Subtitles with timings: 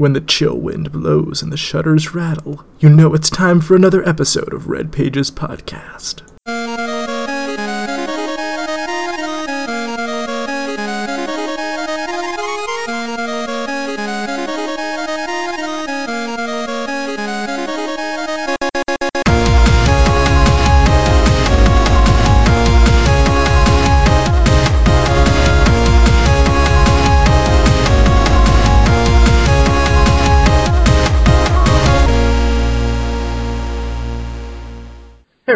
[0.00, 4.02] When the chill wind blows and the shutters rattle, you know it's time for another
[4.08, 6.22] episode of Red Pages Podcast.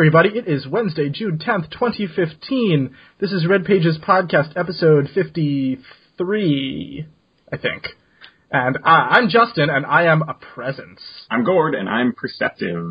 [0.04, 2.94] Everybody, it is Wednesday, June 10th, 2015.
[3.20, 7.06] This is Red Pages Podcast, episode 53,
[7.50, 7.86] I think.
[8.50, 11.00] And uh, I'm Justin, and I am a presence.
[11.30, 12.84] I'm Gord, and I'm perceptive.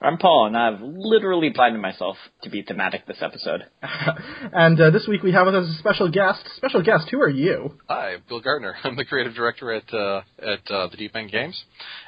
[0.00, 3.64] I'm Paul, and I've literally planned myself to be thematic this episode.
[4.52, 6.48] and uh, this week we have with us a special guest.
[6.56, 7.80] Special guest, who are you?
[7.88, 8.76] Hi, Bill Gardner.
[8.84, 11.64] I'm the creative director at uh, at uh, the Deep End Games,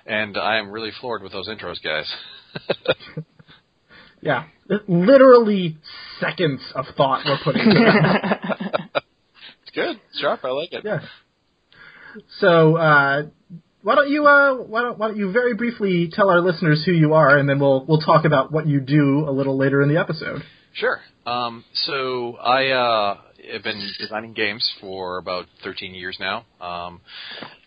[0.06, 2.14] and I am really floored with those intros, guys.
[4.26, 4.44] Yeah,
[4.88, 5.76] literally
[6.20, 8.80] seconds of thought were put into that.
[9.62, 10.40] it's good, sharp.
[10.44, 10.84] I like it.
[10.84, 11.00] Yeah.
[12.40, 13.26] So uh,
[13.82, 16.92] why don't you uh, why don't why don't you very briefly tell our listeners who
[16.92, 19.88] you are, and then we'll we'll talk about what you do a little later in
[19.88, 20.42] the episode.
[20.72, 21.00] Sure.
[21.24, 23.18] Um, so I uh,
[23.52, 26.44] have been designing games for about 13 years now.
[26.60, 27.00] Um,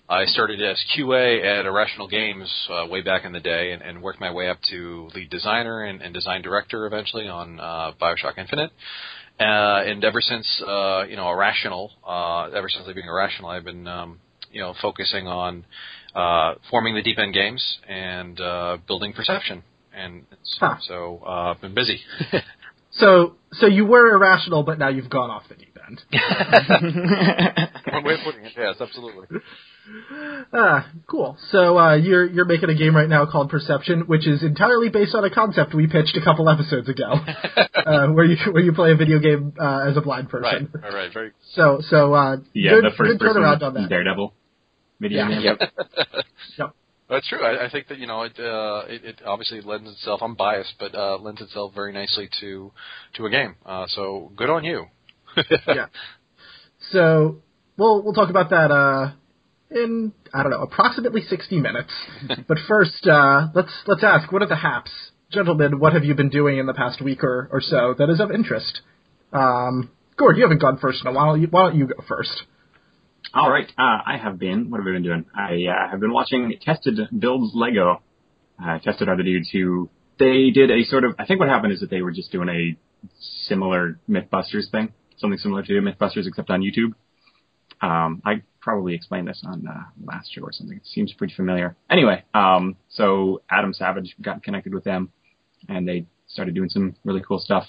[0.09, 4.01] I started as QA at Irrational Games uh, way back in the day, and, and,
[4.01, 8.39] worked my way up to lead designer and, and design director eventually on uh, Bioshock
[8.39, 8.71] Infinite.
[9.39, 13.87] Uh, and ever since uh, you know Irrational, uh, ever since leaving Irrational, I've been
[13.87, 14.19] um,
[14.51, 15.63] you know focusing on
[16.15, 18.35] uh, forming the Deep End Games and
[18.87, 19.61] building Perception,
[19.93, 20.25] and
[20.59, 20.77] huh.
[20.81, 22.01] so I've been busy.
[22.93, 26.01] so so you were irrational, but now you've gone off the deep end.
[27.93, 28.53] One way of putting it.
[28.57, 29.39] Yes, absolutely.
[30.53, 31.37] Ah, cool.
[31.51, 35.13] So uh, you're you're making a game right now called Perception, which is entirely based
[35.15, 37.11] on a concept we pitched a couple episodes ago,
[37.75, 40.69] uh, where you where you play a video game uh, as a blind person.
[40.73, 40.83] Right.
[40.83, 41.13] All right.
[41.13, 41.31] Very.
[41.53, 43.89] So so uh, yeah, good, the first good person turnaround on that.
[43.89, 44.33] Daredevil
[44.99, 45.29] video yeah.
[45.29, 45.41] game.
[45.41, 45.71] Yep.
[46.57, 46.75] yep.
[47.09, 47.43] That's true.
[47.43, 49.03] I, I think that you know it, uh, it.
[49.03, 50.21] It obviously lends itself.
[50.21, 52.71] I'm biased, but uh, lends itself very nicely to
[53.15, 53.55] to a game.
[53.65, 54.85] Uh, so good on you.
[55.67, 55.87] yeah.
[56.91, 57.37] So
[57.77, 59.11] we'll we'll talk about that uh,
[59.71, 61.91] in I don't know approximately 60 minutes.
[62.47, 64.91] but first, uh, let's let's ask what are the haps,
[65.31, 65.79] gentlemen?
[65.79, 68.31] What have you been doing in the past week or, or so that is of
[68.31, 68.81] interest?
[69.31, 71.37] Um, Gord, you haven't gone first in a while.
[71.37, 72.43] Why don't you go first?
[73.33, 74.71] All right, uh, I have been.
[74.71, 75.25] What have I been doing?
[75.35, 78.01] I uh, have been watching Tested Builds Lego.
[78.61, 81.15] Uh, Tested are the dudes who they did a sort of.
[81.19, 82.77] I think what happened is that they were just doing a
[83.47, 86.93] similar MythBusters thing, something similar to MythBusters except on YouTube.
[87.81, 90.77] Um, I probably explained this on uh, last show or something.
[90.77, 91.75] It seems pretty familiar.
[91.89, 95.11] Anyway, um, so Adam Savage got connected with them,
[95.67, 97.65] and they started doing some really cool stuff.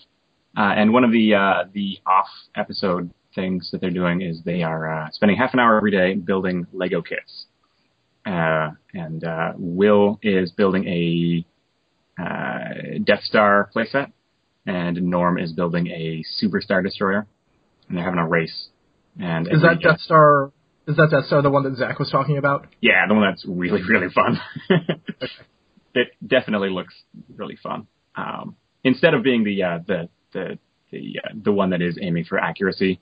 [0.56, 4.62] Uh, and one of the uh, the off episode things that they're doing is they
[4.62, 7.46] are uh, spending half an hour every day building Lego kits.
[8.26, 11.44] Uh, and uh, Will is building a
[12.20, 14.12] uh, Death Star playset,
[14.66, 17.26] and Norm is building a Super Star Destroyer,
[17.88, 18.68] and they're having a race.
[19.18, 20.52] And is that Death Star?
[20.90, 22.66] Is that Death Star the one that Zach was talking about?
[22.80, 24.40] Yeah, the one that's really really fun.
[25.94, 26.94] it definitely looks
[27.36, 27.86] really fun.
[28.16, 30.58] Um, instead of being the uh, the the
[30.90, 33.00] the uh, the one that is aiming for accuracy,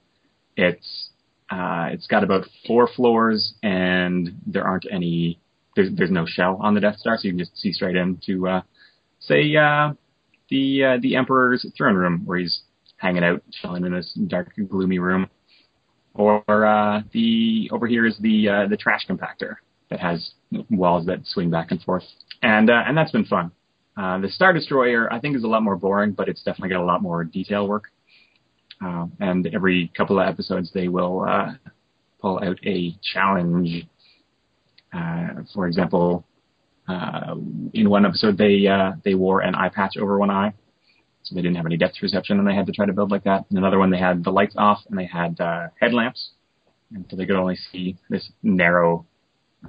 [0.56, 1.10] it's
[1.50, 5.40] uh, it's got about four floors and there aren't any
[5.74, 8.46] there's there's no shell on the Death Star, so you can just see straight into
[8.46, 8.62] uh,
[9.20, 9.92] say uh,
[10.50, 12.60] the uh, the Emperor's throne room where he's
[12.98, 15.30] hanging out, chilling in this dark, gloomy room.
[16.18, 19.54] Or uh, the over here is the uh, the trash compactor
[19.88, 20.32] that has
[20.68, 22.02] walls that swing back and forth,
[22.42, 23.52] and uh, and that's been fun.
[23.96, 26.82] Uh, the Star Destroyer I think is a lot more boring, but it's definitely got
[26.82, 27.84] a lot more detail work.
[28.84, 31.52] Uh, and every couple of episodes they will uh,
[32.20, 33.86] pull out a challenge.
[34.92, 36.24] Uh, for example,
[36.88, 37.36] uh,
[37.74, 40.52] in one episode they uh, they wore an eye patch over one eye,
[41.28, 43.24] so they didn't have any depth perception, and they had to try to build like
[43.24, 43.44] that.
[43.50, 46.30] In another one they had the lights off and they had uh, headlamps,
[46.94, 49.06] and so they could only see this narrow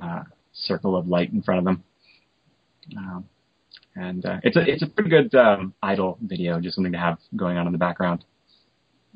[0.02, 0.24] uh,
[0.54, 1.84] circle of light in front of them.
[2.98, 3.26] Um,
[3.96, 7.18] and uh, it's a it's a pretty good um, idle video, just something to have
[7.36, 8.24] going on in the background.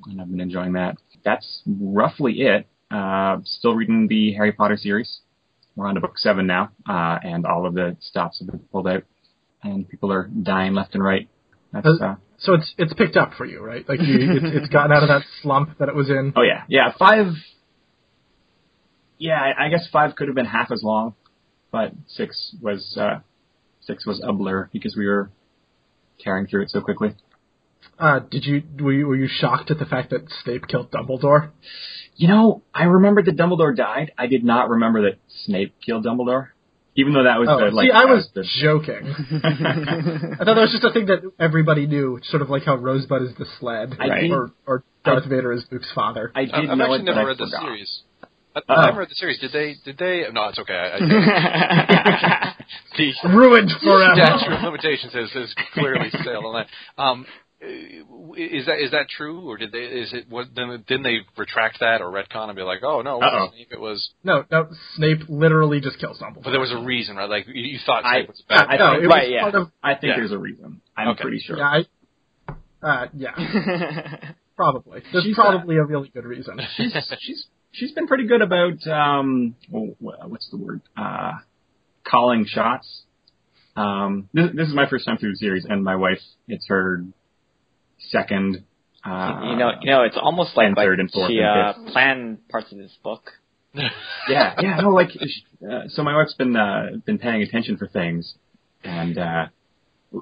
[0.06, 0.98] And I've been enjoying that.
[1.24, 2.68] That's roughly it.
[2.92, 5.20] Uh, still reading the Harry Potter series.
[5.76, 8.88] We're on to book seven now, uh, and all of the stops have been pulled
[8.88, 9.04] out,
[9.64, 11.28] and people are dying left and right.
[11.72, 13.88] That's, uh, so it's it's picked up for you, right?
[13.88, 16.34] Like you, it's, it's gotten out of that slump that it was in.
[16.36, 16.92] Oh yeah, yeah.
[16.98, 17.28] Five.
[19.18, 21.16] Yeah, I, I guess five could have been half as long,
[21.72, 23.20] but six was uh,
[23.82, 25.30] six was a blur because we were
[26.20, 27.16] tearing through it so quickly.
[28.00, 31.52] Uh, did you were you were you shocked at the fact that Snape killed Dumbledore?
[32.16, 34.12] You know, I remembered that Dumbledore died.
[34.18, 36.50] I did not remember that Snape killed Dumbledore,
[36.96, 37.88] even though that was Oh, the like.
[37.88, 39.04] see, I was the, joking.
[39.44, 43.22] I thought that was just a thing that everybody knew, sort of like how Rosebud
[43.24, 46.32] is the sled, I did- or or Darth Vader is Luke's father.
[46.36, 48.02] I did I've, I've know actually it, but never I read the series.
[48.56, 48.74] I, Uh-oh.
[48.76, 49.40] I never read the series.
[49.40, 49.76] Did they?
[49.84, 50.24] Did they?
[50.32, 50.74] No, it's okay.
[50.74, 52.54] I, I,
[52.98, 54.14] the Ruined forever.
[54.16, 57.02] statute of limitations has, has clearly sailed on that.
[57.02, 57.26] Um,
[57.64, 59.80] is that is that true, or did they?
[59.80, 60.26] Is it?
[60.30, 63.34] What, then didn't they retract that or retcon and be like, oh no, it Uh-oh.
[63.36, 64.10] wasn't Snape, it was.
[64.24, 66.44] No, no, Snape literally just kills Dumbledore.
[66.44, 67.30] But there was a reason, right?
[67.30, 68.66] Like you, you thought I- Snape was bad.
[68.70, 69.42] I no, think- it right, was yeah.
[69.42, 70.14] part of I think Yeah.
[70.18, 70.82] there's a reason.
[70.98, 71.22] I'm Okay.
[71.22, 71.58] pretty sure.
[71.58, 71.82] yeah,
[72.84, 75.02] I, uh, yeah, probably.
[75.12, 76.60] There's She's, probably a really good reason.
[76.76, 81.34] she's she's she's been pretty good about um oh, what's the word uh
[82.06, 83.04] calling shots.
[83.76, 87.04] Um, this, this is my first time through the series, and my wife it's her
[88.10, 88.64] second.
[89.06, 92.48] Uh, you know, you know, it's almost like, like third and fourth she uh, planned
[92.48, 93.32] parts of this book.
[94.30, 98.36] yeah, yeah, no, like uh, so my wife's been uh, been paying attention for things,
[98.84, 99.48] and uh,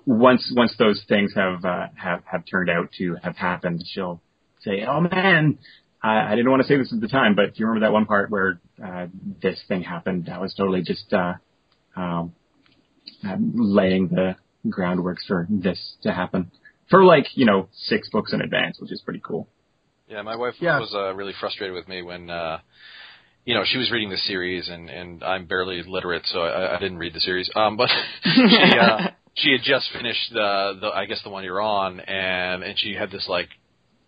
[0.05, 4.21] once once those things have uh, have have turned out to have happened, she'll
[4.61, 5.59] say, "Oh man,
[6.01, 7.91] I, I didn't want to say this at the time, but do you remember that
[7.91, 9.07] one part where uh,
[9.41, 10.27] this thing happened?
[10.27, 11.33] That was totally just uh,
[11.95, 12.33] um,
[13.27, 14.37] uh, laying the
[14.69, 16.51] groundwork for this to happen."
[16.91, 19.47] For like you know six books in advance, which is pretty cool.
[20.07, 20.79] Yeah, my wife Yeah.
[20.79, 22.59] was uh, really frustrated with me when, uh,
[23.45, 26.79] you know, she was reading the series, and and I'm barely literate, so I, I
[26.79, 27.49] didn't read the series.
[27.55, 27.89] Um, but
[28.23, 32.61] she uh, she had just finished the the I guess the one you're on, and
[32.61, 33.49] and she had this like,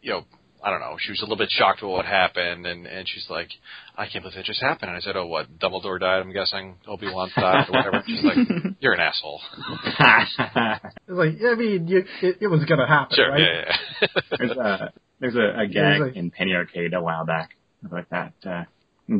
[0.01, 0.25] you know.
[0.63, 0.95] I don't know.
[0.97, 3.49] She was a little bit shocked at what happened, and and she's like,
[3.97, 5.59] "I can't believe it just happened." And I said, "Oh, what?
[5.59, 6.21] Dumbledore died.
[6.21, 8.37] I'm guessing Obi Wan died, or whatever." She's like,
[8.79, 9.41] "You're an asshole."
[11.07, 13.29] It's like, I mean, you, it, it was gonna happen, Sure.
[13.31, 13.41] right?
[13.41, 13.75] Yeah.
[14.01, 14.07] yeah.
[14.37, 17.51] There's a there's a, a gag a- in Penny Arcade a while back
[17.85, 18.33] about that.
[18.45, 18.63] Uh,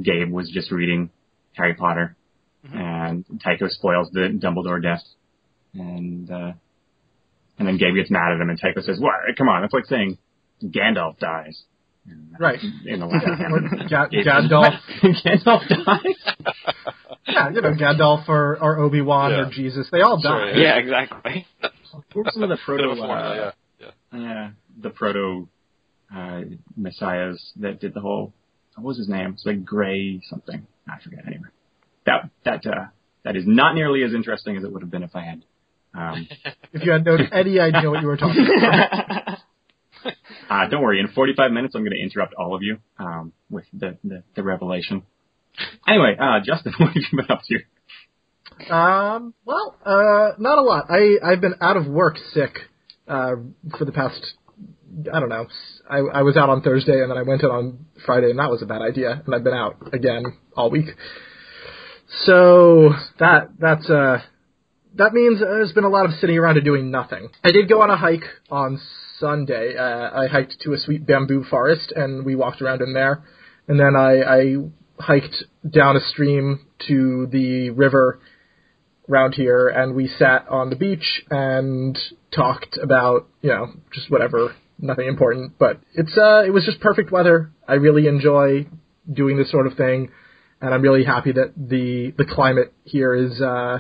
[0.02, 1.10] Gabe was just reading
[1.54, 2.16] Harry Potter,
[2.74, 5.04] and Tycho spoils the Dumbledore death,
[5.74, 6.52] and uh,
[7.60, 9.14] and then Gabe gets mad at him, and Tycho says, "What?
[9.38, 10.18] Come on, that's like saying
[10.64, 11.62] Gandalf dies."
[12.38, 12.60] Right.
[12.86, 13.26] In the last
[13.90, 14.74] Yeah, Ga- Gandalf.
[15.26, 16.16] Gandalf dies.
[17.28, 19.48] Yeah, you know, Gandalf or, or Obi Wan Yeah.
[19.48, 20.58] or Jesus, they all Sure, died.
[20.58, 21.48] yeah, exactly.
[21.92, 22.90] What were some of the proto?
[22.90, 23.92] of formula, uh, yeah.
[24.12, 24.20] Yeah.
[24.20, 24.50] Yeah,
[24.82, 25.48] the proto
[26.14, 26.42] uh,
[26.76, 28.34] messiahs that did the whole.
[28.76, 29.32] What was his name?
[29.34, 30.68] It's like Gray something.
[30.90, 31.48] I forget anyway.
[32.06, 32.88] That that uh,
[33.24, 35.44] that is not nearly as interesting as it would have been if I had.
[35.96, 36.28] Um,
[36.74, 39.38] If you had no any idea what you were talking about.
[40.50, 41.00] uh, don't worry.
[41.00, 44.44] In 45 minutes, I'm going to interrupt all of you um, with the, the the
[44.44, 45.04] revelation.
[45.88, 47.60] Anyway, uh, Justin, what have you been up to?
[48.74, 50.86] Um, well, uh, not a lot.
[50.90, 52.58] I, I've been out of work sick,
[53.08, 53.36] uh,
[53.78, 54.34] for the past,
[55.12, 55.48] I don't know,
[55.90, 58.50] I, I was out on Thursday and then I went in on Friday and that
[58.50, 60.24] was a bad idea and I've been out again
[60.56, 60.88] all week.
[62.26, 64.20] So, that, that's, uh,
[64.96, 67.30] that means uh, there's been a lot of sitting around and doing nothing.
[67.44, 68.80] I did go on a hike on
[69.20, 69.76] Sunday.
[69.78, 73.24] Uh, I hiked to a sweet bamboo forest and we walked around in there.
[73.68, 74.56] And then I, I
[75.00, 78.20] hiked down a stream to the river
[79.10, 81.98] around here and we sat on the beach and
[82.34, 87.12] talked about, you know, just whatever, nothing important, but it's uh it was just perfect
[87.12, 87.52] weather.
[87.68, 88.68] I really enjoy
[89.12, 90.12] doing this sort of thing
[90.62, 93.80] and I'm really happy that the the climate here is uh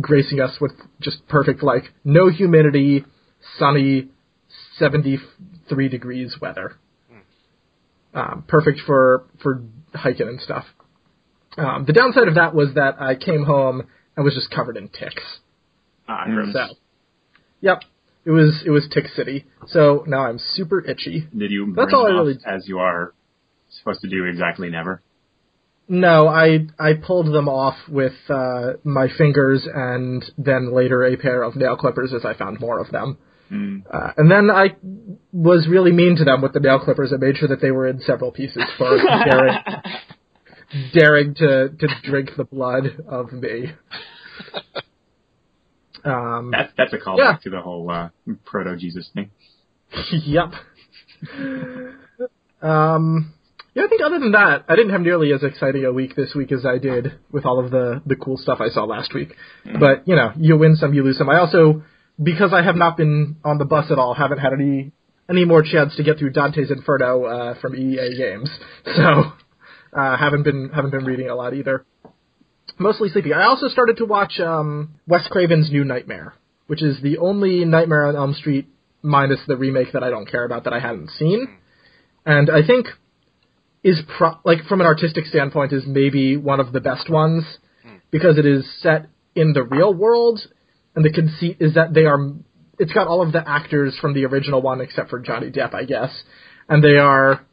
[0.00, 3.04] gracing us with just perfect like no humidity,
[3.58, 4.08] sunny
[4.78, 6.76] 73 degrees weather.
[8.12, 9.62] Um, perfect for for
[9.94, 10.64] hiking and stuff.
[11.56, 14.88] Um, the downside of that was that I came home and was just covered in
[14.88, 15.22] ticks.
[16.08, 16.52] Uh, Mm.
[16.52, 16.74] So,
[17.60, 17.82] yep,
[18.24, 19.46] it was it was tick city.
[19.68, 21.28] So now I'm super itchy.
[21.36, 23.14] Did you That's all I really- as you are
[23.68, 25.02] supposed to do exactly never?
[25.92, 31.42] No, I I pulled them off with uh, my fingers and then later a pair
[31.42, 33.18] of nail clippers as I found more of them.
[33.50, 33.82] Mm.
[33.92, 34.76] Uh, and then I
[35.32, 37.12] was really mean to them with the nail clippers.
[37.12, 38.96] I made sure that they were in several pieces for
[39.28, 39.58] daring,
[40.94, 43.72] daring to, to drink the blood of me.
[46.04, 47.36] Um, That's that's a callback Yeah.
[47.42, 48.10] to the whole uh,
[48.44, 49.32] proto Jesus thing.
[50.24, 50.52] yep.
[52.62, 53.34] Um,
[53.74, 56.34] yeah, I think other than that, I didn't have nearly as exciting a week this
[56.34, 59.34] week as I did with all of the the cool stuff I saw last week.
[59.78, 61.28] But you know, you win some, you lose some.
[61.30, 61.82] I also,
[62.22, 64.92] because I have not been on the bus at all, haven't had any
[65.28, 68.50] any more chance to get through Dante's Inferno uh, from EA Games.
[68.96, 69.32] So,
[69.96, 71.84] uh, haven't been haven't been reading a lot either.
[72.78, 73.32] mostly sleepy.
[73.32, 76.34] I also started to watch um, Wes Craven's New Nightmare,
[76.66, 78.68] which is the only Nightmare on Elm Street
[79.02, 81.46] minus the remake that I don't care about that I hadn't seen,
[82.26, 82.86] and I think
[83.82, 87.44] is pro- like from an artistic standpoint is maybe one of the best ones
[87.82, 87.96] hmm.
[88.10, 90.40] because it is set in the real world,
[90.94, 92.34] and the conceit is that they are.
[92.78, 95.84] It's got all of the actors from the original one except for Johnny Depp, I
[95.84, 96.10] guess,
[96.68, 97.46] and they are.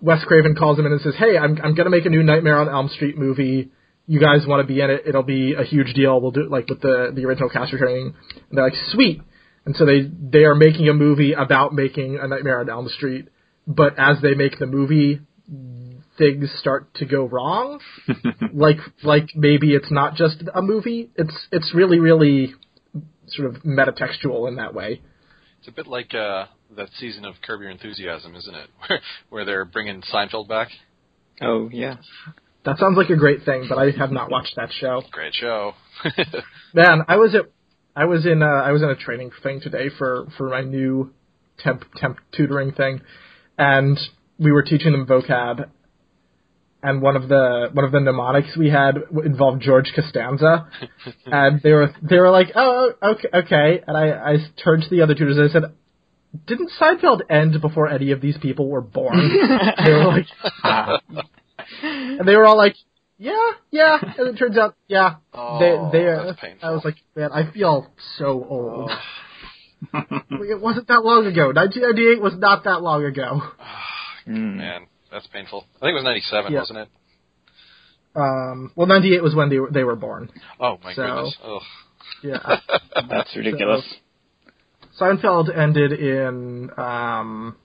[0.00, 2.58] Wes Craven calls him in and says, "Hey, I'm I'm gonna make a new Nightmare
[2.58, 3.70] on Elm Street movie.
[4.06, 5.02] You guys want to be in it?
[5.06, 6.20] It'll be a huge deal.
[6.20, 8.14] We'll do it like with the the original cast returning."
[8.48, 9.22] And they're like, "Sweet."
[9.64, 13.28] And so they they are making a movie about making a Nightmare on Elm Street,
[13.68, 15.20] but as they make the movie,
[16.16, 17.80] things start to go wrong.
[18.54, 21.10] like like maybe it's not just a movie.
[21.14, 22.54] It's it's really really
[23.28, 25.02] sort of metatextual in that way.
[25.60, 26.46] It's a bit like uh,
[26.76, 28.70] that season of Curb Your Enthusiasm, isn't it?
[28.88, 30.68] Where, where they're bringing Seinfeld back.
[31.42, 31.96] oh yeah.
[32.64, 35.02] That sounds like a great thing, but I have not watched that show.
[35.10, 35.72] Great show.
[36.74, 37.50] Man, I was at
[37.94, 41.12] I was in uh, I was in a training thing today for for my new
[41.58, 43.00] temp temp tutoring thing,
[43.58, 43.98] and
[44.38, 45.68] we were teaching them vocab,
[46.82, 50.68] and one of the one of the mnemonics we had involved George Costanza,
[51.26, 55.02] and they were they were like, oh okay okay, and I I turned to the
[55.02, 55.62] other tutors and I said.
[56.46, 59.16] Didn't Seinfeld end before any of these people were born?
[59.82, 60.26] they were like,
[60.62, 61.00] Ah,
[61.82, 62.76] and they were all like,
[63.16, 63.32] "Yeah,
[63.70, 65.58] yeah." And it turns out, yeah, Oh,
[65.90, 66.04] they they.
[66.04, 66.68] that's painful.
[66.68, 68.90] I was like, man, I feel so old.
[69.94, 71.52] it wasn't that long ago.
[71.52, 73.42] 1998 was not that long ago.
[74.26, 74.56] Mm.
[74.56, 75.64] Man, that's painful.
[75.76, 76.58] I think it was 97, Yeah.
[76.58, 76.88] wasn't it?
[78.14, 80.28] Um, well, 98 was when they were they were born.
[80.60, 81.36] Oh, my So- goodness.
[81.42, 81.62] Ugh.
[82.22, 82.56] Yeah,
[83.08, 83.82] That's ridiculous.
[85.00, 87.56] Seinfeld ended in um,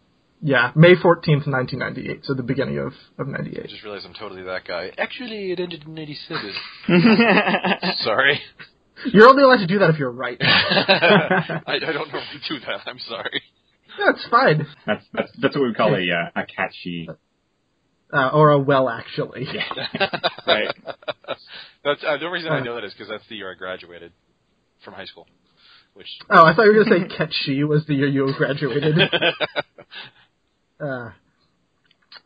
[0.42, 2.24] yeah May 14th, 1998.
[2.24, 3.60] So the beginning of of 98.
[3.62, 4.92] I just realized I'm totally that guy.
[4.98, 6.54] Actually, it ended in 97.
[7.98, 8.40] sorry.
[9.06, 10.38] You're only allowed to do that if you're right.
[10.42, 12.82] I, I don't normally do that.
[12.86, 13.42] I'm sorry.
[13.98, 14.68] That's fine.
[14.86, 17.08] that's that's that's what we call a uh, a catchy.
[18.12, 19.48] Uh, or a well, actually.
[20.46, 20.76] Right.
[21.84, 24.12] That's uh, the reason I know that is because that's the year I graduated
[24.84, 25.26] from high school.
[25.94, 29.00] Which Oh, I thought you were going to say catchy was the year you graduated.
[30.80, 31.12] Uh,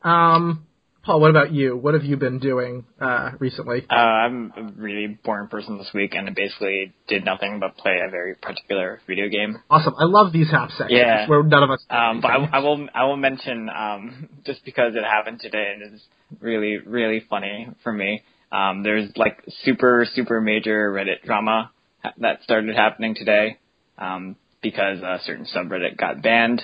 [0.03, 0.66] um,
[1.07, 1.77] Paul, what about you?
[1.77, 3.85] What have you been doing uh, recently?
[3.89, 8.01] Uh, I'm a really boring person this week, and I basically did nothing but play
[8.05, 9.55] a very particular video game.
[9.69, 9.93] Awesome.
[9.97, 11.25] I love these hap sections Yeah.
[11.29, 11.81] where none of us.
[11.89, 15.93] Um, but I, I will I will mention um, just because it happened today and
[15.93, 16.03] it's
[16.41, 18.21] really really funny for me.
[18.51, 21.71] Um, there's like super super major Reddit drama
[22.03, 23.59] ha- that started happening today
[23.97, 26.63] um, because a certain subreddit got banned,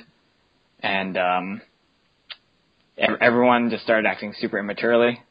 [0.82, 1.62] and um,
[2.98, 5.22] everyone just started acting super immaturely,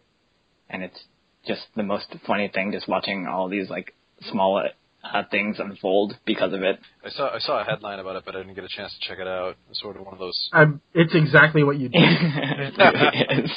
[0.69, 0.99] and it's
[1.47, 3.95] just the most funny thing just watching all these like
[4.31, 4.63] small
[5.05, 6.79] uh, things unfold because of it.
[7.05, 9.09] I saw I saw a headline about it, but I didn't get a chance to
[9.09, 9.57] check it out.
[9.71, 10.49] It's sort of one of those.
[10.53, 11.99] I'm, it's exactly what you do.
[11.99, 13.51] it really is.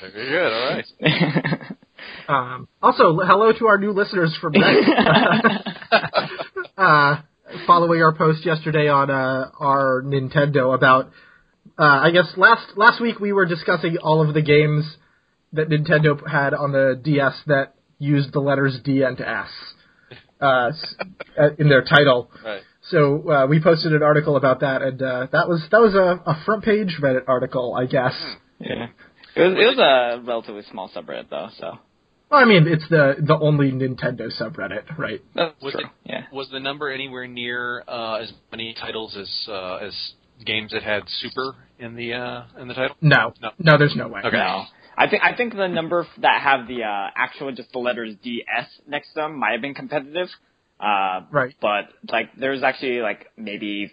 [0.00, 0.52] Very good.
[0.52, 1.76] All right.
[2.28, 4.88] Um, also, hello to our new listeners from Reddit.
[6.78, 7.16] uh,
[7.66, 11.10] following our post yesterday on uh, our Nintendo about,
[11.78, 14.84] uh, I guess last last week we were discussing all of the games
[15.52, 19.48] that Nintendo had on the DS that used the letters D and S
[20.40, 20.70] uh, uh,
[21.58, 22.30] in their title.
[22.44, 22.62] Right.
[22.90, 26.20] So uh, we posted an article about that, and uh, that was that was a,
[26.30, 28.12] a front page Reddit article, I guess.
[28.60, 28.88] Yeah.
[29.36, 31.78] It was it was a relatively small subreddit though, so
[32.30, 35.22] Well, I mean, it's the the only Nintendo subreddit, right?
[35.34, 35.84] that's Was true.
[36.04, 36.24] the, Yeah.
[36.32, 39.94] was the number anywhere near uh, as many titles as uh, as
[40.44, 42.96] games that had Super in the uh, in the title?
[43.00, 43.50] No, No.
[43.58, 44.20] no, there's no way.
[44.24, 44.36] Okay.
[44.36, 44.64] No.
[44.96, 48.68] I think I think the number that have the uh, actual just the letters DS
[48.86, 50.28] next to them might have been competitive.
[50.78, 51.54] Uh, Right.
[51.60, 53.90] but like there's actually like maybe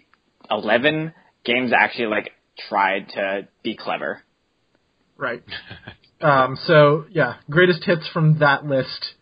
[0.50, 1.12] eleven
[1.44, 2.30] games that actually like
[2.68, 4.22] tried to be clever.
[5.16, 5.42] Right.
[6.20, 9.14] Um, so yeah, greatest hits from that list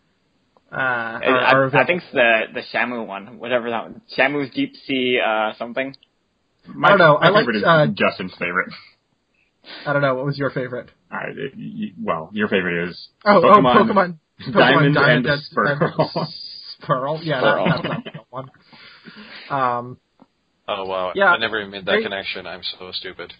[0.71, 1.87] uh, are, I, are I available.
[1.87, 4.01] think it's the the Shamu one, whatever that one.
[4.15, 5.95] Shamu's Deep Sea uh, something.
[6.67, 8.69] My, I don't know, My I liked, favorite is uh, Justin's favorite.
[9.85, 10.89] I don't know what was your favorite.
[11.11, 16.33] It- well, your favorite is Oh, Pokemon, oh, Pokemon, Pokemon Diamond, Diamond and Pearl.
[16.81, 17.19] Pearl.
[17.23, 17.65] Yeah, Pearl.
[17.65, 18.49] That, that's not the one.
[19.49, 19.97] Um,
[20.67, 21.11] Oh wow!
[21.15, 21.25] Yeah.
[21.25, 22.47] I never even made that They- connection.
[22.47, 23.33] I'm so stupid.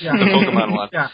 [0.00, 0.88] yeah, The Pokemon one.
[0.92, 1.08] yeah.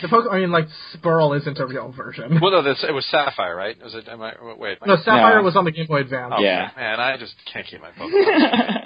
[0.00, 2.38] The Pokemon, I mean, like Spurl isn't a real version.
[2.40, 3.76] Well, no, this, it was Sapphire, right?
[3.82, 4.08] Was it?
[4.08, 4.32] Am I?
[4.58, 4.78] Wait.
[4.86, 5.42] No, Sapphire No.
[5.42, 6.32] was on the Game Boy Advance.
[6.38, 6.70] Oh, Yeah.
[6.76, 8.80] Man, I just can't keep my Pokemon.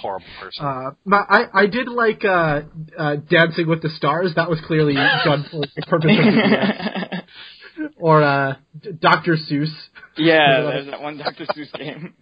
[0.00, 0.64] Horrible person.
[0.64, 2.62] Uh, but I, I did like uh,
[2.98, 4.32] uh, Dancing with the Stars.
[4.36, 4.94] That was clearly
[5.24, 7.22] done for the purpose of the
[7.98, 9.36] or uh, D- Dr.
[9.36, 9.72] Seuss.
[10.16, 11.44] Yeah, there's that one Dr.
[11.56, 12.14] Seuss game.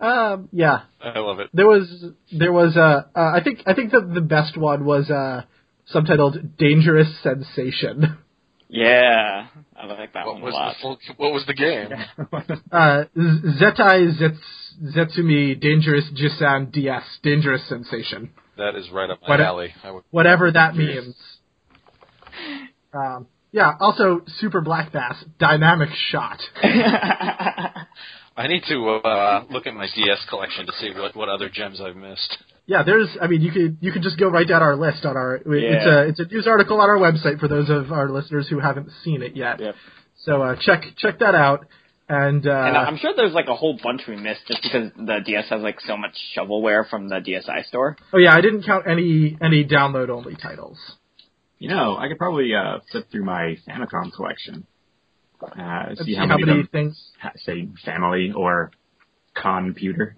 [0.00, 1.50] Um, yeah, I love it.
[1.52, 2.04] there was
[2.36, 5.42] there was uh, uh I think I think the the best one was uh
[5.94, 8.16] subtitled "Dangerous Sensation."
[8.68, 10.74] Yeah, I like that What one a was lot.
[10.76, 11.90] the full, what was the game?
[12.72, 14.38] Uh, Z- Zetai Zets,
[14.96, 18.30] Zetsumi Dangerous Jisan DS Dangerous Sensation.
[18.56, 19.74] That is right up my What- alley.
[19.82, 21.14] I would, Whatever that means.
[22.92, 23.72] Um, yeah.
[23.80, 26.40] Also, Super Black Bass Dynamic Shot.
[28.34, 31.80] I need to uh, look at my DS collection to see what, what other gems
[31.80, 32.38] I've missed.
[32.66, 33.08] Yeah, there's.
[33.20, 35.34] I mean, you could you could just go right down our list on our.
[35.36, 35.46] It's
[35.84, 36.00] Yeah.
[36.00, 38.88] a it's a news article on our website for those of our listeners who haven't
[39.04, 39.60] seen it yet.
[39.60, 39.74] Yep.
[40.24, 41.66] So uh, check check that out.
[42.08, 45.20] And, uh, And I'm sure there's like a whole bunch we missed just because the
[45.24, 47.96] DS has like so much shovelware from the DSi store.
[48.12, 50.78] oh yeah, I didn't count any any download only titles.
[51.58, 54.66] You know, I could probably uh, flip through my Famicom collection.
[55.40, 57.10] Uh, Let's see how many, many them things.
[57.20, 58.72] ha- say family or
[59.34, 60.16] computer.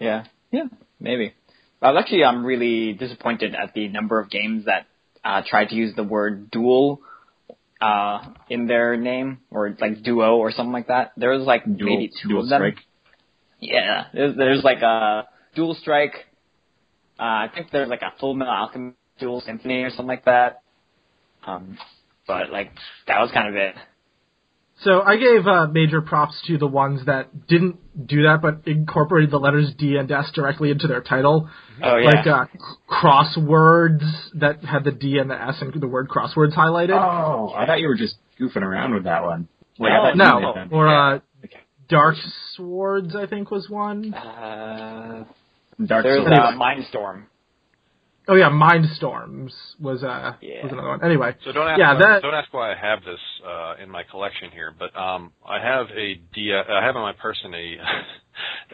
[0.00, 0.24] Yeah.
[0.50, 0.64] Yeah.
[1.00, 1.34] Maybe.
[1.80, 4.86] I was actually I'm um really disappointed at the number of games that
[5.24, 7.00] uh tried to use the word dual
[7.80, 11.12] uh in their name or like duo or something like that.
[11.16, 12.58] There was like Dual, maybe two dual of them.
[12.60, 12.78] strike.
[13.60, 14.04] Yeah.
[14.12, 16.26] There's, there's like a dual strike.
[17.18, 20.62] Uh, I think there's like a Full Metal Alchemist Dual Symphony or something like that.
[21.46, 21.76] Um,
[22.26, 22.72] but like
[23.06, 23.74] that was kind of it.
[24.84, 29.30] So I gave uh, major props to the ones that didn't do that, but incorporated
[29.32, 31.48] the letters D and S directly into their title,
[31.82, 32.06] Oh yeah.
[32.10, 32.44] like uh,
[32.88, 34.02] crosswords
[34.34, 36.90] that had the D and the S and the word crosswords highlighted.
[36.96, 39.48] Oh, I thought you were just goofing around with that one.
[39.78, 41.56] Like, I No, thought you no, or uh, Okay.
[41.88, 42.16] Dark
[42.54, 44.12] Swords, I think was one.
[44.14, 45.24] uh,
[45.84, 46.28] Dark there's Souls.
[46.32, 47.22] uh, Mindstorm.
[48.28, 50.62] Oh yeah, Mindstorms was uh Yeah.
[50.64, 51.04] was another one.
[51.04, 53.88] Anyway, So don't ask, Yeah, uh, that- don't ask why I have this uh, in
[53.90, 57.78] my collection here, but um, I have a D- I have on my person a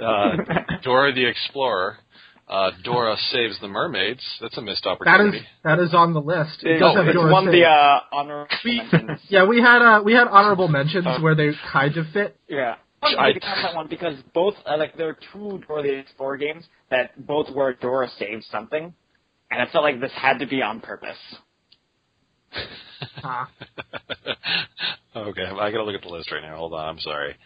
[0.05, 0.37] uh,
[0.83, 1.98] Dora the Explorer.
[2.46, 4.20] Uh, Dora saves the mermaids.
[4.38, 5.38] That's a missed opportunity.
[5.38, 6.62] is that is on the list.
[6.62, 7.52] It It, does have Dora won Save.
[7.52, 9.20] the uh, honor mentions.
[9.29, 12.37] Yeah, we had uh we had honorable mentions where they kind of fit.
[12.48, 12.74] Yeah.
[13.02, 15.94] I- I to count that one because both uh, like there are two Dora the
[15.94, 18.94] Explorer games that both were Dora saves something,
[19.50, 21.18] and I felt like this had to be on purpose.
[23.22, 23.44] Uh,
[25.16, 26.57] okay, I gotta look at the list right now.
[26.57, 27.37] Hold on, I'm sorry.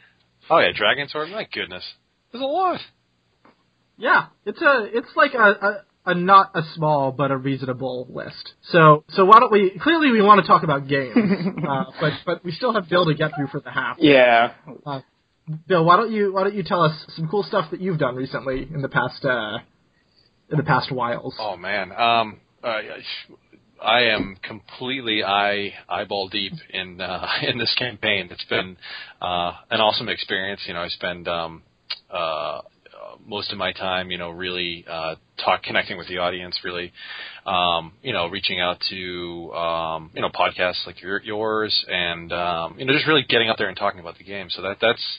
[0.50, 1.30] Oh yeah, Dragon Sword.
[1.30, 1.84] My goodness,
[2.32, 2.80] there's a lot.
[3.96, 8.52] yeah, it's a it's like a, a a not a small but a reasonable list.
[8.70, 9.78] So so why don't we?
[9.82, 11.16] Clearly, we want to talk about games,
[11.68, 13.96] uh, but but we still have Bill to get through for the half.
[13.98, 14.52] Yeah.
[15.66, 18.16] Bill, why don't you why don't you tell us some cool stuff that you've done
[18.16, 19.58] recently in the past uh,
[20.50, 21.34] in the past whiles?
[21.38, 22.80] Oh man, um, uh,
[23.82, 28.28] I am completely eye eyeball deep in uh, in this campaign.
[28.30, 28.76] It's been
[29.20, 30.62] uh, an awesome experience.
[30.66, 31.62] You know, I spend um,
[32.10, 32.62] uh,
[33.26, 36.92] most of my time, you know, really uh, talk connecting with the audience, really,
[37.46, 42.76] um, you know, reaching out to um, you know podcasts like your, yours, and um,
[42.78, 44.48] you know, just really getting out there and talking about the game.
[44.50, 45.18] So that that's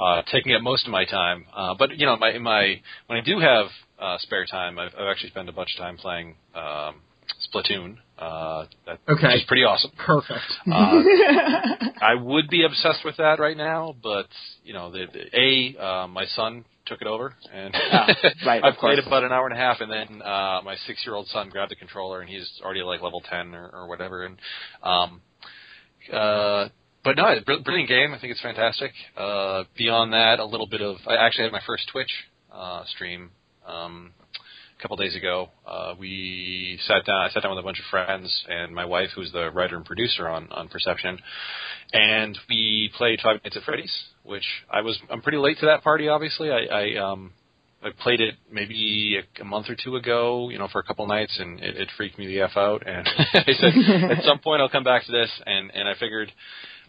[0.00, 1.44] uh, taking up most of my time.
[1.54, 3.66] Uh, but you know, my my when I do have
[3.98, 6.96] uh, spare time, I've, I've actually spent a bunch of time playing um,
[7.52, 7.96] Splatoon.
[8.18, 9.26] Uh, that, Okay.
[9.28, 9.90] which is pretty awesome.
[9.96, 10.44] Perfect.
[10.70, 11.02] Uh,
[12.02, 14.26] I would be obsessed with that right now, but
[14.64, 18.06] you know, the, the a uh, my son took it over, and Ah,
[18.44, 21.48] right, I've played about an hour and a half, and then uh, my six-year-old son
[21.48, 24.38] grabbed the controller, and he's already like level ten or, or whatever, and
[24.82, 25.20] um,
[26.12, 26.68] uh,
[27.04, 28.12] but no, brilliant game.
[28.12, 28.92] I think it's fantastic.
[29.16, 32.10] Uh, beyond that, a little bit of I actually had my first Twitch
[32.52, 33.30] uh, stream
[33.66, 34.12] um,
[34.78, 35.48] a couple days ago.
[35.66, 37.22] Uh, we sat down.
[37.22, 39.84] I sat down with a bunch of friends and my wife, who's the writer and
[39.84, 41.18] producer on on Perception,
[41.92, 45.82] and we played Five Nights at Freddy's, which I was I'm pretty late to that
[45.82, 46.08] party.
[46.08, 47.32] Obviously, I, I um
[47.82, 51.06] I played it maybe a, a month or two ago, you know, for a couple
[51.06, 52.86] nights, and it, it freaked me the f out.
[52.86, 53.72] And I said,
[54.18, 56.30] at some point, I'll come back to this, and and I figured,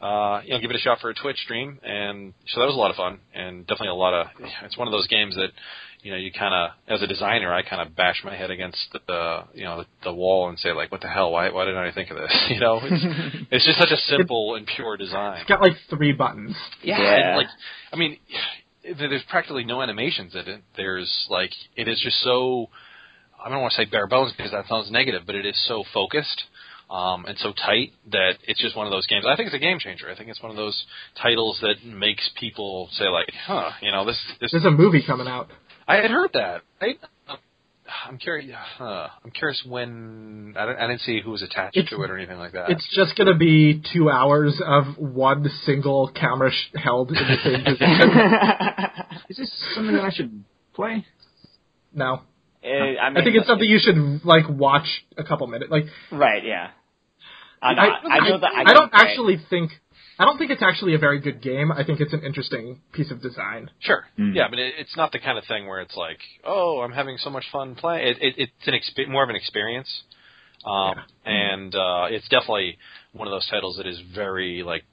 [0.01, 2.75] uh, you know, give it a shot for a Twitch stream, and so that was
[2.75, 4.27] a lot of fun, and definitely a lot of.
[4.63, 5.49] It's one of those games that,
[6.01, 8.79] you know, you kind of, as a designer, I kind of bash my head against
[8.93, 11.31] the, the you know, the, the wall and say like, what the hell?
[11.31, 12.35] Why why didn't I think of this?
[12.49, 13.05] You know, it's
[13.51, 15.37] it's just such a simple and pure design.
[15.41, 16.55] It's got like three buttons.
[16.81, 17.37] Yeah, Yeah.
[17.37, 17.47] like
[17.93, 18.17] I mean,
[18.83, 20.61] there's practically no animations in it.
[20.75, 22.69] There's like it is just so
[23.43, 25.83] I don't want to say bare bones because that sounds negative, but it is so
[25.93, 26.43] focused
[26.91, 29.25] um, and so tight that it's just one of those games.
[29.27, 30.09] I think it's a game changer.
[30.11, 30.85] I think it's one of those
[31.21, 34.51] titles that makes people say like, huh, you know, this this.
[34.51, 35.47] There's a movie coming out.
[35.87, 36.61] I had heard that.
[36.81, 36.99] Right?
[38.07, 38.55] I'm curious.
[38.79, 42.09] Uh, I'm curious when I, don't, I didn't see who was attached It's- to it
[42.09, 42.69] or anything like that.
[42.69, 47.37] It's just going to be two hours of one single camera sh- held in the
[47.43, 48.09] same position.
[49.29, 51.05] Is this something that I should play?
[51.93, 52.21] No,
[52.63, 55.71] Eh, I, mean, I think it's something you should like watch a couple minutes.
[55.71, 56.45] Like Right.
[56.45, 56.69] Yeah.
[57.61, 58.51] I, I, I, know that.
[58.55, 59.71] I, I don't that- actually think.
[60.19, 61.71] I don't think it's actually a very good game.
[61.71, 63.71] I think it's an interesting piece of design.
[63.79, 64.05] Sure.
[64.19, 64.35] Mm.
[64.35, 67.17] Yeah, but it, it's not the kind of thing where it's like, oh, I'm having
[67.17, 68.07] so much fun playing.
[68.07, 69.89] It, it, it's an exp- more of an experience,
[70.63, 70.95] um,
[71.25, 72.77] and uh, it's definitely
[73.13, 74.83] one of those titles that is very like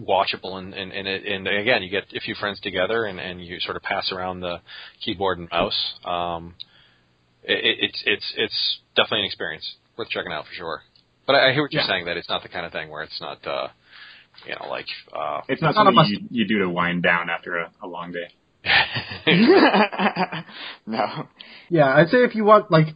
[0.00, 3.44] watchable and and and, it, and again, you get a few friends together and and
[3.44, 4.60] you sort of pass around the
[5.04, 5.92] keyboard and mouse.
[6.04, 6.54] Um,
[7.44, 10.82] it, it, it's it's it's definitely an experience worth checking out for sure.
[11.26, 11.88] But I, I hear what you're Yeah.
[11.88, 13.46] saying that it's not the kind of thing where it's not.
[13.46, 13.68] Uh,
[14.46, 16.68] you know, like uh, It's not It's not a something must- you, you do to
[16.70, 18.28] wind down after a, a long day.
[20.86, 21.26] no.
[21.68, 22.86] Yeah, I'd say if you want like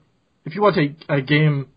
[0.44, 1.68] if you want a, a game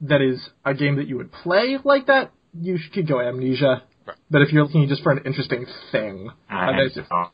[0.00, 3.82] that is a game that you would play like that, you sh- could go Amnesia.
[4.06, 4.16] Right.
[4.30, 7.28] But if you're looking just for an interesting thing, I and have.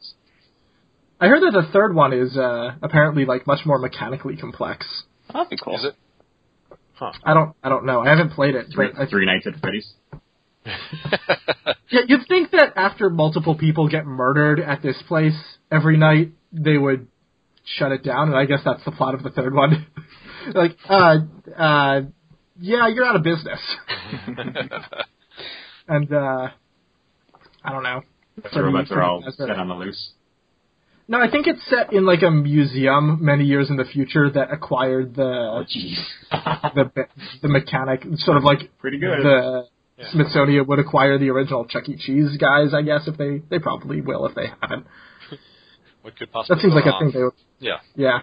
[1.20, 4.86] I heard that the third one is uh, apparently like much more mechanically complex.
[5.32, 5.76] That'd be cool.
[5.76, 5.94] is it?
[6.98, 7.12] Huh.
[7.22, 8.00] I don't I don't know.
[8.00, 9.86] I haven't played it, Three, but I, three nights at Freddy's.
[11.90, 15.36] yeah, you'd think that after multiple people get murdered at this place
[15.70, 17.06] every night, they would
[17.64, 19.86] shut it down, and I guess that's the plot of the third one.
[20.54, 21.18] like, uh,
[21.56, 22.00] uh,
[22.60, 23.60] yeah, you're out of business.
[25.88, 26.48] and uh,
[27.64, 28.02] I don't know.
[28.52, 30.12] The robots are all set on the loose.
[31.10, 34.52] No, I think it's set in like a museum many years in the future that
[34.52, 36.74] acquired Oh, the jeez.
[36.74, 37.06] the
[37.42, 39.24] the mechanic, sort of like Pretty good.
[39.24, 39.66] the
[39.96, 40.04] Yeah.
[40.12, 41.96] Smithsonian would acquire the original Chuck E.
[41.96, 44.86] Cheese guys, I guess if they they probably will if they haven't.
[46.02, 47.00] What could possibly That seems go like a wrong?
[47.00, 47.32] thing they would.
[47.58, 47.78] Yeah.
[47.96, 48.20] Yeah.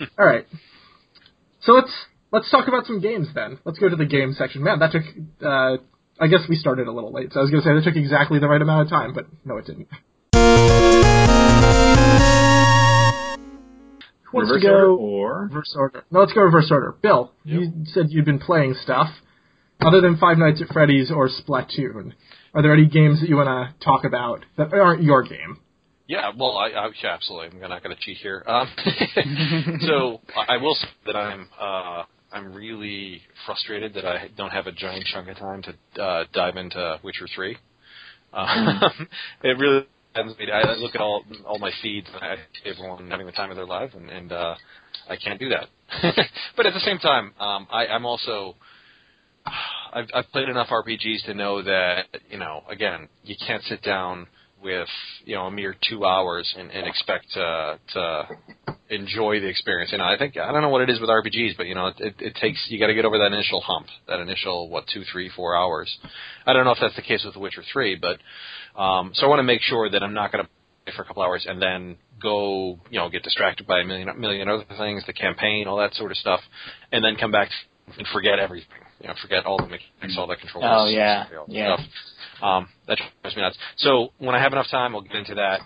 [0.18, 0.46] All right.
[1.62, 1.92] So let's
[2.32, 3.58] let's talk about some games then.
[3.64, 4.62] Let's go to the game section.
[4.62, 5.02] Man, that took.
[5.42, 5.76] Uh,
[6.20, 7.96] I guess we started a little late, so I was going to say that took
[7.96, 9.88] exactly the right amount of time, but no, it didn't.
[14.32, 16.04] Who wants Reverse to order go or reverse order?
[16.10, 16.94] No, let's go reverse order.
[17.02, 19.08] Bill, you said you'd been playing stuff
[19.80, 22.12] other than Five Nights at Freddy's or Splatoon.
[22.54, 25.58] Are there any games that you want to talk about that aren't your game?
[26.06, 27.60] Yeah, well, I, I yeah, absolutely.
[27.62, 28.42] I'm not going to cheat here.
[28.46, 28.68] Um,
[29.86, 34.66] so I I will say that I'm uh, I'm really frustrated that I don't have
[34.66, 37.56] a giant chunk of time to uh, dive into Witcher Three.
[38.32, 38.80] Um,
[39.42, 40.46] it really ends me.
[40.52, 43.56] I look at all all my feeds and I see everyone having the time of
[43.56, 44.54] their life, and, and uh,
[45.08, 45.68] I can't do that.
[46.56, 48.56] but at the same time, um, I, I'm also
[49.92, 54.26] I've, I've played enough RPGs to know that you know again you can't sit down
[54.62, 54.88] with
[55.24, 58.28] you know a mere two hours and, and expect to to
[58.90, 59.90] enjoy the experience.
[59.92, 61.88] You know, I think I don't know what it is with RPGs, but you know,
[61.88, 64.84] it, it, it takes you got to get over that initial hump, that initial what
[64.92, 65.94] two, three, four hours.
[66.46, 68.18] I don't know if that's the case with The Witcher Three, but
[68.76, 70.50] um, so I want to make sure that I'm not going to
[70.84, 74.08] play for a couple hours and then go you know get distracted by a million
[74.20, 76.40] million other things, the campaign, all that sort of stuff,
[76.92, 77.48] and then come back
[77.98, 78.68] and forget everything.
[79.00, 80.64] You know, forget all the mechanics, all the controls.
[80.68, 81.26] Oh, yeah.
[81.38, 81.74] all the Yeah.
[81.76, 81.86] Stuff.
[82.42, 83.56] Um, that drives me nuts.
[83.78, 85.60] So when I have enough time, I'll get into that.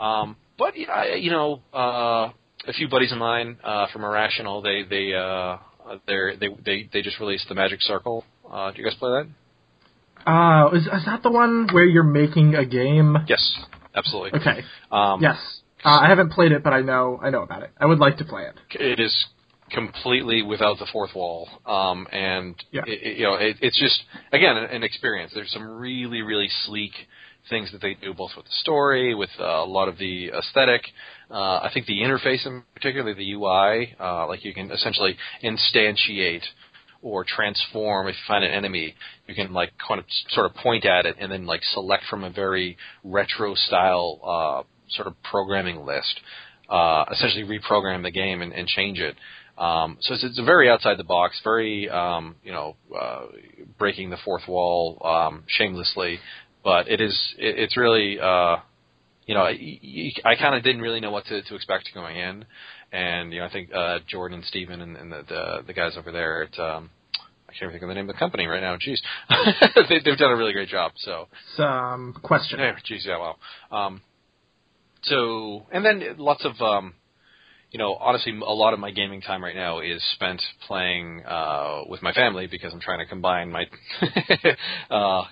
[0.00, 2.30] Um, but yeah, I- you know, uh,
[2.66, 5.56] a few buddies of mine uh, from Irrational, they they uh,
[6.06, 8.24] they they they just released the Magic Circle.
[8.50, 9.26] Uh, do you guys play that?
[10.26, 13.16] Uh, is, is that the one where you're making a game?
[13.28, 13.56] Yes,
[13.94, 14.40] absolutely.
[14.40, 14.62] Okay.
[14.90, 15.36] Um, Yes.
[15.84, 17.70] Uh, I haven't played it, but I know I know about it.
[17.78, 18.54] I would like to play it.
[18.80, 19.14] it is
[19.70, 22.82] completely without the fourth wall, um, and Yeah.
[22.86, 24.02] it, it- you know it, it's just
[24.32, 25.30] again an, an experience.
[25.34, 26.92] There's some really really sleek
[27.48, 30.82] things that they do, both with the story, with uh, a lot of the aesthetic.
[31.30, 36.42] Uh, I think the interface, in particular, the UI, uh, like you can essentially instantiate
[37.02, 38.08] or transform.
[38.08, 38.94] If you find an enemy
[39.26, 42.24] you can like kind of sort of point at it and then like select from
[42.24, 46.20] a very retro style uh, sort of programming list
[46.68, 49.16] uh, essentially reprogram the game and, and change it.
[49.56, 53.26] Um, so it's, it's a very outside the box very um, you know uh,
[53.78, 56.18] breaking the fourth wall um, shamelessly.
[56.64, 58.56] But it is it, it's really uh,
[59.28, 59.52] you know, I,
[60.24, 62.46] I kind of didn't really know what to, to expect going in,
[62.92, 65.96] and you know, I think uh, Jordan and Steven and, and the, the the guys
[65.96, 66.90] over there at um,
[67.48, 68.76] I can't even think of the name of the company right now.
[68.76, 68.98] Jeez,
[69.88, 70.92] they, they've done a really great job.
[70.96, 72.60] So, Some question.
[72.60, 73.36] yeah, geez, yeah, wow.
[73.70, 74.02] Um,
[75.02, 76.94] so, and then lots of, um,
[77.70, 81.82] you know, honestly, a lot of my gaming time right now is spent playing uh,
[81.86, 83.66] with my family because I'm trying to combine my
[84.90, 85.26] uh, uh,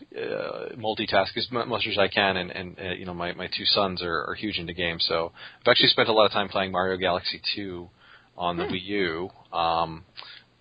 [0.76, 4.02] multitask as much as I can, and, and uh, you know, my, my two sons
[4.02, 6.98] are, are huge into games, so I've actually spent a lot of time playing Mario
[6.98, 7.88] Galaxy 2
[8.36, 9.30] on the Wii U.
[9.52, 10.04] Um,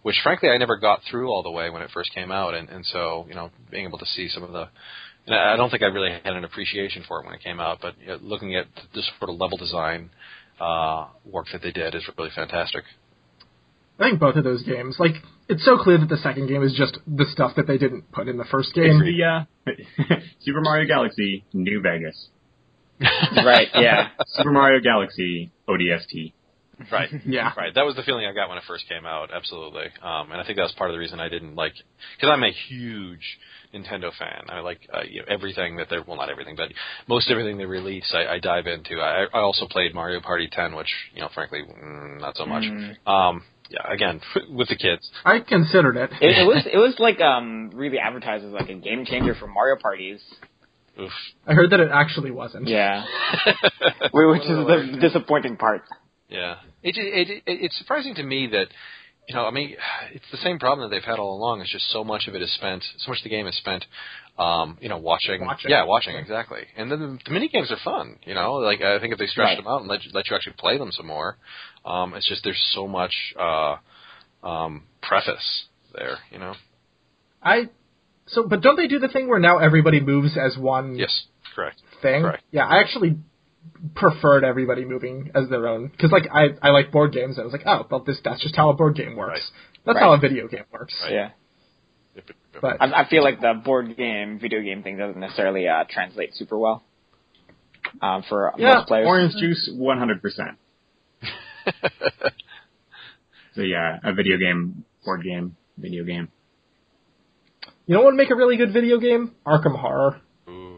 [0.01, 2.69] which frankly I never got through all the way when it first came out, and,
[2.69, 4.69] and so you know being able to see some of the,
[5.25, 7.79] and I don't think I really had an appreciation for it when it came out,
[7.81, 10.11] but you know, looking at the sort of level design
[10.59, 12.83] uh, work that they did is really fantastic.
[13.99, 15.13] I think both of those games, like,
[15.47, 18.27] it's so clear that the second game is just the stuff that they didn't put
[18.27, 19.01] in the first game.
[19.01, 22.29] It's the uh, Super Mario Galaxy New Vegas.
[22.99, 23.67] right.
[23.75, 24.09] Yeah.
[24.27, 26.33] Super Mario Galaxy ODST.
[26.91, 27.09] Right.
[27.25, 27.51] Yeah.
[27.55, 27.73] Right.
[27.73, 29.29] That was the feeling I got when it first came out.
[29.33, 29.85] Absolutely.
[30.01, 31.73] Um, and I think that was part of the reason I didn't like,
[32.17, 33.39] because I'm a huge
[33.75, 34.45] Nintendo fan.
[34.49, 36.69] I like uh, you know, everything that they're well, not everything, but
[37.07, 38.99] most everything they release, I, I dive into.
[39.01, 42.63] I, I also played Mario Party 10, which you know, frankly, mm, not so much.
[42.63, 43.07] Mm.
[43.07, 45.09] Um, yeah, again, with the kids.
[45.23, 46.11] I considered it.
[46.21, 49.47] It, it was it was like um really advertised as like a game changer for
[49.47, 50.21] Mario parties.
[50.99, 51.11] Oof.
[51.45, 52.69] I heard that it actually wasn't.
[52.69, 53.03] Yeah.
[54.13, 55.81] Which is the disappointing part.
[56.29, 58.67] Yeah, it, it, it it's surprising to me that
[59.27, 59.75] you know I mean
[60.13, 61.61] it's the same problem that they've had all along.
[61.61, 63.85] It's just so much of it is spent, so much of the game is spent,
[64.38, 65.41] um, you know, watching.
[65.45, 65.71] Watching.
[65.71, 66.61] Yeah, watching exactly.
[66.77, 68.17] And then the, the mini games are fun.
[68.25, 69.57] You know, like I think if they stretch Right.
[69.57, 71.38] them out and let you, let you actually play them some more,
[71.85, 73.75] um, it's just there's so much uh,
[74.43, 76.17] um, preface there.
[76.31, 76.53] You know.
[77.41, 77.69] I
[78.27, 81.81] so, but don't they do the thing where now everybody moves as one Yes, correct.
[82.01, 82.21] thing?
[82.23, 82.43] Correct.
[82.51, 83.17] Yeah, I actually
[83.95, 87.38] preferred everybody moving as their own because, like, I I like board games.
[87.38, 89.32] And I was like, oh, well, this that's just how a board game works.
[89.34, 89.41] Right.
[89.86, 90.01] That's Right.
[90.04, 90.95] how a video game works.
[91.04, 91.13] Right.
[91.13, 91.30] Yeah.
[92.62, 96.34] But I, I feel like the board game, video game thing doesn't necessarily uh, translate
[96.36, 96.84] super well
[98.01, 99.06] um, for Yeah, most players.
[99.08, 100.56] Orange juice, 100%.
[103.56, 106.28] So yeah, a video game, board game, video game.
[107.86, 109.32] you know what would make a really good video game?
[109.47, 110.19] Arkham Horror.
[110.49, 110.74] Ooh.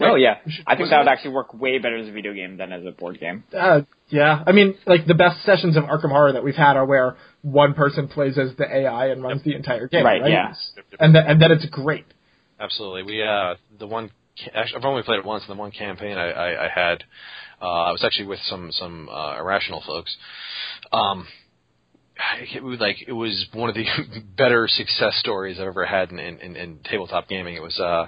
[0.00, 2.70] Oh yeah, I think that would actually work way better as a video game than
[2.72, 3.44] as a board game.
[3.56, 6.84] Uh, yeah, I mean, like the best sessions of Arkham Horror that we've had are
[6.84, 10.30] where one person plays as the AI and runs the entire game, Right, right?
[10.30, 10.52] yeah.
[11.00, 12.04] And th- and then it's great.
[12.60, 13.04] Absolutely.
[13.04, 15.44] We uh the one ca- actually I've only played it once.
[15.48, 17.04] And the one campaign I, I, I had,
[17.62, 20.14] uh, I was actually with some some uh, irrational folks.
[20.92, 21.26] Um,
[22.54, 23.84] it was like it was one of the
[24.36, 27.54] better success stories I've ever had in, in, in, in tabletop gaming.
[27.56, 28.06] It was uh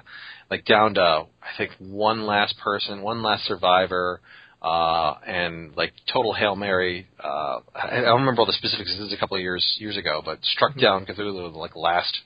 [0.51, 1.01] like down to
[1.43, 4.21] I think one last person, one last survivor.
[4.61, 7.07] Uh, and like total hail mary.
[7.23, 8.91] Uh, I I don't remember all the specifics.
[8.91, 12.19] This is a couple of years years ago, but struck down Cthulhu like last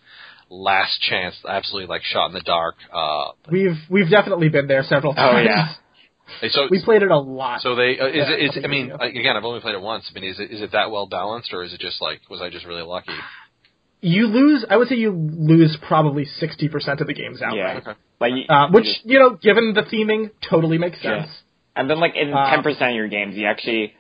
[0.49, 2.77] last chance, absolutely like shot in the dark.
[2.91, 5.37] Uh, We've we've definitely been there several times.
[5.37, 7.61] Oh yeah, so we played it a lot.
[7.61, 10.11] so they uh, is Yeah, it is I mean again I've only played it once.
[10.11, 12.41] I mean is it is it that well balanced or is it just like was
[12.41, 13.13] I just really lucky?
[14.05, 14.65] You lose.
[14.69, 17.57] I would say you lose probably sixty percent of the games outright.
[17.85, 17.91] yeah.
[17.93, 18.01] Okay.
[18.21, 21.23] Like you, Uh, which you- you know, given the theming, totally makes Yeah.
[21.25, 21.43] sense.
[21.77, 23.95] and then like in Uh, ten percent of your games, you actually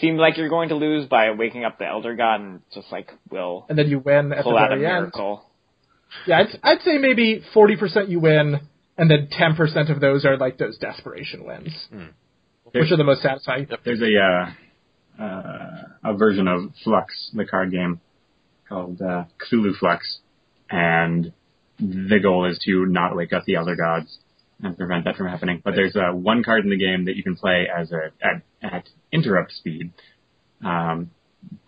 [0.00, 3.12] seem like you're going to lose by waking up the Elder God and just like
[3.30, 5.00] will And then you win at pull the out a very end.
[5.02, 5.44] miracle.
[6.26, 8.58] Yeah, I'd, I'd say maybe forty percent you win,
[8.98, 11.72] and then ten percent of those are like those desperation wins,
[12.72, 13.68] which are the most satisfying.
[13.84, 18.00] There's a uh, uh, a version of Fluxx, the card game,
[18.68, 20.18] called uh, Cthulhu Fluxx,
[20.70, 21.32] and
[21.78, 24.18] the goal is to not wake up the Elder Gods
[24.62, 25.60] and prevent that from happening.
[25.64, 28.42] But there's uh, one card in the game that you can play as a at,
[28.62, 29.92] at interrupt speed
[30.64, 31.10] um,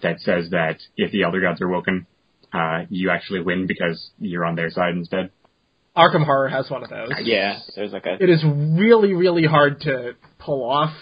[0.03, 2.07] that says that if the Elder Gods are woken,
[2.53, 5.31] uh, you actually win because you're on their side instead.
[5.97, 7.11] Arkham Horror has one of those.
[7.23, 10.95] Yeah, there's like a It is really, really hard to pull off,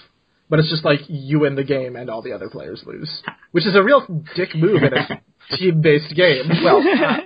[0.48, 3.66] but it's just like you win the game and all the other players lose, which
[3.66, 5.20] is a real dick move in a
[5.56, 6.48] team-based game.
[6.62, 7.16] Well, uh,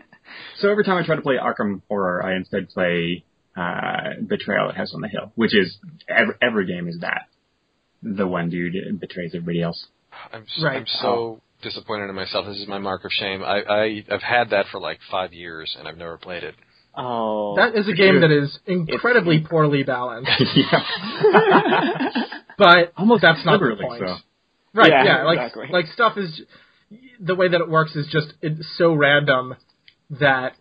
[0.58, 3.24] so every time I try to play Arkham Horror, I instead play
[3.56, 5.76] uh, Betrayal at House on the Hill, which is
[6.08, 7.22] every, every game is that.
[8.02, 9.86] The one dude betrays everybody else.
[10.32, 10.76] I'm s- Right.
[10.78, 12.46] I'm so disappointed in myself.
[12.46, 13.42] This is my mark of shame.
[13.42, 16.54] I, I I've had that for like five years and I've never played it.
[16.96, 20.30] oh that is a game that is incredibly poorly balanced,
[22.58, 24.02] but almost that's not the point.
[24.06, 24.16] so.
[24.74, 24.90] Right?
[24.90, 25.66] Yeah, Yeah, like exactly.
[25.70, 26.40] like stuff is
[27.20, 29.54] the way that it works is just it's so random
[30.20, 30.52] that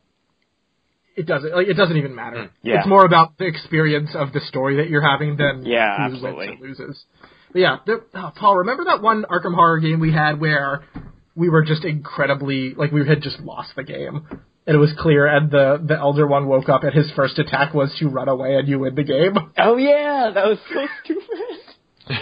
[1.16, 2.38] it doesn't like it doesn't even matter.
[2.38, 2.80] Mm, yeah.
[2.80, 6.50] It's more about the experience of the story that you're having than Yeah, who absolutely.
[6.50, 7.04] wins or loses.
[7.52, 10.84] But yeah, there, oh, Paul, remember that one Arkham Horror game we had where
[11.36, 14.28] we were just incredibly like we had just lost the game.
[14.68, 17.74] And it was clear, and the the elder one woke up, and his first attack
[17.74, 19.38] was to run away, and you win the game.
[19.58, 21.24] oh yeah, that was so stupid.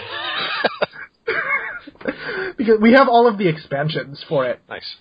[2.58, 4.96] because we have all of the expansions for it, Nice.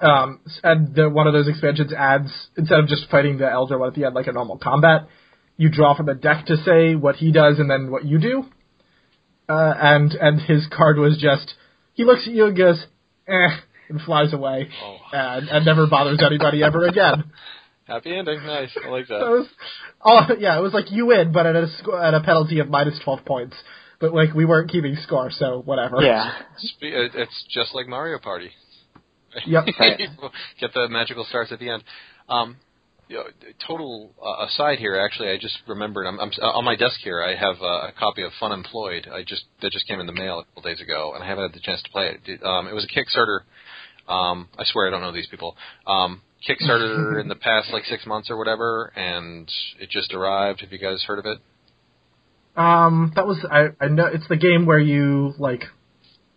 [0.00, 3.88] Um, and the, one of those expansions adds instead of just fighting the elder one
[3.88, 5.02] at the end like a normal combat,
[5.56, 8.44] you draw from a deck to say what he does and then what you do.
[9.48, 11.54] Uh, and and his card was just
[11.92, 12.84] he looks at you and goes,
[13.28, 13.48] eh,
[13.88, 14.96] and flies away, Oh.
[15.12, 17.30] and, and never bothers anybody ever again.
[17.86, 18.44] Happy ending.
[18.44, 18.70] Nice.
[18.82, 19.30] I like So it that.
[19.30, 19.46] was,
[20.04, 21.68] oh yeah, it was like you win, but at a
[22.02, 23.54] at a penalty of minus twelve points.
[24.00, 26.02] But like we weren't keeping score, so whatever.
[26.02, 26.32] Yeah.
[26.58, 26.82] Spe-
[27.14, 28.50] It's just like Mario Party.
[29.46, 29.64] Yep.
[29.78, 30.00] Right.
[30.60, 31.82] Get the magical stars at the end.
[32.28, 32.56] Um,
[33.08, 33.24] you know,
[33.66, 34.96] total uh, aside here.
[34.98, 36.06] Actually, I just remembered.
[36.06, 37.22] I'm, I'm on my desk here.
[37.22, 39.10] I have uh, a copy of Funemployed.
[39.12, 41.44] I just that just came in the mail a couple days ago, and I haven't
[41.50, 42.42] had the chance to play it.
[42.42, 43.40] Um, it was a Kickstarter.
[44.10, 45.56] Um, I swear I don't know these people.
[45.86, 50.60] Um, Kickstarter in the past like six months or whatever, and it just arrived.
[50.62, 51.38] Have you guys heard of it?
[52.56, 53.68] Um, that was I.
[53.80, 55.64] I know it's the game where you like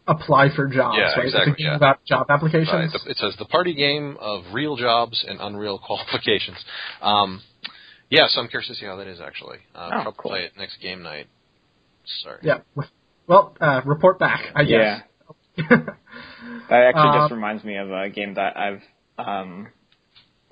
[0.07, 0.97] apply for jobs.
[0.97, 1.25] Yeah, right?
[1.25, 1.75] It's a exactly, game yeah.
[1.75, 2.71] about job applications.
[2.73, 2.89] Right.
[2.91, 6.57] The, it says the party game of real jobs and unreal qualifications.
[7.01, 7.41] Um,
[8.09, 9.57] yeah, so I'm curious to see how that is actually.
[9.75, 10.31] Uh, Oh, probably cool.
[10.31, 11.27] play it next game night.
[12.23, 12.39] Sorry.
[12.41, 12.59] Yeah.
[13.27, 14.39] Well, uh, report back.
[14.55, 15.01] I Yeah.
[15.57, 15.67] guess.
[16.69, 18.81] That actually Uh, just reminds me of a game that I've
[19.17, 19.67] um,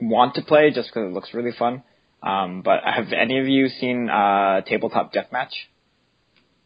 [0.01, 1.83] want to play just because it looks really fun.
[2.25, 5.51] Um, but have any of you seen uh, Tabletop Deathmatch?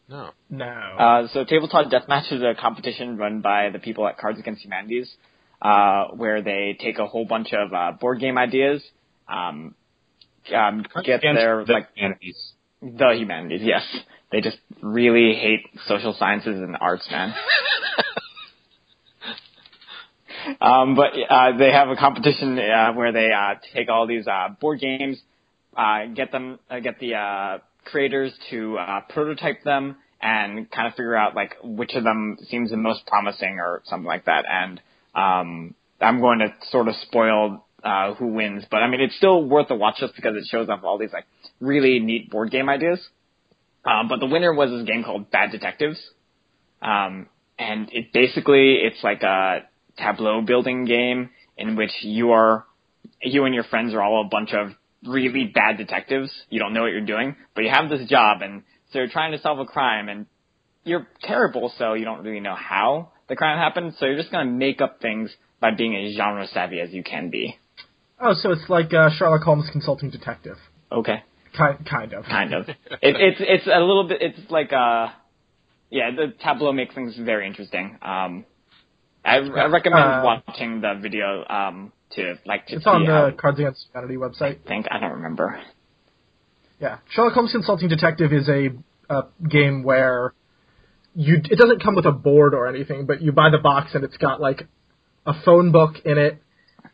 [0.07, 0.29] No.
[0.49, 0.65] no.
[0.65, 5.13] Uh, so Tabletop Deathmatch is a competition run by the people at Cards Against Humanities,
[5.61, 8.81] uh, where they take a whole bunch of uh, board game ideas,
[9.27, 9.75] um,
[10.55, 12.53] um, get their the like humanities.
[12.81, 13.61] the humanities.
[13.61, 13.83] Yes,
[14.31, 17.35] they just really hate social sciences and arts, man.
[20.61, 24.49] Um, but uh, they have a competition uh, where they uh, take all these uh,
[24.59, 25.21] board games,
[26.13, 31.15] get them, uh, get the uh, creators to uh, prototype them, and kind of figure
[31.15, 34.45] out like which of them seems the most promising or something like that.
[34.49, 34.81] And
[35.15, 39.43] um, I'm going to sort of spoil uh, who wins, but I mean it's still
[39.43, 41.25] worth a watch just because it shows off all these like
[41.59, 42.99] really neat board game ideas.
[43.85, 45.97] Um, but the winner was this game called Bad Detectives,
[46.81, 49.61] um, and it basically it's like a
[49.97, 52.65] tableau building game in which you are
[53.21, 54.71] you and your friends are all a bunch of
[55.05, 56.31] really bad detectives.
[56.49, 59.31] You don't know what you're doing, but you have this job and so you're trying
[59.33, 60.25] to solve a crime and
[60.83, 64.49] you're terrible so you don't really know how the crime happened, so you're just gonna
[64.49, 67.57] make up things by being as genre savvy as you can be.
[68.19, 70.57] oh, so it's like uh, Sherlock Holmes consulting detective.
[70.91, 71.23] Okay.
[71.55, 72.25] Kind, kind of.
[72.25, 72.69] Kind of.
[72.69, 75.07] it, it's it's a little bit it's like uh
[75.91, 77.97] yeah, the tableau makes things very interesting.
[78.01, 78.45] Um
[79.23, 83.59] I, I recommend Uh, watching the video um to like to It's on the Cards
[83.59, 84.59] Against Humanity website.
[84.65, 85.59] I think I don't remember.
[86.79, 88.69] Yeah, Sherlock Holmes Consulting Detective is a,
[89.09, 90.33] a game where
[91.13, 94.03] you it doesn't come with a board or anything, but you buy the box and
[94.03, 94.67] it's got like
[95.25, 96.41] a phone book in it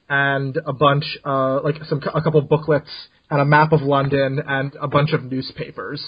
[0.10, 2.89] and a bunch uh like some a couple booklets
[3.30, 6.04] and a map of London and a bunch of newspapers.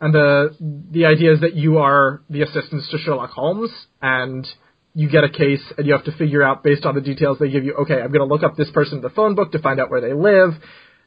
[0.00, 0.56] And the
[0.90, 4.46] the idea is that you are the assistants to Sherlock Holmes and
[4.94, 7.50] you get a case and you have to figure out based on the details they
[7.50, 9.58] give you, okay, I'm going to look up this person in the phone book to
[9.60, 10.54] find out where they live.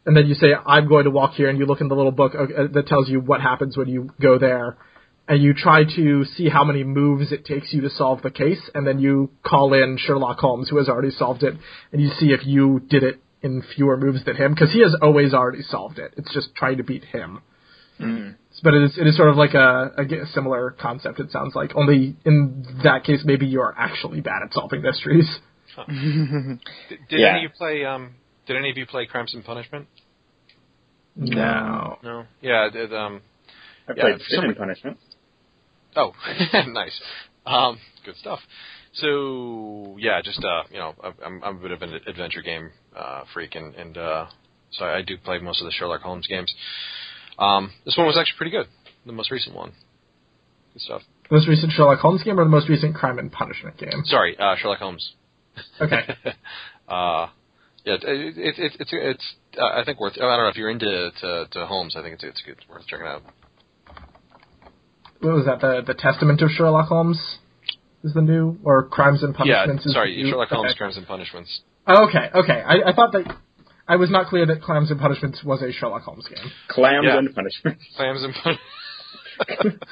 [0.06, 2.12] And then you say, I'm going to walk here, and you look in the little
[2.12, 4.78] book uh, that tells you what happens when you go there.
[5.30, 8.60] And you try to see how many moves it takes you to solve the case,
[8.76, 11.54] and then you call in Sherlock Holmes, who has already solved it,
[11.93, 14.93] and you see if you did it in fewer moves than him, because he has
[15.02, 16.13] always already solved it.
[16.17, 17.41] It's just trying to beat him.
[17.99, 21.56] But it is, it is sort of like a, a g- similar concept, it sounds
[21.56, 21.75] like.
[21.75, 25.27] Only in that case, maybe you are actually bad at solving mysteries.
[25.88, 25.88] Did,
[27.10, 27.29] did Yeah.
[27.29, 27.84] any of you play?
[27.86, 29.88] Um, did any of you play Crimes and Punishment?
[31.15, 31.97] No.
[32.03, 32.25] No.
[32.41, 32.69] Yeah.
[32.71, 33.21] Did, um.
[33.88, 34.97] I played for Sin some and Punishment.
[35.95, 36.13] Oh,
[36.67, 36.99] nice.
[37.45, 38.39] Um, good stuff.
[38.93, 40.93] So yeah, just uh, you know,
[41.25, 44.25] I'm I'm a bit of an adventure game uh, freak, and and uh,
[44.71, 46.53] so I do play most of the Sherlock Holmes games.
[47.39, 48.67] Um, this one was actually pretty good.
[49.06, 49.72] The most recent one.
[50.74, 51.02] Good stuff.
[51.30, 53.91] The most recent Sherlock Holmes game or the most recent Crime and Punishment game?
[54.06, 55.13] Sorry, uh, Sherlock Holmes.
[55.80, 56.02] Okay.
[56.88, 57.28] uh,
[57.86, 60.13] yeah, it, it, it, it's it's uh, I think worth.
[60.15, 61.96] I don't know if you're into to, to Holmes.
[61.98, 63.24] I think it's it's good, worth checking out.
[65.22, 65.60] what was that?
[65.62, 67.19] The the Testament of Sherlock Holmes
[68.04, 69.86] is the new, or Crimes and Yeah, Punishments?
[69.86, 70.26] is sorry?
[70.30, 70.78] Sherlock Holmes, Okay.
[70.78, 71.62] Crimes and Punishments.
[71.88, 72.62] Oh, okay, okay.
[72.65, 73.36] I, I thought that
[73.88, 76.52] I was not clear that Clams and Punishments was a Sherlock Holmes game.
[76.69, 77.17] Clams Yeah.
[77.17, 77.84] and Punishments.
[77.98, 78.63] Clams and Punishments.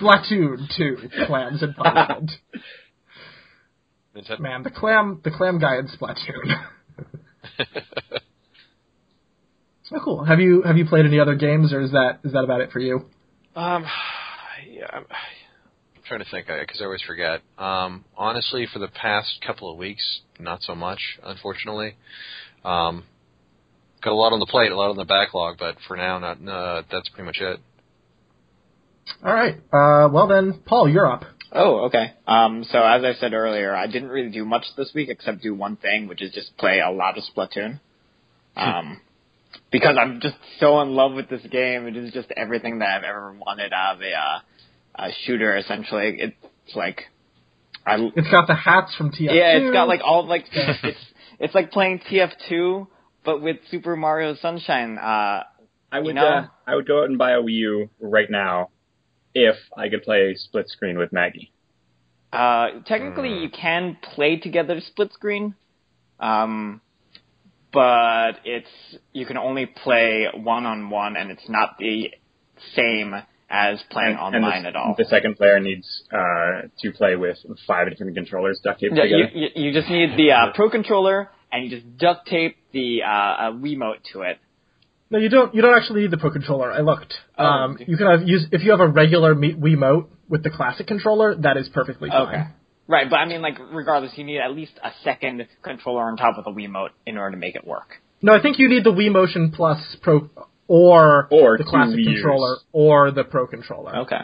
[0.00, 2.30] Splatoon two, Clams and Punishment.
[4.16, 4.40] Nintendo.
[4.40, 6.54] Man, the clam the clam guy in Splatoon.
[9.92, 10.24] oh, cool.
[10.24, 12.70] Have you have you played any other games, or is that is that about it
[12.70, 13.06] for you?
[13.56, 13.84] Um,
[14.70, 15.02] yeah, I'm,
[15.96, 17.40] I'm trying to think because I always forget.
[17.58, 21.96] Um, honestly, for the past couple of weeks, not so much, unfortunately.
[22.64, 23.04] Um,
[24.02, 26.38] got a lot on the plate, a lot on the backlog, but for now, not.
[26.46, 27.60] Uh, that's pretty much it.
[29.24, 29.56] All right.
[29.72, 31.24] Uh, well then, Paul, you're up.
[31.52, 32.12] Oh, okay.
[32.26, 35.54] Um, so as I said earlier, I didn't really do much this week except do
[35.54, 37.80] one thing, which is just play a lot of Splatoon.
[38.56, 39.00] Um,
[39.70, 41.86] because I'm just so in love with this game.
[41.86, 45.56] It is just everything that I've ever wanted out of a, uh, a shooter.
[45.56, 47.02] Essentially, it's like
[47.86, 49.34] I It's got the hats from TF2.
[49.34, 50.98] yeah, it's got like all like it's
[51.38, 52.86] it's like playing TF2
[53.24, 54.98] but with Super Mario Sunshine.
[54.98, 55.42] Uh,
[55.90, 56.26] I would You know?
[56.26, 58.70] uh, I would go out and buy a Wii U right now
[59.34, 61.52] if I could play split screen with Maggie.
[62.32, 65.54] Uh, technically, you can play together split screen,
[66.18, 66.80] um,
[67.72, 68.68] but it's
[69.12, 72.10] you can only play one on one, and it's not the
[72.74, 73.14] same
[73.50, 74.94] as playing And- and online the, at all.
[74.96, 79.16] The second player needs uh, to play with five different controllers duct taped Yeah, you,
[79.26, 79.36] together.
[79.38, 83.08] you, you just need the uh, Pro controller, and you just duct tape the uh,
[83.08, 84.38] uh, Wiimote to it.
[85.10, 85.54] No, you don't.
[85.54, 86.72] You don't actually need the Pro controller.
[86.72, 87.12] I looked.
[87.38, 87.84] Oh, um, okay.
[87.86, 91.34] you can have use if you have a regular Me- Wiimote with the classic controller.
[91.34, 92.28] That is perfectly fine.
[92.28, 92.42] Okay.
[92.88, 96.36] Right, but I mean, like, regardless, you need at least a second controller on top
[96.36, 98.00] of the Wiimote in order to make it work.
[98.22, 100.30] No, I think you need the Wii Motion Plus Pro
[100.66, 103.96] or, Or the classic Wii controller or the Pro controller.
[103.98, 104.22] Okay.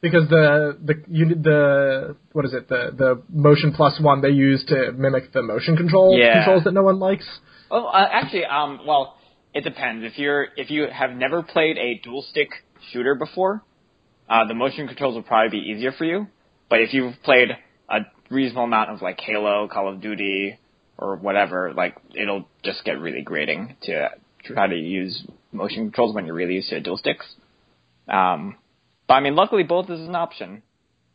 [0.00, 4.64] Because the the you the what is it the the Motion Plus one they use
[4.68, 6.34] to mimic the motion control Yeah.
[6.44, 7.26] controls that no one likes.
[7.70, 9.16] Oh, uh, actually, um, well,
[9.54, 10.04] it depends.
[10.04, 12.48] If you're if you have never played a dual stick
[12.92, 13.62] shooter before,
[14.28, 16.26] uh, the motion controls will probably be easier for you.
[16.68, 17.48] But if you've played
[17.88, 20.58] a reasonable amount of like Halo, Call of Duty,
[20.98, 24.10] or whatever, like it'll just get really grating to
[24.44, 27.26] try to use motion controls when you're really used to dual sticks.
[28.08, 28.56] Um,
[29.06, 30.62] but I mean, luckily both is an option,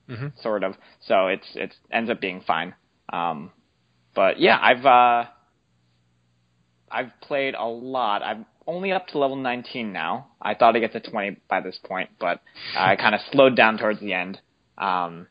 [0.09, 0.37] Mhm.
[0.41, 0.75] sort of.
[1.01, 2.73] So it's it's ends up being fine.
[3.11, 3.51] Um,
[4.13, 5.25] but yeah, I've uh,
[6.89, 8.21] I've played a lot.
[8.23, 10.27] I'm only up to level 19 now.
[10.41, 12.41] I thought I'd get to 20 by this point, but
[12.77, 14.39] I kind of slowed down towards the end.
[14.77, 15.27] Um,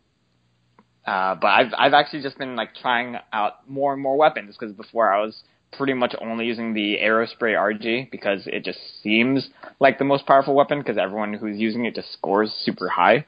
[1.07, 4.75] uh, but I've I've actually just been like trying out more and more weapons because
[4.75, 5.43] before I was
[5.77, 9.49] pretty much only using the Aerospray RG because it just seems
[9.79, 13.25] like the most powerful weapon because everyone who's using it just scores super high.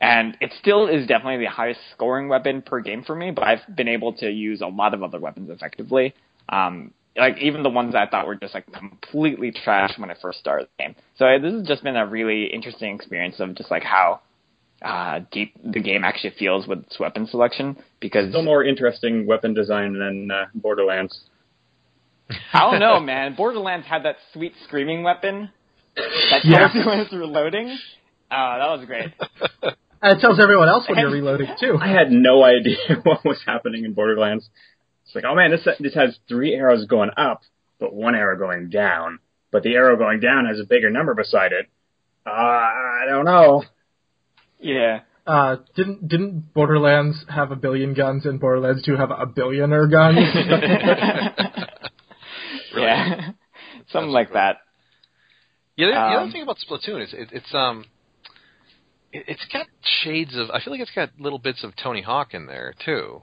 [0.00, 3.62] And it still is definitely the highest scoring weapon per game for me, but I've
[3.74, 6.14] been able to use a lot of other weapons effectively.
[6.48, 10.38] Um, like even the ones I thought were just like completely trash when I first
[10.38, 10.94] started the game.
[11.16, 14.20] So this has just been a really interesting experience of just like how
[14.82, 19.52] uh, deep the game actually feels with its weapon selection because Still more interesting weapon
[19.52, 21.24] design than uh, Borderlands.
[22.52, 23.34] I don't know, man.
[23.34, 25.50] Borderlands had that sweet screaming weapon
[25.96, 26.58] that Yeah.
[26.58, 27.68] tells you when it's reloading.
[28.30, 29.12] Uh, that was great.
[30.02, 31.76] And it tells everyone else when you're reloading too.
[31.80, 34.48] I had no idea what was happening in Borderlands.
[35.06, 37.40] It's like, oh man, this this has three arrows going up,
[37.80, 39.20] but one arrow going down.
[39.50, 41.66] But the arrow going down has a bigger number beside it.
[42.26, 43.64] Uh, I don't know.
[44.60, 45.00] Yeah.
[45.26, 50.18] Uh, didn't didn't Borderlands have a billion guns and Borderlands 2 have a billionaire guns?
[52.82, 53.30] Yeah.
[53.92, 54.34] Something like cool.
[54.34, 54.56] that.
[55.76, 57.84] Yeah, the, the Um, other thing about Splatoon is it, it's um,
[59.12, 59.66] it, it's got
[60.04, 60.50] shades of.
[60.50, 63.22] I feel like it's got little bits of Tony Hawk in there too.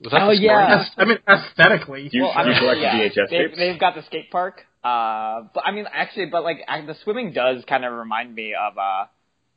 [0.00, 0.84] Was that Oh, yeah.
[0.96, 2.08] I mean aesthetically.
[2.12, 3.56] You, Well, do I you mean, collect yeah, VHS they've, tapes?
[3.58, 4.62] they've got the skate park.
[4.82, 8.54] Uh, but I mean, actually, but like I, the swimming does kind of remind me
[8.54, 9.04] of uh,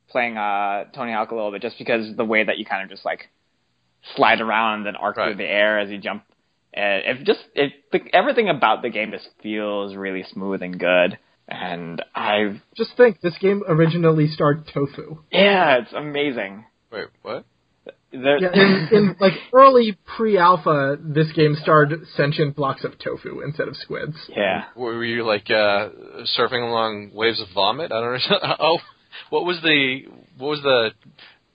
[0.10, 2.90] playing uh, Tony Hawk a little bit, just because the way that you kind of
[2.90, 3.30] just like
[4.16, 5.30] slide around and arc Right.
[5.30, 6.24] through the air as you jump.
[6.74, 11.18] And it just it the, everything about the game just feels really smooth and good.
[11.50, 15.20] And I Just think, this game originally starred tofu.
[15.32, 16.66] yeah, it's amazing.
[16.92, 17.46] Wait, what?
[18.12, 23.70] There, Yeah, in, in like early pre-alpha, this game starred sentient blocks of tofu instead
[23.70, 24.18] of squids.
[24.28, 24.66] yeah.
[24.76, 25.90] Were you like uh,
[26.38, 27.94] surfing along waves of vomit?
[27.94, 28.56] I don't know.
[28.60, 28.80] oh,
[29.30, 30.02] what was the
[30.38, 30.92] what was the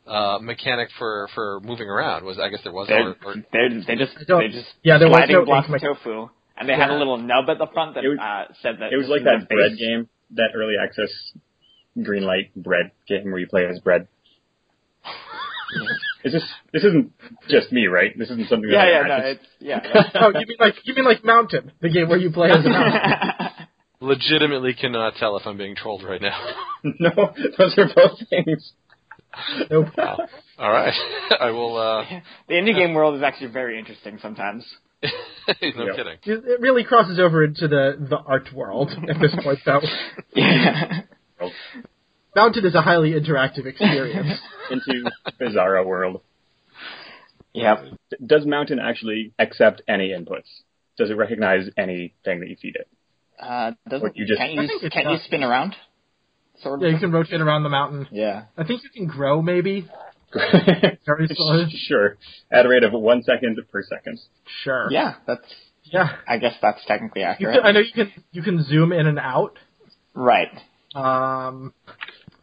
[0.06, 2.24] uh, mechanic for for moving around?
[2.24, 4.98] Was I guess there was They're, or, or they're, they just don't- they just yeah,
[4.98, 6.98] there was no blocks of tofu, and they had a Yeah.
[6.98, 9.24] little nub at the front that was- uh, said that It was this like is
[9.26, 9.78] that the bread base.
[9.78, 11.10] game, that early access
[12.02, 14.08] green light bread game where you play as bread.
[16.24, 17.12] Is this this isn't
[17.48, 18.16] just me, right?
[18.16, 18.70] This isn't something.
[18.70, 20.10] Yeah, that yeah, I no, just- it's yeah.
[20.22, 22.68] oh, you mean like you mean like Mountain, the game where you play as a
[22.68, 23.00] mountain?
[24.00, 26.38] legitimately cannot tell if I'm being trolled right now.
[26.84, 27.10] no,
[27.58, 28.72] those are both things.
[29.70, 29.86] Nope.
[29.96, 30.18] Wow.
[30.58, 30.94] All right,
[31.40, 31.76] I will.
[31.76, 32.04] uh
[32.48, 34.64] the indie game world is actually very interesting sometimes.
[35.74, 35.96] No Yep.
[35.96, 36.18] kidding.
[36.24, 39.80] It it really crosses over into the the art world at this point, though.
[40.36, 41.00] Yeah.
[42.36, 44.38] Mountain is a highly interactive experience.
[44.70, 45.10] Into
[45.40, 46.20] Bizarro world.
[47.52, 47.84] Yeah.
[48.24, 50.46] Does Mountain actually accept any inputs?
[50.96, 52.88] Does it recognize anything that you feed it?
[53.40, 55.74] Uh, doesn't Or you just- can't you can't you spin around?
[56.62, 56.82] Sort of.
[56.82, 58.06] yeah, you can rotate around the mountain.
[58.12, 58.44] Yeah.
[58.56, 59.88] I think you can grow, maybe.
[60.34, 61.66] Very slow.
[61.88, 62.16] sure.
[62.50, 64.18] At a rate of one second per second.
[64.62, 64.88] Sure.
[64.90, 65.42] Yeah, that's.
[65.84, 66.16] Yeah.
[66.26, 67.56] I guess that's technically accurate.
[67.56, 69.58] can, I know you can you can zoom in and out.
[70.14, 70.48] Right.
[70.94, 71.72] Um,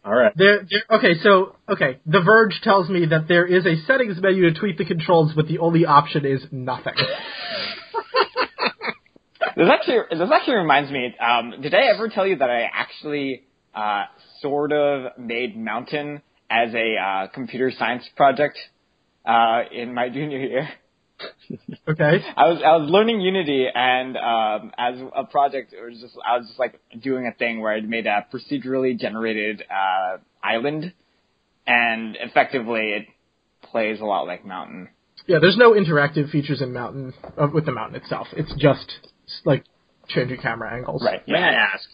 [0.04, 0.34] All right.
[0.36, 4.52] there, there, okay, so okay, The Verge tells me that there is a settings menu
[4.52, 6.94] to tweak the controls, but the only option is nothing.
[9.56, 11.14] This actually this actually reminds me.
[11.20, 13.44] Um, did I ever tell you that I actually
[13.80, 14.06] uh,
[14.42, 18.58] sort of made Mountain as a uh, computer science project
[19.26, 20.70] uh, in my junior year?
[21.88, 22.24] Okay.
[22.38, 26.38] I was I was learning Unity, and um, as a project, it was just I
[26.38, 30.94] was just like doing a thing where I made a procedurally generated uh, island,
[31.68, 33.08] and effectively it
[33.70, 34.88] plays a lot like Mountain.
[35.28, 38.28] Yeah, there's no interactive features in Mountain uh, with the Mountain itself.
[38.34, 38.90] It's just
[39.44, 39.66] like
[40.08, 41.04] changing camera angles.
[41.04, 41.28] Right.
[41.28, 41.88] May I ask,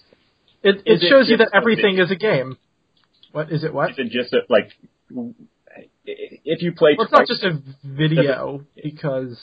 [0.65, 2.57] It it Is it shows you that everything is a game.
[3.31, 3.71] What is it?
[3.71, 3.91] What?
[3.91, 4.71] is it just a, like
[6.03, 9.39] if you play Well, it's not just a video because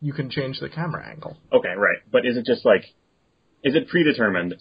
[0.00, 1.36] you can change the camera angle.
[1.52, 1.98] okay, right?
[2.12, 2.82] But is it just like
[3.64, 4.54] is it predetermined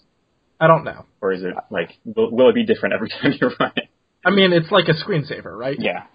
[0.60, 1.06] I don't know.
[1.22, 3.90] or is it like will, will it be different every time you run it?
[4.26, 5.78] I mean, it's like a screensaver, right?
[5.80, 6.06] Yeah.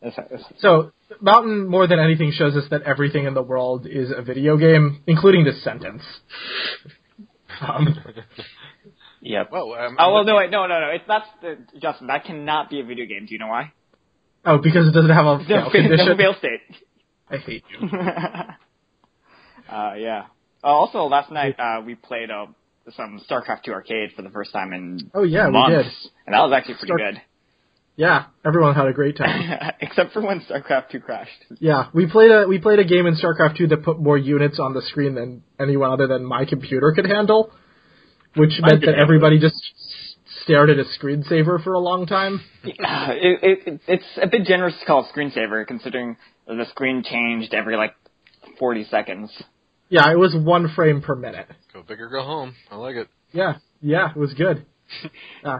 [0.00, 4.12] That's, that's, So Mountain, more than anything, shows us that everything in the world is
[4.16, 6.02] a video game, including this sentence.
[7.60, 7.96] Um,
[9.24, 9.50] yep.
[9.50, 10.88] Well, um, Oh well, no, wait, no, no, no.
[10.90, 12.06] It's that's the Justin.
[12.06, 13.26] That cannot be a video game.
[13.26, 13.72] Do you know why?
[14.46, 16.06] oh, because it doesn't have a fail No, condition.
[16.06, 16.60] no fail state.
[17.30, 17.88] I hate you.
[19.70, 20.24] uh, yeah.
[20.62, 22.46] Uh, also, last night uh, we played uh,
[22.96, 25.86] some StarCraft 2 arcade for the first time in Oh yeah, we did.
[26.26, 27.20] and that was actually pretty Star- good.
[27.96, 29.72] Yeah, everyone had a great time.
[29.80, 31.30] Except for when StarCraft 2 crashed.
[31.60, 34.58] Yeah, we played a we played a game in StarCraft 2 that put more units
[34.58, 37.52] on the screen than anyone other than my computer could handle,
[38.36, 39.56] which meant that everybody just
[40.42, 42.40] stared at a screensaver for a long time.
[42.64, 46.16] It, it, it's a bit generous to call it screensaver, considering
[46.46, 47.94] the screen changed every like
[48.58, 49.30] 40 seconds.
[49.88, 51.46] Yeah, it was one frame per minute.
[51.72, 52.54] Go big or go home.
[52.70, 53.08] I like it.
[53.32, 54.64] Yeah, yeah, it was good.
[55.44, 55.58] Uh,